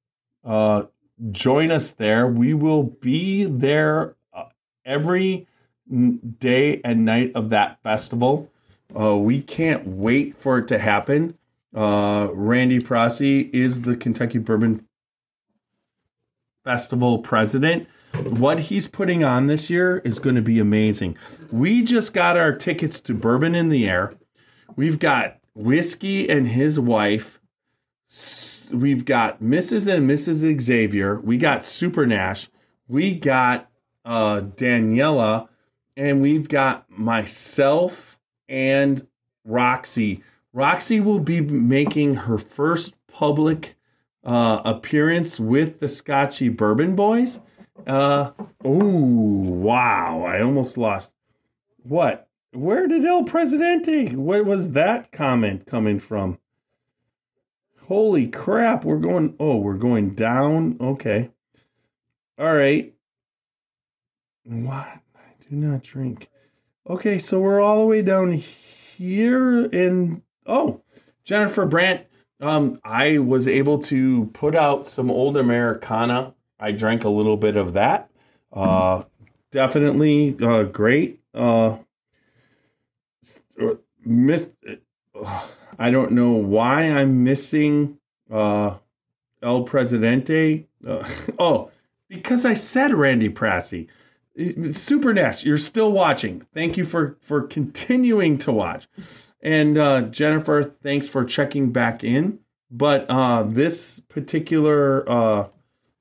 Uh, 0.43 0.83
join 1.31 1.71
us 1.71 1.91
there. 1.91 2.27
We 2.27 2.55
will 2.55 2.83
be 2.83 3.45
there 3.45 4.15
uh, 4.33 4.45
every 4.83 5.47
day 6.39 6.81
and 6.83 7.05
night 7.05 7.31
of 7.35 7.51
that 7.51 7.81
festival. 7.83 8.49
Uh, 8.99 9.15
we 9.15 9.43
can't 9.43 9.87
wait 9.87 10.37
for 10.37 10.57
it 10.57 10.67
to 10.69 10.79
happen. 10.79 11.37
Uh, 11.75 12.29
Randy 12.33 12.79
Prasse 12.79 13.21
is 13.21 13.81
the 13.81 13.95
Kentucky 13.95 14.39
Bourbon 14.39 14.85
Festival 16.63 17.19
president. 17.19 17.87
What 18.39 18.59
he's 18.59 18.87
putting 18.87 19.23
on 19.23 19.47
this 19.47 19.69
year 19.69 19.99
is 19.99 20.19
going 20.19 20.35
to 20.35 20.41
be 20.41 20.59
amazing. 20.59 21.17
We 21.51 21.81
just 21.83 22.13
got 22.13 22.37
our 22.37 22.53
tickets 22.55 22.99
to 23.01 23.13
Bourbon 23.13 23.53
in 23.53 23.69
the 23.69 23.87
Air. 23.87 24.13
We've 24.75 24.99
got 24.99 25.39
Whiskey 25.53 26.29
and 26.29 26.47
his 26.47 26.79
wife. 26.79 27.39
We've 28.71 29.05
got 29.05 29.41
Mrs. 29.41 29.93
and 29.93 30.09
Mrs. 30.09 30.59
Xavier. 30.61 31.19
We 31.19 31.37
got 31.37 31.65
Super 31.65 32.05
Nash. 32.05 32.49
We 32.87 33.15
got 33.15 33.69
uh, 34.05 34.41
Daniela. 34.41 35.47
And 35.95 36.21
we've 36.21 36.47
got 36.47 36.89
myself 36.89 38.19
and 38.47 39.05
Roxy. 39.45 40.23
Roxy 40.53 40.99
will 40.99 41.19
be 41.19 41.41
making 41.41 42.15
her 42.15 42.37
first 42.37 42.95
public 43.07 43.75
uh, 44.23 44.61
appearance 44.65 45.39
with 45.39 45.79
the 45.79 45.89
Scotchy 45.89 46.49
Bourbon 46.49 46.95
Boys. 46.95 47.39
Uh, 47.85 48.31
oh, 48.63 48.81
wow. 48.81 50.23
I 50.23 50.41
almost 50.41 50.77
lost. 50.77 51.11
What? 51.83 52.27
Where 52.51 52.87
did 52.87 53.05
El 53.05 53.23
Presidente? 53.23 54.15
Where 54.15 54.43
was 54.43 54.71
that 54.71 55.11
comment 55.11 55.65
coming 55.67 55.99
from? 55.99 56.39
Holy 57.87 58.27
crap. 58.27 58.83
We're 58.83 58.97
going. 58.97 59.35
Oh, 59.39 59.57
we're 59.57 59.75
going 59.75 60.15
down. 60.15 60.77
Okay. 60.81 61.29
All 62.37 62.53
right. 62.53 62.93
What? 64.43 64.87
I 65.15 65.43
do 65.49 65.55
not 65.55 65.83
drink. 65.83 66.29
Okay, 66.89 67.19
so 67.19 67.39
we're 67.39 67.61
all 67.61 67.79
the 67.79 67.85
way 67.85 68.01
down 68.01 68.33
here 68.33 69.65
in. 69.65 70.23
Oh, 70.47 70.81
Jennifer 71.23 71.65
Brandt. 71.65 72.07
Um, 72.39 72.79
I 72.83 73.17
was 73.17 73.47
able 73.47 73.79
to 73.83 74.25
put 74.33 74.55
out 74.55 74.87
some 74.87 75.11
old 75.11 75.37
Americana. 75.37 76.33
I 76.59 76.71
drank 76.71 77.03
a 77.03 77.09
little 77.09 77.37
bit 77.37 77.55
of 77.55 77.73
that. 77.73 78.09
Uh, 78.53 79.03
definitely 79.51 80.37
uh, 80.41 80.63
great. 80.63 81.19
Uh, 81.33 81.77
missed. 84.05 84.51
I 85.79 85.91
don't 85.91 86.11
know 86.11 86.31
why 86.31 86.83
I'm 86.83 87.23
missing 87.23 87.97
uh, 88.31 88.77
El 89.41 89.63
Presidente. 89.63 90.67
Uh, 90.85 91.07
oh, 91.39 91.71
because 92.07 92.45
I 92.45 92.53
said 92.53 92.93
Randy 92.93 93.29
Prasse. 93.29 93.73
Super 94.71 95.15
Nash, 95.15 95.43
you're 95.43 95.57
still 95.57 95.91
watching. 95.91 96.41
Thank 96.53 96.77
you 96.77 96.83
for 96.83 97.17
for 97.21 97.41
continuing 97.41 98.37
to 98.39 98.51
watch. 98.51 98.87
And 99.47 99.77
uh, 99.77 100.01
Jennifer, 100.01 100.61
thanks 100.83 101.07
for 101.07 101.23
checking 101.23 101.71
back 101.71 102.03
in. 102.03 102.39
But 102.69 103.05
uh, 103.09 103.43
this 103.43 104.01
particular 104.09 105.09
uh, 105.09 105.47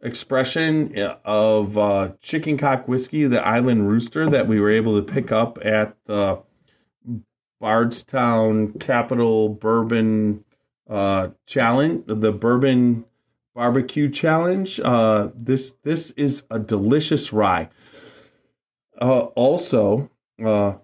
expression 0.03 0.93
of 1.25 1.79
uh, 1.79 2.11
chicken 2.21 2.59
cock 2.59 2.89
whiskey, 2.89 3.25
the 3.27 3.41
Island 3.41 3.89
Rooster, 3.89 4.29
that 4.31 4.49
we 4.49 4.59
were 4.59 4.73
able 4.73 5.01
to 5.01 5.13
pick 5.13 5.31
up 5.31 5.61
at 5.65 5.97
the 6.07 6.43
Bardstown 7.61 8.73
Capital 8.81 9.49
Bourbon 9.49 10.45
uh, 10.91 11.29
Challenge, 11.47 12.03
the 12.05 12.33
Bourbon 12.33 13.05
Barbecue 13.55 14.11
Challenge. 14.11 14.81
Uh, 14.81 15.29
this 15.37 15.77
this 15.85 16.11
is 16.17 16.43
a 16.51 16.59
delicious 16.59 17.33
rye. 17.33 17.69
Uh, 19.01 19.21
also, 19.37 20.11
uh, 20.45 20.75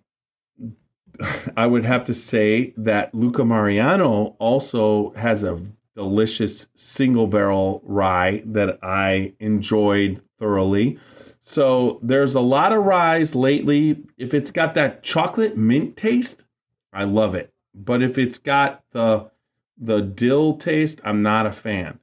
I 1.57 1.67
would 1.67 1.85
have 1.85 2.05
to 2.05 2.15
say 2.15 2.75
that 2.77 3.15
Luca 3.15 3.45
Mariano 3.45 4.37
also 4.39 5.13
has 5.15 5.45
a 5.45 5.61
delicious 5.95 6.69
single 6.75 7.27
barrel 7.27 7.83
rye 7.85 8.43
that 8.47 8.79
I 8.83 9.35
enjoyed 9.39 10.23
thoroughly. 10.39 10.99
So 11.41 11.99
there's 12.03 12.35
a 12.35 12.41
lot 12.41 12.73
of 12.73 12.85
ryes 12.85 13.35
lately. 13.35 14.05
If 14.17 14.33
it's 14.33 14.51
got 14.51 14.75
that 14.75 15.03
chocolate 15.03 15.57
mint 15.57 15.97
taste, 15.97 16.45
I 16.93 17.05
love 17.05 17.35
it. 17.35 17.53
But 17.75 18.03
if 18.03 18.19
it's 18.19 18.39
got 18.39 18.83
the 18.93 19.31
the 19.79 20.01
dill 20.01 20.57
taste, 20.57 21.01
I'm 21.05 21.23
not 21.23 21.47
a 21.47 21.53
fan. 21.53 21.99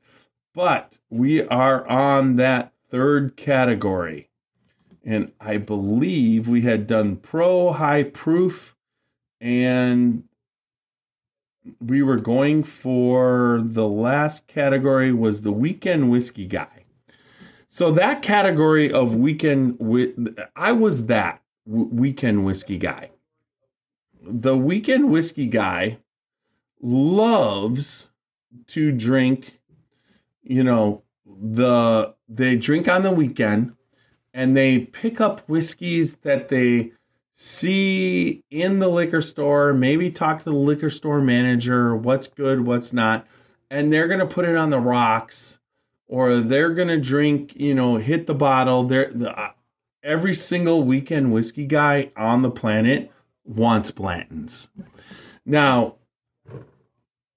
But 0.54 0.98
we 1.10 1.44
are 1.44 1.88
on 1.88 2.36
that 2.36 2.74
third 2.92 3.38
category. 3.38 4.30
And 5.06 5.32
I 5.40 5.58
believe 5.58 6.50
we 6.50 6.62
had 6.62 6.88
done 6.88 7.16
pro 7.16 7.72
high 7.72 8.04
proof 8.04 8.76
and 9.40 10.24
we 11.80 12.02
were 12.02 12.18
going 12.18 12.64
for 12.64 13.62
the 13.64 13.88
last 13.88 14.48
category 14.48 15.14
was 15.14 15.42
the 15.42 15.52
weekend 15.52 16.10
whiskey 16.10 16.46
guy. 16.46 16.86
So 17.70 17.92
that 17.92 18.22
category 18.22 18.92
of 18.92 19.16
weekend 19.16 19.78
I 20.56 20.72
was 20.72 21.06
that 21.06 21.42
weekend 21.66 22.46
whiskey 22.46 22.78
guy 22.78 23.12
the 24.30 24.58
weekend 24.58 25.10
whiskey 25.10 25.48
guy 25.48 26.00
loves 26.82 28.10
to 28.68 28.92
drink, 28.92 29.60
you 30.44 30.64
know, 30.64 31.04
the 31.26 32.14
they 32.28 32.56
drink 32.56 32.88
on 32.88 33.04
the 33.04 33.12
weekend 33.12 33.76
and 34.34 34.56
they 34.56 34.80
pick 34.80 35.22
up 35.22 35.48
whiskeys 35.48 36.16
that 36.18 36.50
they 36.50 36.92
see 37.42 38.44
in 38.52 38.80
the 38.80 38.90
liquor 38.90 39.22
store, 39.22 39.74
maybe 39.74 40.12
talk 40.12 40.40
to 40.40 40.44
the 40.44 40.52
liquor 40.52 40.90
store 40.90 41.22
manager, 41.22 41.96
what's 41.96 42.28
good, 42.28 42.66
what's 42.66 42.92
not, 42.92 43.26
and 43.72 43.94
they're 43.94 44.10
going 44.10 44.20
to 44.20 44.26
put 44.26 44.44
it 44.44 44.58
on 44.58 44.72
the 44.72 44.80
rocks 44.80 45.58
or 46.06 46.42
they're 46.42 46.74
going 46.74 46.90
to 46.90 47.00
drink, 47.00 47.54
you 47.56 47.74
know, 47.74 47.96
hit 47.96 48.28
the 48.28 48.36
bottle. 48.36 48.84
They're 48.84 49.10
the, 49.10 49.32
uh, 49.32 49.52
every 50.04 50.36
single 50.36 50.84
weekend 50.84 51.32
whiskey 51.32 51.66
guy 51.66 52.12
on 52.18 52.42
the 52.42 52.52
planet 52.52 53.10
wants 53.46 53.90
Blanton's. 53.90 54.70
Now, 55.46 55.96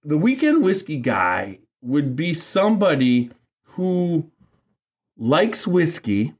the 0.02 0.18
weekend 0.18 0.64
whiskey 0.64 0.96
guy 0.96 1.60
would 1.80 2.16
be 2.16 2.34
somebody 2.34 3.30
who 3.62 4.28
likes 5.16 5.64
whiskey 5.64 6.34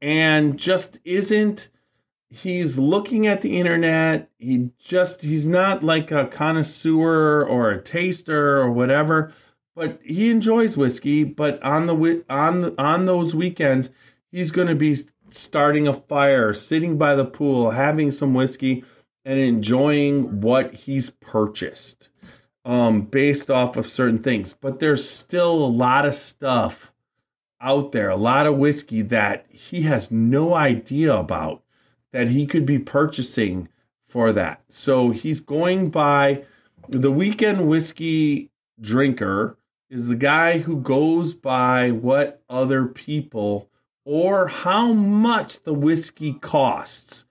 and 0.00 0.58
just 0.58 0.98
isn't 1.04 1.68
he's 2.34 2.78
looking 2.78 3.26
at 3.26 3.40
the 3.40 3.58
internet. 3.58 4.30
He 4.38 4.70
just 4.78 5.22
he's 5.22 5.46
not 5.46 5.82
like 5.84 6.10
a 6.10 6.26
connoisseur 6.26 7.44
or 7.44 7.70
a 7.70 7.80
taster 7.80 8.58
or 8.58 8.70
whatever 8.70 9.32
but 9.74 9.98
he 10.04 10.30
enjoys 10.30 10.76
whiskey. 10.76 11.24
But 11.24 11.62
on 11.62 11.86
the 11.86 12.24
on 12.28 12.74
on 12.78 13.04
those 13.06 13.34
weekends 13.34 13.90
he's 14.30 14.50
going 14.50 14.68
to 14.68 14.74
be 14.74 14.96
starting 15.30 15.88
a 15.88 15.92
fire 15.92 16.54
sitting 16.54 16.96
by 16.96 17.14
the 17.14 17.24
pool 17.24 17.70
having 17.70 18.10
some 18.10 18.34
whiskey 18.34 18.84
and 19.24 19.38
enjoying 19.38 20.40
what 20.40 20.74
he's 20.74 21.10
purchased 21.10 22.08
um 22.64 23.02
based 23.02 23.50
off 23.50 23.76
of 23.76 23.88
certain 23.88 24.22
things. 24.22 24.54
But 24.54 24.80
there's 24.80 25.08
still 25.08 25.52
a 25.52 25.66
lot 25.66 26.06
of 26.06 26.14
stuff 26.14 26.92
out 27.60 27.92
there 27.92 28.10
a 28.10 28.16
lot 28.16 28.46
of 28.46 28.58
whiskey 28.58 29.00
that 29.00 29.46
he 29.48 29.82
has 29.82 30.10
no 30.10 30.54
idea 30.54 31.14
about 31.14 31.63
that 32.14 32.28
he 32.28 32.46
could 32.46 32.64
be 32.64 32.78
purchasing 32.78 33.68
for 34.06 34.32
that. 34.32 34.62
So 34.70 35.10
he's 35.10 35.40
going 35.40 35.90
by 35.90 36.44
the 36.88 37.10
weekend 37.10 37.66
whiskey 37.66 38.52
drinker 38.80 39.58
is 39.90 40.06
the 40.06 40.14
guy 40.14 40.58
who 40.58 40.76
goes 40.76 41.34
by 41.34 41.90
what 41.90 42.40
other 42.48 42.86
people 42.86 43.68
or 44.04 44.46
how 44.46 44.92
much 44.92 45.64
the 45.64 45.74
whiskey 45.74 46.34
costs. 46.34 47.24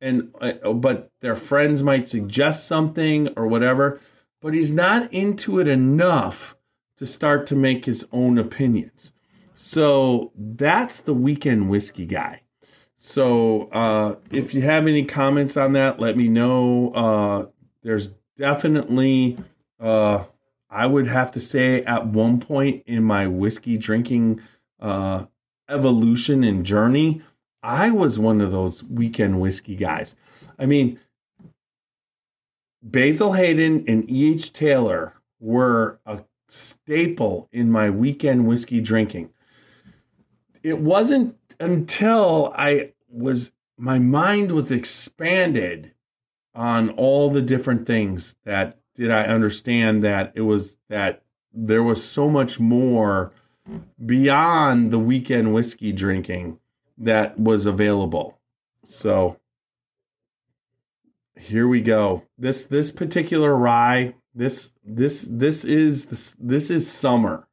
And 0.00 0.34
uh, 0.40 0.72
but 0.72 1.10
their 1.20 1.36
friends 1.36 1.82
might 1.82 2.08
suggest 2.08 2.66
something 2.66 3.28
or 3.36 3.46
whatever, 3.46 4.00
but 4.40 4.54
he's 4.54 4.72
not 4.72 5.12
into 5.12 5.58
it 5.58 5.68
enough 5.68 6.56
to 6.96 7.04
start 7.04 7.46
to 7.48 7.56
make 7.56 7.84
his 7.84 8.08
own 8.10 8.38
opinions. 8.38 9.12
So 9.54 10.32
that's 10.34 11.00
the 11.00 11.12
weekend 11.12 11.68
whiskey 11.68 12.06
guy. 12.06 12.40
So 13.02 13.70
uh, 13.72 14.16
if 14.30 14.52
you 14.52 14.60
have 14.60 14.86
any 14.86 15.06
comments 15.06 15.56
on 15.56 15.72
that, 15.72 15.98
let 15.98 16.18
me 16.18 16.28
know. 16.28 16.92
Uh, 16.92 17.46
there's 17.82 18.10
definitely, 18.36 19.38
uh, 19.80 20.24
I 20.68 20.84
would 20.84 21.06
have 21.08 21.30
to 21.32 21.40
say, 21.40 21.82
at 21.84 22.06
one 22.06 22.40
point 22.40 22.82
in 22.86 23.02
my 23.02 23.26
whiskey 23.26 23.78
drinking 23.78 24.42
uh, 24.80 25.24
evolution 25.66 26.44
and 26.44 26.64
journey, 26.64 27.22
I 27.62 27.90
was 27.90 28.18
one 28.18 28.42
of 28.42 28.52
those 28.52 28.84
weekend 28.84 29.40
whiskey 29.40 29.76
guys. 29.76 30.14
I 30.58 30.66
mean, 30.66 31.00
Basil 32.82 33.32
Hayden 33.32 33.82
and 33.88 34.10
E.H. 34.10 34.52
Taylor 34.52 35.14
were 35.40 35.98
a 36.04 36.22
staple 36.50 37.48
in 37.50 37.70
my 37.70 37.88
weekend 37.88 38.46
whiskey 38.46 38.82
drinking. 38.82 39.30
It 40.62 40.78
wasn't 40.78 41.39
until 41.60 42.52
I 42.56 42.92
was 43.08 43.52
my 43.76 43.98
mind 43.98 44.52
was 44.52 44.70
expanded 44.70 45.92
on 46.54 46.90
all 46.90 47.30
the 47.30 47.42
different 47.42 47.86
things 47.86 48.36
that 48.44 48.78
did 48.94 49.10
I 49.10 49.24
understand 49.24 50.02
that 50.04 50.32
it 50.34 50.42
was 50.42 50.76
that 50.88 51.22
there 51.52 51.82
was 51.82 52.02
so 52.02 52.28
much 52.28 52.58
more 52.58 53.32
beyond 54.04 54.90
the 54.90 54.98
weekend 54.98 55.54
whiskey 55.54 55.92
drinking 55.92 56.58
that 56.98 57.38
was 57.38 57.66
available. 57.66 58.38
So 58.84 59.38
here 61.36 61.68
we 61.68 61.80
go. 61.80 62.22
This 62.38 62.64
this 62.64 62.90
particular 62.90 63.54
rye, 63.56 64.14
this 64.34 64.72
this 64.84 65.22
this 65.22 65.64
is 65.64 66.06
this, 66.06 66.36
this 66.38 66.70
is 66.70 66.90
summer. 66.90 67.46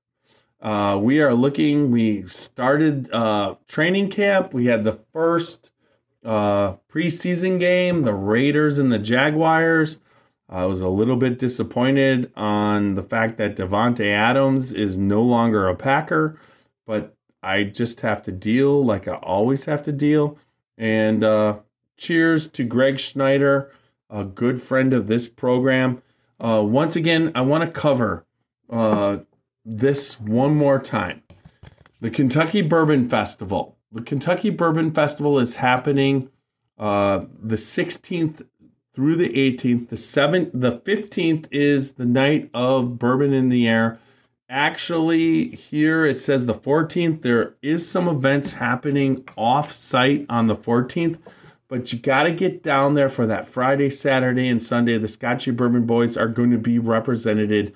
Uh, 0.62 1.00
we 1.02 1.22
are 1.22 1.34
looking. 1.34 1.92
We 1.92 2.28
started 2.28 3.12
uh, 3.12 3.56
training 3.68 4.10
camp. 4.10 4.54
We 4.54 4.66
had 4.66 4.84
the 4.84 5.00
first 5.14 5.72
uh, 6.26 6.74
preseason 6.92 7.60
game, 7.60 8.04
the 8.04 8.14
Raiders 8.14 8.80
and 8.80 8.92
the 8.92 9.00
Jaguars. 9.00 10.00
I 10.50 10.66
was 10.66 10.82
a 10.82 10.88
little 10.88 11.18
bit 11.18 11.40
disappointed 11.40 12.32
on 12.36 12.96
the 12.96 13.04
fact 13.04 13.38
that 13.38 13.56
Davante 13.56 14.08
Adams 14.08 14.72
is 14.72 14.98
no 14.98 15.22
longer 15.22 15.68
a 15.68 15.76
Packer, 15.76 16.40
but 16.86 17.16
I 17.44 17.64
just 17.64 18.02
have 18.02 18.24
to 18.24 18.32
deal 18.32 18.84
like 18.84 19.08
I 19.08 19.16
always 19.16 19.66
have 19.66 19.84
to 19.84 19.92
deal. 19.92 20.38
And 20.78 21.24
uh, 21.24 21.60
cheers 21.98 22.48
to 22.50 22.64
Greg 22.64 23.00
Schneider, 23.00 23.72
a 24.10 24.24
good 24.24 24.62
friend 24.62 24.94
of 24.94 25.08
this 25.08 25.28
program. 25.28 26.02
Uh, 26.40 26.64
once 26.66 26.96
again, 26.96 27.32
I 27.36 27.42
want 27.42 27.66
to 27.66 27.80
cover 27.80 28.26
uh, 28.70 29.18
this 29.68 30.20
one 30.20 30.56
more 30.56 30.80
time. 30.80 31.22
The 32.00 32.10
Kentucky 32.10 32.62
Bourbon 32.62 33.10
Festival. 33.10 33.78
The 33.92 34.02
Kentucky 34.02 34.50
Bourbon 34.50 34.92
Festival 34.92 35.40
is 35.40 35.58
happening 35.58 36.30
uh, 36.80 37.26
the 37.42 37.58
16th 37.58 38.46
through 38.94 39.16
the 39.16 39.30
18th. 39.30 39.90
The 39.90 39.96
7th, 39.98 40.52
the 40.54 40.80
15th 40.80 41.48
is 41.52 41.92
the 41.92 42.06
night 42.06 42.50
of 42.54 42.98
Bourbon 42.98 43.34
in 43.34 43.50
the 43.50 43.68
Air. 43.68 44.00
Actually, 44.50 45.50
here 45.50 46.06
it 46.06 46.22
says 46.22 46.46
the 46.46 46.54
14th. 46.54 47.22
There 47.22 47.56
is 47.62 47.90
some 47.90 48.08
events 48.08 48.54
happening 48.54 49.28
off 49.36 49.74
site 49.74 50.26
on 50.30 50.48
the 50.48 50.56
14th, 50.56 51.18
but 51.68 51.92
you 51.92 52.00
got 52.00 52.24
to 52.24 52.32
get 52.32 52.64
down 52.64 52.94
there 52.94 53.10
for 53.10 53.28
that 53.28 53.50
Friday, 53.50 53.90
Saturday, 53.90 54.48
and 54.48 54.64
Sunday. 54.64 54.98
The 54.98 55.10
Scotchy 55.10 55.52
Bourbon 55.52 55.86
Boys 55.86 56.16
are 56.16 56.30
going 56.30 56.52
to 56.52 56.58
be 56.58 56.80
represented 56.80 57.76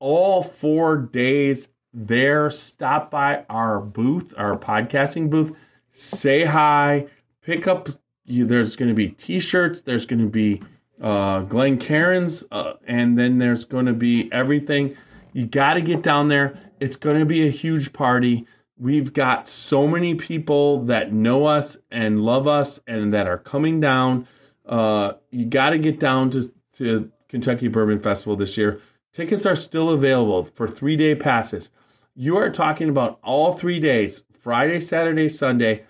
all 0.00 0.42
four 0.42 0.96
days 0.96 1.68
there. 1.92 2.50
Stop 2.50 3.10
by 3.10 3.44
our 3.48 3.80
booth, 3.80 4.34
our 4.36 4.56
podcasting 4.56 5.30
booth, 5.30 5.56
say 5.92 6.44
hi, 6.44 7.06
pick 7.42 7.66
up. 7.66 7.88
There's 8.26 8.76
going 8.76 8.90
to 8.90 8.94
be 8.94 9.08
t-shirts. 9.08 9.80
There's 9.80 10.04
going 10.06 10.20
to 10.20 10.28
be 10.28 10.62
uh, 11.00 11.42
Glencairns, 11.44 12.44
uh, 12.50 12.74
and 12.86 13.18
then 13.18 13.38
there's 13.38 13.64
going 13.64 13.86
to 13.86 13.92
be 13.92 14.30
everything. 14.32 14.96
You 15.32 15.46
got 15.46 15.74
to 15.74 15.80
get 15.80 16.02
down 16.02 16.28
there. 16.28 16.58
It's 16.80 16.96
going 16.96 17.18
to 17.18 17.24
be 17.24 17.46
a 17.46 17.50
huge 17.50 17.92
party. 17.92 18.46
We've 18.76 19.12
got 19.12 19.48
so 19.48 19.88
many 19.88 20.14
people 20.14 20.84
that 20.84 21.12
know 21.12 21.46
us 21.46 21.76
and 21.90 22.20
love 22.20 22.46
us 22.46 22.80
and 22.86 23.12
that 23.14 23.26
are 23.26 23.38
coming 23.38 23.80
down. 23.80 24.28
Uh, 24.66 25.14
you 25.30 25.46
got 25.46 25.70
to 25.70 25.78
get 25.78 25.98
down 25.98 26.30
to, 26.30 26.52
to 26.74 27.10
Kentucky 27.28 27.68
Bourbon 27.68 28.00
Festival 28.00 28.36
this 28.36 28.56
year. 28.56 28.80
Tickets 29.12 29.46
are 29.46 29.56
still 29.56 29.90
available 29.90 30.42
for 30.42 30.68
three 30.68 30.96
day 30.96 31.14
passes. 31.14 31.70
You 32.14 32.36
are 32.36 32.50
talking 32.50 32.88
about 32.88 33.18
all 33.22 33.52
three 33.52 33.80
days 33.80 34.22
Friday, 34.40 34.80
Saturday, 34.80 35.28
Sunday. 35.28 35.84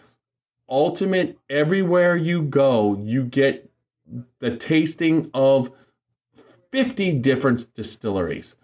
Ultimate, 0.69 1.39
everywhere 1.49 2.17
you 2.17 2.43
go, 2.43 2.97
you 3.01 3.25
get 3.25 3.71
the 4.39 4.57
tasting 4.57 5.31
of 5.33 5.71
50 6.71 7.15
different 7.15 7.73
distilleries. 7.75 8.57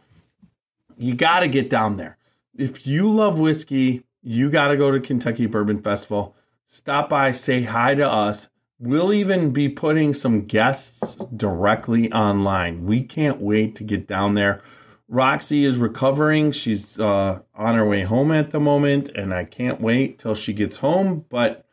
You 0.96 1.14
got 1.14 1.40
to 1.40 1.48
get 1.48 1.70
down 1.70 1.96
there. 1.96 2.18
If 2.56 2.86
you 2.86 3.10
love 3.10 3.40
whiskey, 3.40 4.04
you 4.22 4.50
got 4.50 4.68
to 4.68 4.76
go 4.76 4.90
to 4.90 5.00
Kentucky 5.00 5.46
Bourbon 5.46 5.82
Festival. 5.82 6.36
Stop 6.66 7.08
by, 7.08 7.32
say 7.32 7.62
hi 7.62 7.94
to 7.94 8.08
us. 8.08 8.48
We'll 8.84 9.12
even 9.14 9.50
be 9.50 9.70
putting 9.70 10.12
some 10.12 10.42
guests 10.42 11.14
directly 11.34 12.12
online. 12.12 12.84
We 12.84 13.02
can't 13.02 13.40
wait 13.40 13.76
to 13.76 13.84
get 13.84 14.06
down 14.06 14.34
there. 14.34 14.62
Roxy 15.08 15.64
is 15.64 15.78
recovering. 15.78 16.52
She's 16.52 17.00
uh, 17.00 17.40
on 17.54 17.76
her 17.76 17.88
way 17.88 18.02
home 18.02 18.30
at 18.30 18.50
the 18.50 18.60
moment, 18.60 19.08
and 19.14 19.32
I 19.32 19.44
can't 19.44 19.80
wait 19.80 20.18
till 20.18 20.34
she 20.34 20.52
gets 20.52 20.76
home. 20.76 21.24
But 21.30 21.64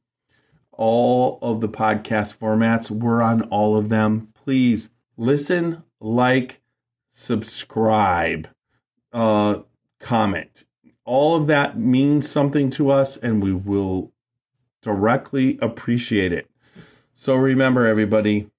all 0.72 1.40
of 1.42 1.62
the 1.62 1.70
podcast 1.70 2.38
formats. 2.38 2.92
We're 2.92 3.22
on 3.22 3.44
all 3.44 3.78
of 3.78 3.90
them. 3.90 4.30
Please 4.34 4.90
listen, 5.18 5.84
like, 6.02 6.62
subscribe, 7.18 8.49
uh, 9.13 9.59
comment. 10.01 10.66
All 11.05 11.38
of 11.38 11.47
that 11.47 11.80
means 11.80 12.30
something 12.30 12.70
to 12.72 12.91
us, 12.91 13.16
and 13.16 13.41
we 13.41 13.53
will 13.53 14.11
directly 14.82 15.57
appreciate 15.61 16.34
it. 16.34 16.49
So 17.13 17.36
remember, 17.36 17.88
everybody, 17.88 18.49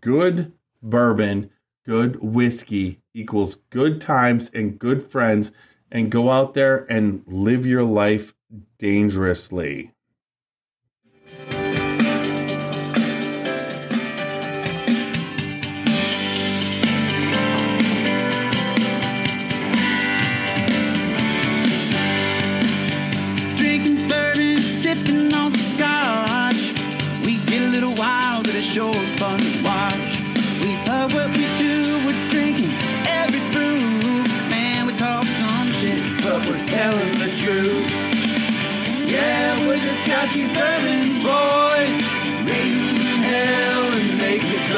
good 0.00 0.52
bourbon, 0.82 1.50
good 1.84 2.16
whiskey 2.22 3.02
equals 3.12 3.56
good 3.68 4.00
times 4.00 4.50
and 4.54 4.78
good 4.78 5.02
friends, 5.02 5.52
and 5.92 6.10
go 6.10 6.30
out 6.30 6.54
there 6.54 6.86
and 6.90 7.22
live 7.26 7.66
your 7.66 7.84
life 7.84 8.32
dangerously. 8.78 9.92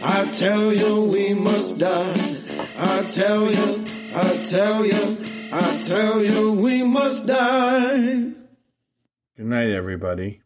I 0.00 0.30
tell 0.32 0.72
you 0.72 1.02
we 1.02 1.34
must 1.34 1.78
die. 1.78 2.36
I 2.78 3.02
tell 3.10 3.50
you, 3.50 3.84
I 4.14 4.44
tell 4.44 4.86
you, 4.86 5.18
I 5.52 5.82
tell 5.86 6.22
you 6.22 6.52
we 6.52 6.84
must 6.84 7.26
die. 7.26 8.32
Good 9.36 9.46
night, 9.46 9.70
everybody. 9.70 10.42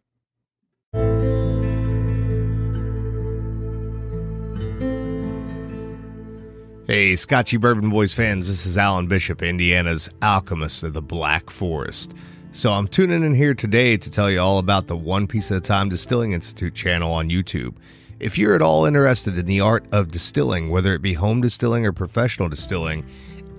Hey, 6.87 7.17
Scotchy 7.17 7.59
Bourbon 7.59 7.91
Boys 7.91 8.15
fans, 8.15 8.49
this 8.49 8.65
is 8.65 8.79
Alan 8.79 9.07
Bishop, 9.07 9.43
Indiana's 9.43 10.09
alchemist 10.23 10.83
of 10.83 10.95
the 10.95 11.03
Black 11.03 11.51
Forest. 11.51 12.15
So 12.53 12.73
I'm 12.73 12.89
tuning 12.89 13.23
in 13.23 13.35
here 13.35 13.55
today 13.55 13.97
to 13.97 14.11
tell 14.11 14.31
you 14.31 14.41
all 14.41 14.59
about 14.59 14.87
the 14.87 14.97
One 14.97 15.27
Piece 15.27 15.51
at 15.51 15.59
a 15.59 15.61
Time 15.61 15.89
Distilling 15.89 16.33
Institute 16.33 16.75
channel 16.75 17.13
on 17.13 17.29
YouTube. 17.29 17.75
If 18.23 18.39
you're 18.39 18.55
at 18.55 18.63
all 18.63 18.85
interested 18.85 19.37
in 19.37 19.47
the 19.47 19.59
art 19.59 19.85
of 19.91 20.13
distilling, 20.13 20.71
whether 20.71 20.95
it 20.95 21.03
be 21.03 21.13
home 21.13 21.41
distilling 21.41 21.85
or 21.85 21.93
professional 21.93 22.49
distilling, 22.49 23.05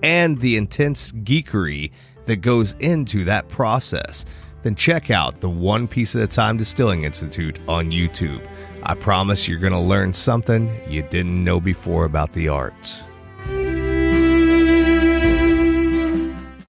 and 0.02 0.40
the 0.40 0.56
intense 0.56 1.12
geekery 1.12 1.90
that 2.24 2.36
goes 2.36 2.72
into 2.80 3.26
that 3.26 3.46
process, 3.50 4.24
then 4.62 4.74
check 4.74 5.10
out 5.10 5.42
the 5.42 5.50
One 5.50 5.86
Piece 5.86 6.16
at 6.16 6.22
a 6.22 6.26
Time 6.26 6.56
Distilling 6.56 7.04
Institute 7.04 7.58
on 7.68 7.90
YouTube. 7.90 8.40
I 8.84 8.94
promise 8.94 9.46
you're 9.46 9.58
going 9.58 9.74
to 9.74 9.78
learn 9.78 10.14
something 10.14 10.74
you 10.88 11.02
didn't 11.02 11.44
know 11.44 11.60
before 11.60 12.06
about 12.06 12.32
the 12.32 12.48
arts. 12.48 13.02